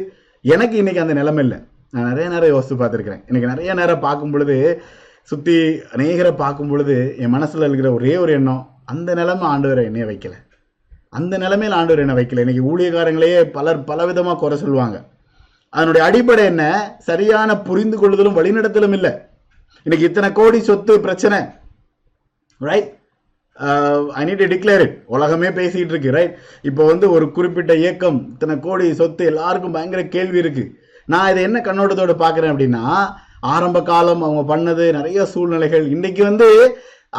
எனக்கு 0.54 0.76
இன்னைக்கு 0.80 1.04
அந்த 1.04 1.14
நிலைமை 1.20 1.42
இல்லை. 1.46 1.58
நான் 1.94 2.08
நிறைய 2.10 2.26
நேரம் 2.34 2.54
யோசித்து 2.54 2.76
பார்த்துருக்கிறேன். 2.80 3.22
இன்னைக்கு 3.28 3.52
நிறைய 3.52 3.74
நேரம் 3.80 4.04
பார்க்கும் 4.06 4.32
பொழுது 4.34 4.56
சுற்றி 5.30 5.54
அநேகரை 5.94 6.32
பார்க்கும் 6.40 6.68
பொழுது 6.70 6.96
என் 7.22 7.32
மனசில் 7.34 7.66
இருக்கிற 7.66 7.88
ஒரே 7.98 8.12
ஒரு 8.24 8.32
எண்ணம் 8.38 8.64
அந்த 8.92 9.10
நிலைமை 9.20 9.46
ஆண்டவரை 9.52 9.84
என்னைய 9.88 10.04
வைக்கல. 10.10 10.34
அந்த 11.18 11.34
நிலைமையில் 11.44 11.76
ஆண்டவர் 11.78 12.02
என்ன 12.04 12.14
வைக்கல. 12.18 12.42
இன்னைக்கு 12.44 12.64
ஊழியக்காரங்களையே 12.70 13.40
பலர் 13.56 13.86
பலவிதமாக 13.88 14.38
குறை 14.42 14.56
சொல்லுவாங்க. 14.62 14.96
அதனுடைய 15.76 16.02
அடிப்படை 16.08 16.44
என்ன? 16.52 16.64
சரியான 17.08 17.56
புரிந்து 17.68 17.96
கொள்ளுதலும் 17.98 18.38
வழிநடத்தலும் 18.38 18.96
இல்லை. 18.98 19.12
இன்னைக்கு 19.86 20.08
இத்தனை 20.10 20.28
கோடி 20.38 20.58
சொத்து 20.68 20.94
பிரச்சனை. 21.06 21.40
Right 22.68 22.88
I 24.20 24.22
need 24.28 24.46
declare 24.54 24.82
it 24.86 24.96
உலகமே 25.16 25.50
பேசிட்டு 25.58 25.92
இருக்கு 25.94 26.16
ரைட் 26.16 26.34
இப்போ 26.68 26.82
வந்து 26.92 27.06
ஒரு 27.16 27.26
குறிப்பிட்ட 27.36 27.72
இயக்கம் 27.84 28.18
இத்தனை 28.32 28.56
கோடி 28.66 28.86
சொத்து 29.02 29.24
எல்லாருக்கும் 29.32 29.76
பயங்கர 29.76 30.02
கேள்வி 30.16 30.38
இருக்கு. 30.44 30.64
நான் 31.12 31.30
இதை 31.32 31.42
என்ன 31.48 31.58
கண்ணோட்டத்தோடு 31.66 32.14
பார்க்குறேன் 32.24 32.52
அப்படின்னா 32.54 32.84
ஆரம்ப 33.54 33.78
காலம் 33.90 34.22
அவங்க 34.26 34.42
பண்ணது 34.52 34.84
நிறைய 34.98 35.24
சூழ்நிலைகள். 35.32 35.84
இன்னைக்கு 35.94 36.22
வந்து 36.28 36.48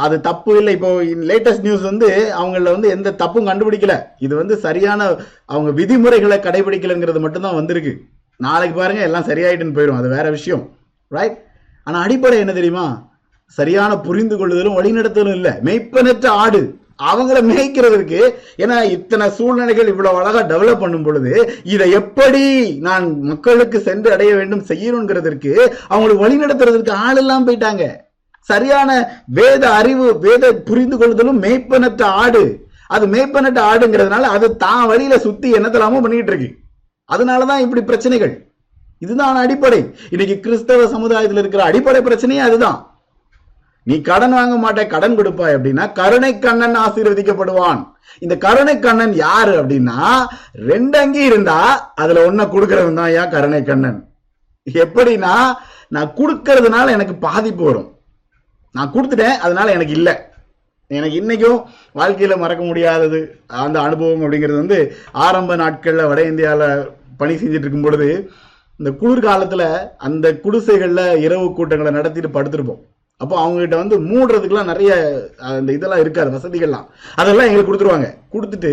அது 0.06 0.16
தப்பு 0.28 0.52
இல்லை. 0.60 0.74
இப்போ 0.78 0.90
லேட்டஸ்ட் 1.30 1.66
நியூஸ் 1.66 1.86
வந்து 1.90 2.08
அவங்கள 2.42 2.68
வந்து 2.76 2.88
எந்த 2.96 3.16
தப்பும் 3.22 3.48
கண்டுபிடிக்கல. 3.50 3.94
இது 4.26 4.34
வந்து 4.42 4.56
சரியான 4.66 5.02
அவங்க 5.46 5.72
விதிமுறைகளை 5.80 6.38
கடைபிடிக்கலங்கிறது 6.48 7.20
மட்டும்தான் 7.26 7.60
வந்திருக்கு. 7.60 7.94
நாளைக்கு 8.40 8.76
பாருங்க 8.80 9.02
எல்லாம் 9.10 9.30
சரியாயிட்டுன்னு 9.30 9.78
போயிடும். 9.78 10.00
அது 10.02 10.10
வேற 10.16 10.26
விஷயம். 10.38 10.64
ரைட் 11.18 11.38
ஆனா 11.88 12.00
அடிப்படை 12.06 12.38
என்ன 12.44 12.54
தெரியுமா? 12.60 12.88
சரியான 13.60 13.92
புரிந்து 14.08 14.36
கொள்ளுதலும் 14.38 14.78
வழிநடத்தலும் 14.80 15.36
இல்லை. 15.38 15.52
மெய்ப்பனற்ற 15.68 16.28
ஆடு. 16.44 16.62
அவங்கள 17.04 17.40
மேய்க்கிறதுக்கு 17.50 18.34
ஏன்னா 18.58 18.84
இத்தனை 18.84 19.30
சூழ்நிலைகள் 19.30 19.88
இவ்வளவு 19.88 20.18
அழகா 20.18 20.42
டெவலப் 20.42 20.80
பண்ணும் 20.80 21.04
பொழுது 21.04 21.60
இதை 21.64 21.92
எப்படி 21.92 22.72
நான் 22.88 23.22
மக்களுக்கு 23.22 23.80
சென்று 23.80 24.12
அடைய 24.12 24.36
வேண்டும் 24.36 24.64
செய்யணுங்கிறதுக்கு 24.66 25.68
அவங்களுக்கு 25.88 26.24
வழி 26.24 26.38
நடத்துறதுக்கு 26.44 26.90
ஆள் 26.90 27.16
எல்லாம் 27.16 27.48
போயிட்டாங்க. 27.48 27.86
சரியான 28.42 29.22
வேத 29.26 29.70
அறிவு 29.70 30.20
வேத 30.20 30.54
புரிந்து 30.54 30.98
கொள்ளுதலும் 30.98 31.44
மேய்ப்பனற்ற 31.44 32.04
ஆடு. 32.04 32.68
அது 32.88 33.08
மேய்ப்பனற்ற 33.08 33.62
ஆடுங்கிறதுனால 33.72 34.22
அது 34.22 34.58
தான் 34.58 34.88
வழியில 34.88 35.18
சுத்தி 35.18 35.52
என்னத்தலாமோ 35.52 36.02
பண்ணிட்டு 36.02 36.32
இருக்கு. 36.34 36.56
அதனாலதான் 37.14 37.58
இப்படி 37.58 37.82
பிரச்சனைகள். 37.84 38.52
இதுதான் 38.98 39.36
அடிப்படை. 39.36 39.92
இன்னைக்கு 40.10 40.40
கிறிஸ்தவ 40.40 40.88
சமுதாயத்தில் 40.88 41.38
இருக்கிற 41.38 41.64
அடிப்படை 41.64 42.02
பிரச்சனையே 42.02 42.38
அதுதான். 42.38 42.97
நீ 43.90 43.96
கடன் 44.08 44.36
வாங்க 44.38 44.56
மாட்டே 44.64 44.84
கடன் 44.94 45.18
கொடுப்பாய் 45.18 45.56
அப்படின்னா 45.58 45.84
கருணை 46.00 46.32
கண்ணன் 46.46 46.78
ஆசீர்வதிக்கப்படுவான். 46.86 47.82
இந்த 48.26 48.36
கருணை 48.46 48.76
கண்ணன் 48.86 49.14
யாரு 49.26 49.54
அப்படின்னா 49.62 49.98
ரெண்டு 50.72 50.98
அங்கி 51.04 51.22
இருந்தா 51.30 51.60
அதுல 52.04 52.24
ஒன்ன 52.30 52.48
கொடுக்கறவன் 52.54 53.00
தான் 53.02 53.14
ஏன் 53.20 53.34
கருணை 53.36 53.62
கண்ணன். 53.70 54.00
எப்படின்னா 54.68 55.36
நான் 55.96 56.16
கொடுக்கறதுனால 56.20 56.94
எனக்கு 56.98 57.16
பாதிப்பு 57.28 57.64
வரும். 57.68 57.90
நான் 58.76 58.92
கொடுத்துட்டேன் 58.96 59.40
அதனால 59.46 59.68
எனக்கு 59.78 59.96
இல்லை. 60.00 60.16
எனக்கு 60.92 61.16
இன்னைக்கும் 61.22 61.62
வாழ்க்கையில 62.00 62.34
மறக்க 62.44 62.64
முடியாதது 62.64 63.20
அந்த 63.66 63.78
அனுபவம் 63.86 64.22
அப்படிங்கிறது 64.26 64.62
வந்து 64.64 64.78
ஆரம்ப 65.26 65.56
நாட்கள்ல 65.64 66.06
வட 66.10 66.22
இந்தியாவில் 66.32 66.86
பணி 67.22 67.34
செஞ்சுட்டு 67.34 67.66
இருக்கும் 67.66 67.88
பொழுது 67.88 68.10
இந்த 68.80 68.90
குளிர்காலத்துல 69.02 69.64
அந்த 70.08 70.28
குடிசைகள்ல 70.44 71.02
இரவு 71.26 71.48
கூட்டங்களை 71.54 71.92
நடத்திட்டு 71.92 72.30
படுத்திருப்போம். 72.38 72.82
அப்போ 73.24 73.36
அவங்ககிட்ட 73.44 73.76
வந்து 73.82 73.96
மூடுறதுக்குலாம் 74.08 74.70
நிறைய 74.72 74.90
அந்த 75.52 75.70
இதெல்லாம் 75.78 76.02
இருக்காது 76.02 76.30
வசதிகள்லாம். 76.34 76.84
அதெல்லாம் 77.22 77.48
எங்களுக்கு 77.50 77.70
கொடுத்துருவாங்க. 77.70 78.10
கொடுத்துட்டு 78.34 78.72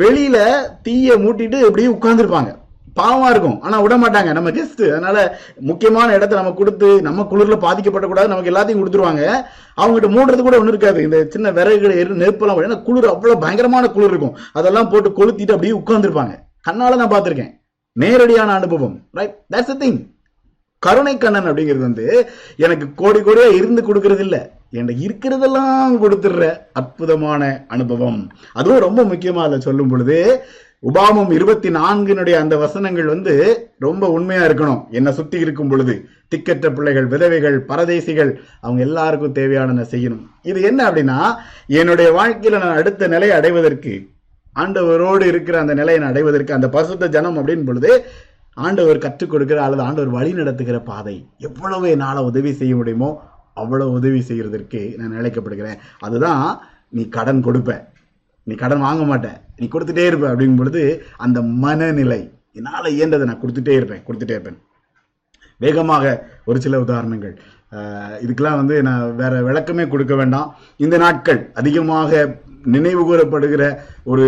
வெளியில 0.00 0.38
தீயை 0.86 1.14
மூட்டிட்டு 1.22 1.60
இப்படியே 1.68 1.92
உட்காந்துருப்பாங்க 1.94 2.50
பாவமா 2.98 3.26
இருக்கும். 3.32 3.56
ஆனா 3.66 3.76
விட 3.84 3.96
மாட்டாங்க. 4.02 4.30
நம்ம 4.36 4.50
கெஸ்ட் 4.56 4.82
அதனால 4.90 5.16
முக்கியமான 5.70 6.08
இடத்த 6.18 6.38
நம்ம 6.40 6.52
கொடுத்து 6.60 6.88
நம்ம 7.08 7.26
குளிர்ல 7.32 7.56
பாதிக்கப்படக்கூடாது 7.66 8.32
நமக்கு 8.32 8.52
எல்லாத்தையும் 8.52 8.82
கொடுத்துருவாங்க. 8.82 9.24
அவங்ககிட்ட 9.80 10.10
மூடுறது 10.16 10.44
கூட 10.46 10.56
ஒன்றும் 10.60 10.74
இருக்காது. 10.74 11.00
இந்த 11.08 11.18
சின்ன 11.34 11.50
விறகுகள் 11.58 11.98
எரு 12.02 12.20
நெருப்பெல்லாம் 12.22 12.62
ஏன்னா 12.68 12.80
குளிர் 12.88 13.10
அவ்வளவு 13.14 13.42
பயங்கரமான 13.44 13.90
குளிர் 13.96 14.12
இருக்கும். 14.14 14.36
அதெல்லாம் 14.60 14.90
போட்டு 14.94 15.10
கொளுத்திட்டு 15.20 15.56
அப்படியே 15.56 15.76
உட்காந்துருப்பாங்க 15.80 16.36
கண்ணால 16.68 17.00
நான் 17.02 17.14
பார்த்துருக்கேன். 17.16 17.52
நேரடியான 17.96 18.54
அனுபவம். 18.60 18.96
ரைட் 19.18 19.36
தட்ஸ் 19.54 19.80
திங் 19.84 20.00
கருணை 20.84 21.12
கண்ணன் 21.18 21.48
அப்படிங்கிறது 21.48 21.86
வந்து 21.88 22.04
எனக்கு 22.64 22.86
கோடி 23.00 23.18
கோடியா 23.18 23.48
இருந்து 23.56 23.82
கொடுக்கறது 23.88 24.22
இல்ல 24.26 24.36
என்கிட்ட 24.74 25.02
இருக்கிறதெல்லாம் 25.06 25.94
கொடுத்துடுற 26.02 26.44
அற்புதமான 26.80 27.42
அனுபவம். 27.74 28.20
அதுவும் 28.58 28.84
ரொம்ப 28.84 29.00
முக்கியமா 29.10 29.42
அதை 29.48 29.58
சொல்லும் 29.60 29.90
பொழுது 29.92 30.16
உபாமம் 30.90 31.32
இருபத்தி 31.38 31.70
நான்கினுடைய 31.70 32.36
அந்த 32.42 32.54
வசனங்கள் 32.62 33.10
வந்து 33.14 33.34
ரொம்ப 33.86 34.08
உண்மையா 34.16 34.44
இருக்கணும். 34.48 34.80
என்னை 34.98 35.12
சுத்தி 35.18 35.38
இருக்கும் 35.44 35.70
பொழுது 35.72 35.96
திக்கற்ற 36.32 36.66
பிள்ளைகள் 36.76 37.10
விதவைகள் 37.14 37.58
பரதேசிகள் 37.70 38.30
அவங்க 38.60 38.80
எல்லாருக்கும் 38.88 39.36
தேவையானதை 39.40 39.86
செய்யணும். 39.92 40.24
இது 40.50 40.60
என்ன 40.70 40.80
அப்படின்னா 40.90 41.18
என்னுடைய 41.80 42.10
வாழ்க்கையில 42.20 42.62
நான் 42.64 42.80
அடுத்த 42.82 43.08
நிலையை 43.16 43.36
அடைவதற்கு 43.40 43.94
ஆண்டவரோடு 44.56 45.24
இருக்கிற 45.32 45.56
அந்த 45.58 45.74
நிலையை 45.74 45.98
நான் 46.00 46.12
அடைவதற்கு 46.12 46.58
அந்த 46.58 46.68
பசுத்த 46.78 47.08
ஜனம் 47.16 47.38
அப்படின்னு 47.38 47.66
பொழுது 47.66 47.90
ஆண்டவர் 48.56 49.04
கற்றுக் 49.04 49.32
கொடுக்கிற 49.32 49.58
அல்லது 49.64 49.82
ஆண்டவர் 49.82 50.16
வழி 50.16 50.32
நடத்துகிற 50.32 50.78
பாதை 50.90 51.16
எவ்வளவு 51.48 51.86
என்னால் 51.94 52.26
உதவி 52.30 52.52
செய்ய 52.60 52.74
முடியுமோ 52.76 53.10
அவ்வளவு 53.60 53.90
உதவி 53.98 54.20
செய்கிறதற்கு 54.28 54.80
நான் 54.98 55.16
நினைக்கப்படுகிறேன் 55.18 55.78
அதுதான் 56.06 56.44
நீ 56.96 57.02
கடன் 57.16 57.44
கொடுப்ப. 57.46 57.70
நீ 58.46 58.54
கடன் 58.54 58.84
வாங்க 58.86 59.02
மாட்டேன் 59.10 59.38
நீ 59.60 59.66
கொடுத்துட்டே 59.72 60.04
இருப்ப 60.10 60.26
அப்படிங்கும் 60.32 60.60
பொழுது 60.60 60.82
அந்த 61.24 61.38
மனநிலை 61.64 62.20
என்னால் 62.58 62.94
இயன்றதை 62.96 63.24
நான் 63.30 63.42
கொடுத்துட்டே 63.42 63.74
இருப்பேன் 63.78 64.04
கொடுத்துட்டே 64.06 64.36
இருப்பேன். 64.36 64.58
வேகமாக 65.60 66.04
ஒரு 66.44 66.58
சில 66.64 66.78
உதாரணங்கள். 66.84 67.34
இதுக்கெல்லாம் 68.24 68.60
வந்து 68.60 68.76
நான் 68.86 69.02
வேற 69.16 69.34
விளக்கமே 69.48 69.84
கொடுக்க 69.88 70.14
வேண்டாம். 70.20 70.48
இந்த 70.84 70.96
நாட்கள் 71.04 71.40
அதிகமாக 71.60 72.20
நினைவு 72.74 73.02
கூறப்படுகிற 73.04 73.64
ஒரு 74.12 74.26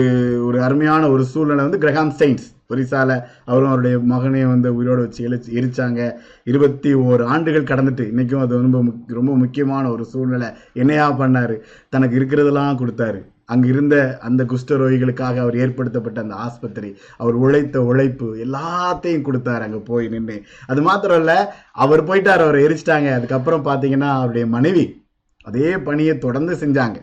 ஒரு 0.48 0.58
அருமையான 0.66 1.08
ஒரு 1.14 1.24
சூழ்நிலை 1.32 1.64
வந்து 1.66 1.82
கிரகாம் 1.84 2.12
சைன்ஸ் 2.20 2.46
ஒரிசால 2.72 3.22
அவரும் 3.44 3.66
அவருடைய 3.66 3.98
மகனையும் 3.98 4.48
வந்து 4.48 4.74
உயிரோடு 4.74 5.00
வச்சு 5.00 5.24
எழுச்சி 5.24 5.52
எரிச்சாங்க. 5.52 6.12
இருபத்தி 6.44 6.94
ஓரு 6.94 7.24
ஆண்டுகள் 7.24 7.62
கடந்துட்டு 7.62 8.12
இன்னைக்கும் 8.14 8.40
அது 8.40 8.60
ரொம்ப 8.60 8.82
முக்- 8.82 9.12
ரொம்ப 9.12 9.36
முக்கியமான 9.36 9.90
ஒரு 9.90 10.04
சூழ்நிலை. 10.04 10.48
என்னையா 10.72 11.18
பண்ணாரு? 11.18 11.58
தனக்கு 11.88 12.18
இருக்கிறதெல்லாம் 12.18 12.76
கொடுத்தாரு. 12.76 13.30
அங்க 13.44 13.66
இருந்த 13.66 14.18
அந்த 14.20 14.44
குஷ்டரோகிகளுக்காக 14.44 15.36
அவர் 15.36 15.56
ஏற்படுத்தப்பட்ட 15.56 16.20
அந்த 16.20 16.34
ஆஸ்பத்திரி 16.34 16.96
அவர் 17.16 17.34
உழைத்த 17.34 17.82
உழைப்பு 17.82 18.36
எல்லாத்தையும் 18.36 19.22
கொடுத்தாரு 19.22 19.58
அங்க 19.58 19.78
போய் 19.78 20.08
நின்று 20.08 20.42
அது 20.66 20.82
மாத்திரம் 20.82 21.18
இல்ல 21.18 21.54
அவர் 21.72 22.04
போயிட்டார் 22.04 22.28
அவரை 22.28 22.64
எரிச்சிட்டாங்க. 22.64 23.12
அதுக்கப்புறம் 23.12 23.64
பாத்தீங்கன்னா 23.64 24.08
அவருடைய 24.08 24.46
மனைவி 24.46 25.04
அதே 25.44 25.78
பணியை 25.78 26.18
தொடர்ந்து 26.18 26.54
செஞ்சாங்க. 26.54 26.94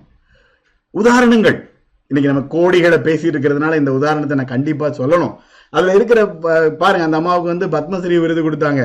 உதாரணங்கள். 0.89 1.69
இன்னைக்கு 2.07 2.41
நம்ம 2.41 2.41
கோடிகளை 2.41 3.01
பேசிட்டு 3.01 3.39
இருக்கிறதுனால 3.39 3.75
இந்த 3.75 3.93
உதாரணத்தை 3.93 4.37
நான் 4.37 4.45
கண்டிப்பா 4.45 4.87
சொல்லணும். 4.87 5.35
அதுல 5.73 5.93
இருக்கிற 5.93 6.19
ப- 6.43 6.53
பாருங்க 6.77 7.05
அந்த 7.05 7.17
அம்மாவுக்கு 7.17 7.53
வந்து 7.53 7.67
பத்மஸ்ரீ 7.67 8.17
விருது 8.19 8.41
கொடுத்தாங்க. 8.43 8.81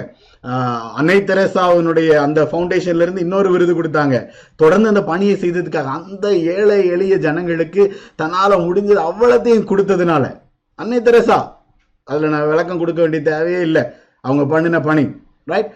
அன்னை 0.95 1.17
தெரசாவினுடைய 1.21 2.11
அந்த 2.19 2.45
ஃபவுண்டேஷன்ல 2.45 3.05
இருந்து 3.05 3.21
இன்னொரு 3.21 3.51
விருது 3.51 3.75
கொடுத்தாங்க. 3.75 4.17
தொடர்ந்து 4.57 4.89
அந்த 4.89 5.03
பணியை 5.05 5.37
செய்ததுக்காக 5.37 5.91
அந்த 5.99 6.27
ஏழை 6.55 6.87
எளிய 6.87 7.17
ஜனங்களுக்கு 7.17 7.83
தன்னால 8.23 8.59
முடிஞ்சது 8.67 9.01
அவ்வளத்தையும் 9.09 9.69
கொடுத்ததுனால 9.71 10.25
அன்னை 10.79 11.01
தெரசா 11.01 11.39
அதுல 12.09 12.29
நான் 12.29 12.49
விளக்கம் 12.49 12.79
கொடுக்க 12.79 13.01
வேண்டிய 13.01 13.23
தேவையே 13.23 13.61
இல்லை. 13.61 13.83
அவங்க 14.25 14.47
பண்ணின 14.47 14.81
பணி 14.81 15.05
ரைட் 15.47 15.71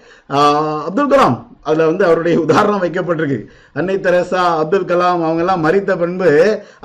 அப்துல் 0.86 1.10
கலாம் 1.10 1.36
அதில் 1.68 1.88
வந்து 1.90 2.04
அவருடைய 2.08 2.36
உதாரணம் 2.44 2.82
வைக்கப்பட்டிருக்கு. 2.84 3.38
அன்னை 3.78 3.96
தெரசா 4.06 4.42
அப்துல் 4.62 4.88
கலாம் 4.90 5.22
அவங்கெல்லாம் 5.28 5.64
மறித்த 5.66 5.96
பின்பு 6.02 6.30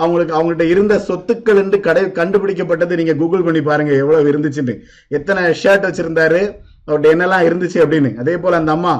அவங்களுக்கு 0.01 0.35
அவங்கள்ட்ட 0.37 0.67
இருந்த 0.73 0.97
சொத்துக்கள் 1.09 1.61
என்று 1.63 1.79
கடை 1.87 2.03
கண்டுபிடிக்கப்பட்டது 2.19 2.99
நீங்கள் 3.01 3.19
கூகுள் 3.23 3.47
பண்ணி 3.47 3.63
பாருங்கள் 3.69 4.01
எவ்வளவு 4.03 4.31
இருந்துச்சுன்னு. 4.33 4.75
எத்தனை 5.17 5.43
ஷர்ட் 5.63 5.87
வச்சுருந்தாரு 5.89 6.43
அவர்கிட்ட 6.85 7.15
என்னெல்லாம் 7.15 7.47
இருந்துச்சு 7.49 7.81
அப்படின்னு. 7.83 8.11
அதே 8.23 8.37
போல் 8.45 8.61
அந்த 8.61 8.73
அம்மா 8.77 8.95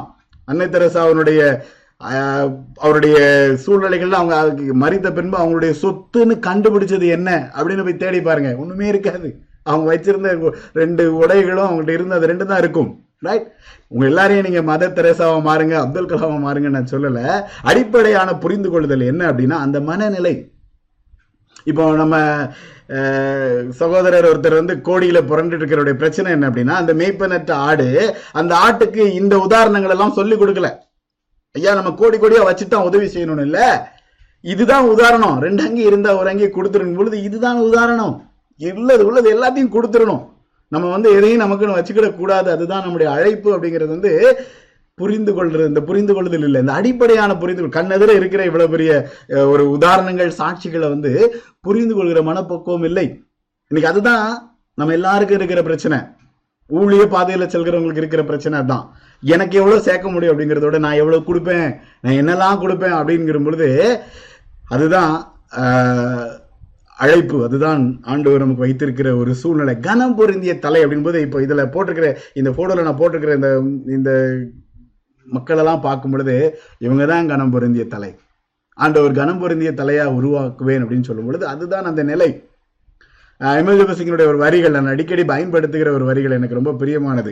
அன்னை 0.52 0.68
தெரசா 0.76 1.02
அவனுடைய 1.08 1.42
அவருடைய 2.86 3.18
சூழ்நிலைகள்ல 3.64 4.18
அவங்க 4.20 4.36
அதுக்கு 4.40 4.74
மறித்த 4.82 5.08
பின்பு 5.18 5.38
அவங்களுடைய 5.42 5.74
சொத்துன்னு 5.82 6.36
கண்டுபிடிச்சது 6.48 7.08
என்ன 7.18 7.30
அப்படின்னு 7.56 7.86
போய் 7.88 8.02
தேடி 8.02 8.20
பாருங்க. 8.26 8.50
ஒண்ணுமே 8.62 8.86
இருக்காது. 8.94 9.30
அவங்க 9.70 9.88
வச்சிருந்த 9.92 10.30
ரெண்டு 10.82 11.04
உடைகளும் 11.20 11.66
அவங்கள்ட்ட 11.68 11.94
இருந்த 11.98 12.18
அது 12.20 12.30
ரெண்டு 12.32 12.46
தான் 12.50 12.62
இருக்கும். 12.64 12.90
ரைட் 13.28 13.48
உங்க 13.94 14.06
எல்லாரையும் 14.12 14.48
நீங்க 14.48 14.62
மத 14.70 14.90
தெரேசாவை 14.98 15.40
மாறுங்க 15.50 15.76
அப்துல் 15.82 16.10
கலாமை 16.12 16.40
மாறுங்க 16.46 16.70
நான் 16.76 16.94
சொல்லல. 16.94 17.20
அடிப்படையான 17.72 18.30
புரிந்து 18.44 18.70
கொள்ளுதல் 18.70 19.10
என்ன 19.12 19.24
அப்படின்னா 19.32 19.60
அந்த 19.66 19.80
மனநிலை. 19.90 20.36
இப்போ 21.72 21.84
நம்ம 22.02 22.16
சகோதரர் 23.82 24.28
ஒருத்தர் 24.30 24.60
வந்து 24.60 24.74
கோடியில 24.88 25.20
புரண்டுட்டு 25.30 25.62
இருக்கிறவருடைய 25.62 25.98
பிரச்சனை 26.02 26.32
என்ன 26.36 26.48
அப்படின்னா 26.50 26.76
அந்த 26.82 26.94
மேய்ப்பனற்ற 27.02 27.52
ஆடு 27.68 27.88
அந்த 28.40 28.54
ஆட்டுக்கு 28.66 29.04
இந்த 29.22 29.36
உதாரணங்கள் 29.46 29.94
எல்லாம் 29.96 30.18
சொல்லி 30.18 30.36
கொடுக்கல. 30.36 30.70
ஐயா 31.56 31.74
நம்ம 31.80 31.94
கோடி 32.02 32.18
கோடியா 32.18 32.44
வச்சுதான் 32.50 32.88
உதவி 32.90 33.08
செய்யணும்னு 33.14 33.48
இல்ல. 33.48 33.60
இதுதான் 34.54 34.86
உதாரணம். 34.94 35.36
ரெண்டு 35.46 35.62
அங்கி 35.66 35.84
இருந்தா 35.90 36.12
ஒரு 36.20 36.30
அங்கி 36.32 36.48
கொடுத்துரும் 36.56 36.96
பொழுது 37.00 37.18
இதுதான் 37.28 37.60
உதாரணம். 37.70 38.14
உள்ளது 38.60 39.04
உள்ளது 39.10 39.28
எல்லாத்தையும் 39.36 39.74
கொடுத்துடணும். 39.76 40.24
நம்ம 40.74 40.86
வந்து 40.96 41.10
எதையும் 41.18 41.44
நமக்குன்னு 41.44 41.78
வச்சுக்கிட 41.78 42.10
கூடாது 42.20 42.50
அதுதான் 42.56 42.86
நம்முடைய 42.86 43.10
அழைப்பு 43.16 43.50
அப்படிங்கிறது 43.56 43.96
வந்து 43.96 44.12
புரிந்து 45.02 45.32
கொள்றது. 45.36 45.68
இந்த 45.72 45.82
புரிந்து 45.90 46.14
கொள்ளுதல் 46.16 46.46
இல்லை. 46.48 46.60
இந்த 46.64 46.74
அடிப்படையான 46.80 47.32
புரிந்து 47.42 47.76
கண்ணெதிர 47.78 48.10
இருக்கிற 48.20 48.42
இவ்வளவு 48.50 48.74
பெரிய 48.74 48.92
ஒரு 49.54 49.64
உதாரணங்கள் 49.76 50.38
சாட்சிகளை 50.40 50.88
வந்து 50.96 51.12
புரிந்து 51.68 51.94
கொள்கிற 51.96 52.22
மனப்பக்குவம் 52.30 52.86
இல்லை. 52.90 53.06
இன்னைக்கு 53.72 53.92
அதுதான் 53.94 54.28
நம்ம 54.80 54.94
எல்லாருக்கும் 54.98 55.40
இருக்கிற 55.40 55.62
பிரச்சனை. 55.70 56.00
ஊழிய 56.80 57.04
பாதையில 57.14 57.46
செல்கிறவங்களுக்கு 57.54 58.02
இருக்கிற 58.02 58.24
பிரச்சனை 58.30 58.56
அதுதான். 58.60 58.86
எனக்கு 59.24 59.56
எவ்வளவு 59.62 59.86
சேர்க்க 59.88 60.14
முடியும் 60.14 60.34
அப்படிங்கிறத 60.34 60.68
விட 60.68 60.80
நான் 60.86 61.00
எவ்வளவு 61.02 61.28
கொடுப்பேன்? 61.28 61.68
நான் 62.04 62.20
என்னெல்லாம் 62.22 62.62
கொடுப்பேன் 62.64 62.98
அப்படிங்கிற 63.00 63.40
பொழுது 63.48 63.68
அதுதான் 64.76 65.14
அழைப்பு 67.02 67.38
அதுதான் 67.46 67.82
ஆண்டவர் 68.12 68.44
நமக்கு 68.44 68.66
வைத்திருக்கிற 68.66 69.10
ஒரு 69.22 69.32
சூழ்நிலை. 69.42 69.76
கனம் 69.88 70.16
பொருந்திய 70.18 70.54
தலை 70.66 70.82
அப்படின்போது 70.86 71.22
இப்போ 71.26 71.42
இதில் 71.46 71.72
போட்டிருக்கிற 71.76 72.10
இந்த 72.40 72.50
போட்டோல 72.58 72.86
நான் 72.88 73.00
போட்டிருக்கிற 73.02 73.34
இந்த 73.40 73.52
இந்த 73.98 74.12
மக்களெல்லாம் 75.28 75.84
பார்க்கும் 75.88 76.14
பொழுது 76.14 76.36
இவங்க 76.86 77.04
தான் 77.12 77.30
கனம் 77.34 77.54
பொருந்திய 77.56 77.86
தலை. 77.96 78.12
ஆண்டவர் 78.78 79.20
கனம் 79.20 79.42
பொருந்திய 79.44 79.72
தலையா 79.82 80.06
உருவாக்குவேன் 80.20 80.84
அப்படின்னு 80.84 81.10
சொல்லும் 81.10 81.30
பொழுது 81.30 81.46
அதுதான் 81.54 81.90
அந்த 81.92 82.04
நிலை. 82.12 82.30
எம்எல்ஏ 83.42 84.26
ஒரு 84.32 84.40
வரிகள் 84.44 84.76
நான் 84.76 84.92
அடிக்கடி 84.92 85.24
பயன்படுத்துகிற 85.32 85.90
ஒரு 85.98 86.06
வரிகள் 86.10 86.38
எனக்கு 86.38 86.58
ரொம்ப 86.60 86.72
பிரியமானது. 86.82 87.32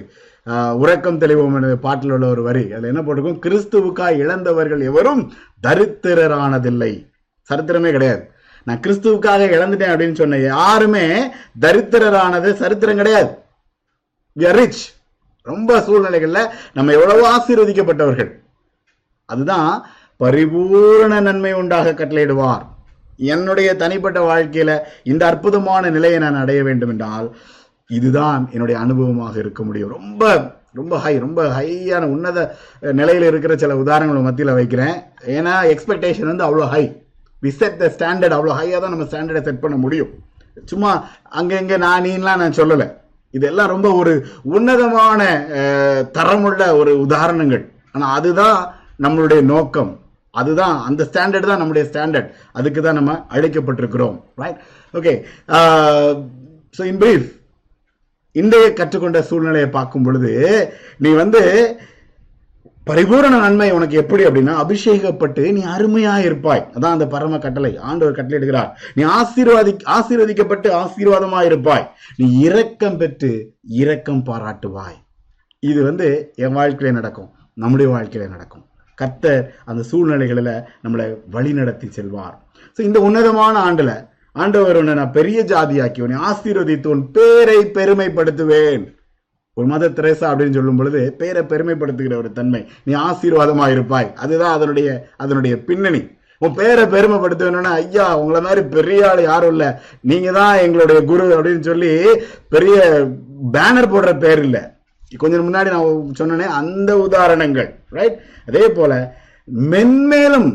உறக்கம் 0.82 1.20
தெளிவோம் 1.24 1.55
என்ற 1.57 1.76
பாட்டில் 1.86 2.14
உள்ள 2.16 2.28
ஒரு 2.36 2.43
வரி. 2.49 2.64
அதில் 2.76 2.91
என்ன 2.91 3.01
போட்டிருக்கோம்? 3.05 3.39
கிறிஸ்துவுக்காய் 3.45 4.20
இழந்தவர்கள் 4.24 4.82
எவரும் 4.89 5.24
தரித்திரரானதில்லை. 5.68 6.91
சரித்திரமே 7.49 7.91
கிடையாது. 7.97 8.24
நான் 8.68 8.82
கிறிஸ்துவுக்காக 8.86 9.47
இழந்துட்டேன் 9.55 9.91
அப்படின்னு 9.93 10.20
சொன்ன 10.22 10.38
யாருமே 10.38 11.05
தரித்திரரானது 11.66 12.49
சரித்திரம் 12.53 12.99
கிடையாது. 13.01 13.32
ரிச் 14.57 14.84
ரொம்ப 15.47 15.80
சூழ்நிலைகள்ல 15.86 16.41
நம்ம 16.74 16.93
எவ்வளவோ 16.97 17.24
ஆசீர்வதிக்கப்பட்டவர்கள். 17.36 18.32
அதுதான் 19.30 19.72
பரிபூரண 20.18 21.14
நன்மை 21.28 21.53
உண்டாக 21.62 21.93
கட்டளையிடுவார். 21.93 22.64
என்னுடைய 23.34 23.70
தனிப்பட்ட 23.82 24.20
வாழ்க்கையில 24.30 24.72
இந்த 25.03 25.24
அற்புதமான 25.26 25.89
நிலையை 25.89 26.20
நான் 26.20 26.41
அடைய 26.43 26.62
வேண்டும் 26.64 26.89
என்றால் 26.89 27.28
இதுதான் 27.97 28.41
என்னுடைய 28.51 28.76
அனுபவமாக 28.84 29.36
இருக்க 29.38 29.62
முடியும். 29.64 29.93
ரொம்ப 29.97 30.24
ரொம்ப 30.80 30.97
ஹை 31.03 31.14
ரொம்ப 31.26 31.39
ஹையான 31.57 32.03
உன்னத 32.14 32.39
நிலையில 32.99 33.30
இருக்கிற 33.32 33.55
சில 33.55 33.74
உதாரணங்களை 33.84 34.22
மத்தியில் 34.28 34.57
வைக்கிறேன். 34.59 34.95
ஏன்னா 35.38 35.55
எக்ஸ்பெக்டேஷன் 35.74 36.32
வந்து 36.32 36.45
அவ்வளோ 36.47 36.68
high 36.74 36.84
we 37.43 37.51
set 37.59 37.79
the 37.83 37.87
standard 37.95 38.35
அவ்வளோ 38.37 38.55
ஹையாக 38.59 38.81
தான் 38.83 38.93
நம்ம 38.95 39.07
ஸ்டாண்டர்டை 39.09 39.41
செட் 39.47 39.63
பண்ண 39.63 39.77
முடியும். 39.85 40.11
சும்மா 40.71 40.91
அங்கங்க 41.39 41.75
நான் 41.85 42.05
நீன்லாம் 42.07 42.41
நான் 42.43 42.59
சொல்லலை. 42.59 42.87
இதெல்லாம் 43.37 43.71
ரொம்ப 43.73 43.87
ஒரு 44.01 44.13
உன்னதமான 44.55 45.21
தரமுள்ள 46.17 46.61
ஒரு 46.81 46.93
உதாரணங்கள். 47.05 47.63
ஆனால் 47.93 48.13
அதுதான் 48.17 48.57
நம்மளுடைய 49.05 49.41
நோக்கம். 49.53 49.91
அதுதான் 50.39 50.75
அந்த 50.87 51.01
ஸ்டாண்டர்ட் 51.09 51.49
தான் 51.51 51.61
நம்முடைய 51.61 51.83
ஸ்டாண்டர்ட் 51.91 52.27
அதுக்கு 52.59 52.81
தான் 52.87 52.97
நம்ம 52.99 53.13
அழைக்கப்பட்டிருக்கிறோம். 53.35 54.17
Right 54.41 54.59
okay 54.93 55.13
so 56.77 56.83
in 56.91 56.99
brief 57.03 57.27
இன்றைய 58.35 58.67
கற்றுக்கொண்ட 58.79 59.21
சூழ்நிலையை 59.29 59.69
பார்க்கும் 59.77 60.05
பொழுது 60.07 60.31
நீ 61.05 61.09
வந்து 61.23 61.41
பரிபூரண 62.88 63.36
நன்மை 63.43 63.67
உனக்கு 63.77 63.95
எப்படி 64.01 64.23
அப்படின்னா 64.27 64.53
அபிஷேகப்பட்டு 64.61 65.43
நீ 65.57 65.61
அருமையா 65.73 66.13
இருப்பாய் 66.27 66.63
அதான் 66.75 66.95
அந்த 66.95 67.05
பரம 67.13 67.38
கட்டளை. 67.43 67.71
ஆண்டவர் 67.89 68.15
கட்டளை 68.17 68.38
எடுக்கிறார் 68.39 68.69
நீ 68.97 69.03
ஆசீர்வாதி 69.17 69.71
ஆசீர்வதிக்கப்பட்டு 69.97 70.69
ஆசீர்வாதமா 70.82 71.41
இருப்பாய் 71.49 71.86
நீ 72.19 72.27
இரக்கம் 72.47 72.97
பெற்று 73.01 73.32
இரக்கம் 73.84 74.23
பாராட்டுவாய். 74.29 74.97
இது 75.69 75.79
வந்து 75.89 76.07
என் 76.43 76.55
வாழ்க்கையில 76.59 76.93
நடக்கும். 76.99 77.29
நம்முடைய 77.63 77.88
வாழ்க்கையில 77.95 78.27
நடக்கும். 78.36 78.65
கர்த்தர் 78.97 79.43
அந்த 79.69 79.82
சூழ்நிலைகளில் 79.89 80.53
நம்மளை 80.84 81.05
வழி 81.36 81.51
நடத்தி 81.59 81.88
செல்வார். 81.97 82.36
ஸோ 82.75 82.79
இந்த 82.88 82.99
உன்னதமான 83.09 83.55
ஆண்டில் 83.67 83.95
ஆண்டவர் 84.36 84.79
உன்னை 84.82 84.93
நான் 84.99 85.15
பெரிய 85.19 85.39
ஜாதியாக்கி 85.51 86.03
உன்னை 86.05 86.17
ஆசீர்வதித்து 86.29 86.88
உன் 86.95 87.05
பேரை 87.15 87.59
பெருமைப்படுத்துவேன். 87.77 88.84
ஒரு 89.62 89.70
மத 89.72 89.89
திரேசா 89.89 90.26
அப்படின்னு 90.30 90.57
சொல்லும் 90.59 90.80
பொழுது 90.82 91.01
பேரை 91.18 91.41
பெருமைப்படுத்துகிற 91.51 92.16
ஒரு 92.16 92.32
தன்மை. 92.39 92.62
நீ 92.84 92.93
ஆசீர்வாதமா 93.09 93.68
இருப்பாய். 93.72 94.09
அதுதான் 94.16 94.55
அதனுடைய 94.57 94.89
அதனுடைய 95.18 95.55
பின்னணி. 95.70 96.01
உன் 96.41 96.55
பேரை 96.55 96.84
பெருமைப்படுத்த 96.93 97.43
வேணும்னா 97.47 97.72
ஐயா 97.72 98.05
உங்களை 98.20 98.41
மாதிரி 98.41 98.62
பெரிய 98.68 99.09
ஆள் 99.09 99.22
யாரும் 99.22 99.51
இல்ல. 99.51 99.66
நீங்க 100.01 100.30
தான் 100.32 100.59
எங்களுடைய 100.59 100.99
குரு 101.03 101.26
அப்படின்னு 101.38 101.59
சொல்லி 101.59 101.91
பெரிய 102.49 102.78
பேனர் 103.53 103.91
போடுற 103.93 104.12
பேர் 104.20 104.41
இல்ல. 104.43 104.59
கொஞ்சம் 105.18 105.45
முன்னாடி 105.47 105.70
நான் 105.76 105.88
சொன்னனே 106.20 106.47
அந்த 106.59 106.91
உதாரணங்கள் 106.97 107.70
ரைட் 107.97 108.18
அதே 108.47 108.66
போல 108.70 108.91
மென்மேலும் 109.72 110.49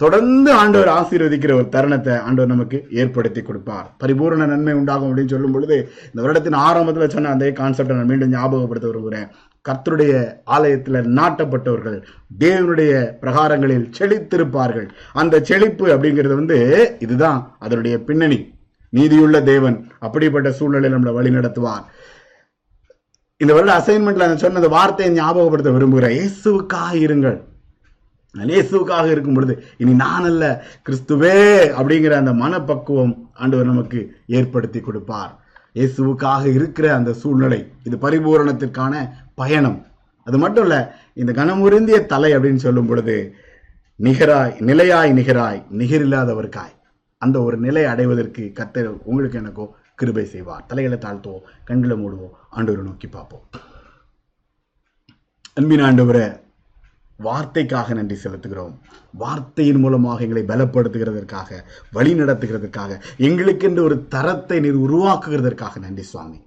தொடர்ந்து 0.00 0.50
ஆண்டவர் 0.60 0.90
ஆசீர்வதிக்கிற 0.96 1.52
ஒரு 1.58 1.68
தருணத்தை 1.74 2.14
ஆண்டவர் 2.26 2.52
நமக்கு 2.52 2.78
ஏற்படுத்தி 3.00 3.40
கொடுப்பார். 3.42 3.86
பரிபூரண 4.02 4.46
நன்மை 4.50 4.74
உண்டாகும் 4.80 5.08
அப்படின்னு 5.08 5.32
சொல்லும் 5.32 5.54
பொழுது 5.54 5.76
இந்த 6.08 6.20
வருடத்தின் 6.24 6.58
ஆரம்பத்தில் 6.66 7.14
சொன்ன 7.14 7.32
அந்த 7.34 7.46
கான்செப்டை 7.60 7.96
நான் 7.98 8.10
மீண்டும் 8.12 8.34
ஞாபகப்படுத்த 8.36 8.90
விரும்புகிறேன். 8.90 9.28
கர்த்தருடைய 9.68 10.12
ஆலயத்தில் 10.56 11.08
நாட்டப்பட்டவர்கள் 11.18 11.98
தேவனுடைய 12.44 12.92
பிரகாரங்களில் 13.22 13.88
செழித்திருப்பார்கள். 13.98 14.86
அந்த 15.22 15.40
செழிப்பு 15.50 15.86
அப்படிங்கிறது 15.94 16.36
வந்து 16.42 16.58
இதுதான் 17.06 17.40
அதனுடைய 17.58 17.96
பின்னணி. 18.10 18.40
நீதியுள்ள 18.92 19.36
தேவன் 19.52 19.76
அப்படிப்பட்ட 20.06 20.50
சூழ்நிலையில் 20.60 20.96
நம்மளை 20.96 21.16
வழி 21.18 21.32
நடத்துவார். 21.38 21.84
இந்த 23.40 23.52
வருட 23.54 23.72
அசைன்மெண்ட்ல 23.80 24.30
நான் 24.30 24.44
சொன்ன 24.46 24.68
வார்த்தையை 24.78 25.10
ஞாபகப்படுத்த 25.20 25.72
விரும்புகிறேன். 25.76 26.16
இயேசுக்காக 26.20 26.94
இருங்கள் 27.06 27.38
இயேசுக்காக 28.34 28.54
இயேசுவுக்காக 28.54 29.06
இருக்கும் 29.12 29.36
பொழுது 29.36 29.54
இனி 29.82 29.92
நான் 30.04 30.26
அல்ல 30.30 30.44
கிறிஸ்துவே 30.86 31.36
அப்படிங்கிற 31.78 32.14
அந்த 32.22 32.32
மனப்பக்குவம் 32.42 33.14
ஆண்டவர் 33.42 33.70
நமக்கு 33.72 34.00
ஏற்படுத்தி 34.38 34.80
கொடுப்பார். 34.80 35.32
இயேசுவுக்காக 35.78 36.42
இருக்கிற 36.58 36.86
அந்த 36.96 37.10
சூழ்நிலை 37.20 37.60
இது 37.86 37.96
பரிபூரணத்திற்கான 38.04 38.94
பயணம். 39.40 39.78
அது 40.26 40.38
மட்டும் 40.44 40.66
இல்ல 40.66 40.76
இந்த 41.20 41.32
கனமுருந்திய 41.38 41.98
தலை 42.12 42.30
அப்படின்னு 42.36 42.64
சொல்லும் 42.66 42.88
பொழுது 42.90 43.16
நிகராய் 44.06 44.52
நிலையாய் 44.68 45.12
நிகராய் 45.18 45.60
நிகரில்லாதவர்காய் 45.80 46.74
அந்த 47.22 47.36
ஒரு 47.46 47.56
நிலை 47.66 47.84
அடைவதற்கு 47.92 48.42
கர்த்தர் 48.58 48.90
உங்களுக்கு 49.10 49.40
எனக்கோ 49.40 49.64
கிருபை 50.00 50.24
செய்வார். 50.34 50.66
தலைகளை 50.70 50.98
தாழ்த்துவோம் 51.04 51.46
கண்களை 51.68 51.96
மூடுவோம் 52.02 52.34
ஆண்டவரை 52.56 52.84
நோக்கி 52.88 53.08
பார்ப்போம். 53.16 53.44
அன்பின் 55.60 55.84
ஆண்டவரை 55.88 56.26
வார்த்தைக்காக 57.24 57.94
நன்றி 57.94 58.16
செலுத்துகிறோம். 58.22 58.74
வார்த்தையின் 59.12 59.76
மூலமாக 59.76 60.24
எங்களை 60.24 60.42
பலப்படுத்துகிறதற்காக 60.42 61.50
வழி 61.92 62.12
நடத்துகிறதற்காக 62.12 63.00
எங்களுக்கென்று 63.18 63.82
ஒரு 63.82 64.06
தரத்தை 64.08 64.60
நீர் 64.60 64.76
உருவாக்குகிறதற்காக 64.76 65.78
நன்றி 65.80 66.02
சுவாமி. 66.02 66.40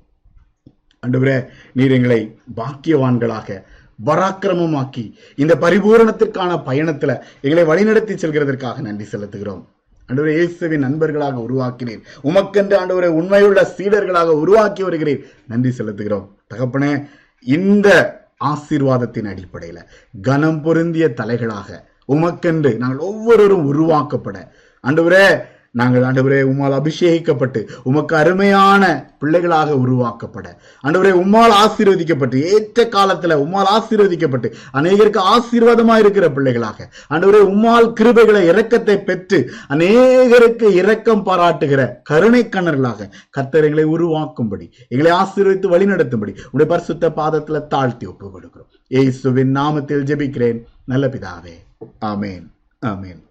ஆண்டவரே 1.03 1.45
நீர் 1.73 1.91
எங்களை 1.91 2.37
பாக்கியவான்களாக 2.55 3.63
பராக்கிரமமாக்கி 4.05 5.13
இந்த 5.35 5.55
பரிபூரணத்திற்கான 5.55 6.51
பயணத்துல 6.69 7.21
எங்களை 7.41 7.63
வழிநடத்தி 7.71 8.15
செல்கிறதற்காக 8.23 8.79
நன்றி 8.79 9.05
செலுத்துகிறோம். 9.11 9.61
அன்றுவரே 10.09 10.33
இயேசுவின் 10.37 10.79
நண்பர்களாக 10.79 11.39
உருவாக்கினீர். 11.39 12.01
உமக்கென்று 12.23 12.75
ஆண்டவரை 12.81 13.07
உண்மையுள்ள 13.07 13.73
சீடர்களாக 13.77 14.29
உருவாக்கி 14.43 14.83
வருகிறீர். 14.83 15.21
நன்றி 15.47 15.69
செலுத்துகிறோம். 15.69 16.27
தகப்பனே 16.53 17.07
இந்த 17.41 18.19
ஆசீர்வாதத்தின் 18.41 19.29
அடிப்படையில் 19.29 19.87
கனம் 20.21 20.61
பொருந்திய 20.61 21.07
தலைகளாக 21.17 21.69
உமக்கென்று 22.07 22.77
நாங்கள் 22.77 23.07
ஒவ்வொருவரும் 23.07 23.67
உருவாக்கப்பட. 23.73 24.37
அன்றுவரே 24.83 25.25
நாங்கள் 25.71 26.03
ஆண்டவரே 26.03 26.39
உம்மால் 26.51 26.75
அபிஷேகிக்கப்பட்டு 26.77 27.67
உமக்கு 27.83 28.15
அருமையான 28.15 29.13
பிள்ளைகளாக 29.19 29.73
உருவாக்கப்பட. 29.73 30.47
ஆண்டவரே 30.83 31.11
உம்மால் 31.21 31.53
ஆசீர்வதிக்கப்பட்டு 31.63 32.41
ஏற்ற 32.41 32.83
காலத்துல 32.83 33.37
உம்மால் 33.43 33.69
ஆசீர்வதிக்கப்பட்டு 33.77 34.53
அநேகருக்கு 34.73 35.21
ஆசீர்வாதமா 35.33 35.97
இருக்கிற 35.97 36.31
பிள்ளைகளாக. 36.31 36.89
ஆண்டவரே 37.09 37.41
உம்மால் 37.53 37.87
கிருபைகளை 37.99 38.41
இரக்கத்தை 38.51 39.03
பெற்று 39.03 39.51
அநேகருக்கு 39.69 40.63
இரக்கம் 40.63 41.25
பாராட்டுகிற 41.25 41.89
கருணை 42.03 42.43
கண்ணர்களாக 42.45 43.09
கத்தரைகளை 43.37 43.69
எங்களை 43.71 43.85
உருவாக்கும்படி 43.85 44.69
எங்களை 44.87 45.11
ஆசீர்வதித்து 45.17 45.67
வழிநடத்தும்படி 45.73 46.35
உடைய 46.51 46.71
பரிசுத்த 46.71 47.09
பாதத்துல 47.09 47.67
தாழ்த்தி 47.67 48.05
ஒப்பு 48.05 48.31
கொடுக்கிறோம் 48.35 48.69
ஏசுவின் 48.87 49.55
நாமத்தில் 49.55 50.07
ஜெபிக்கிறேன். 50.11 50.61
நல்ல 50.85 51.07
பிதாவே. 51.07 51.55
ஆமேன். 52.01 52.45
ஆமேன். 52.85 53.21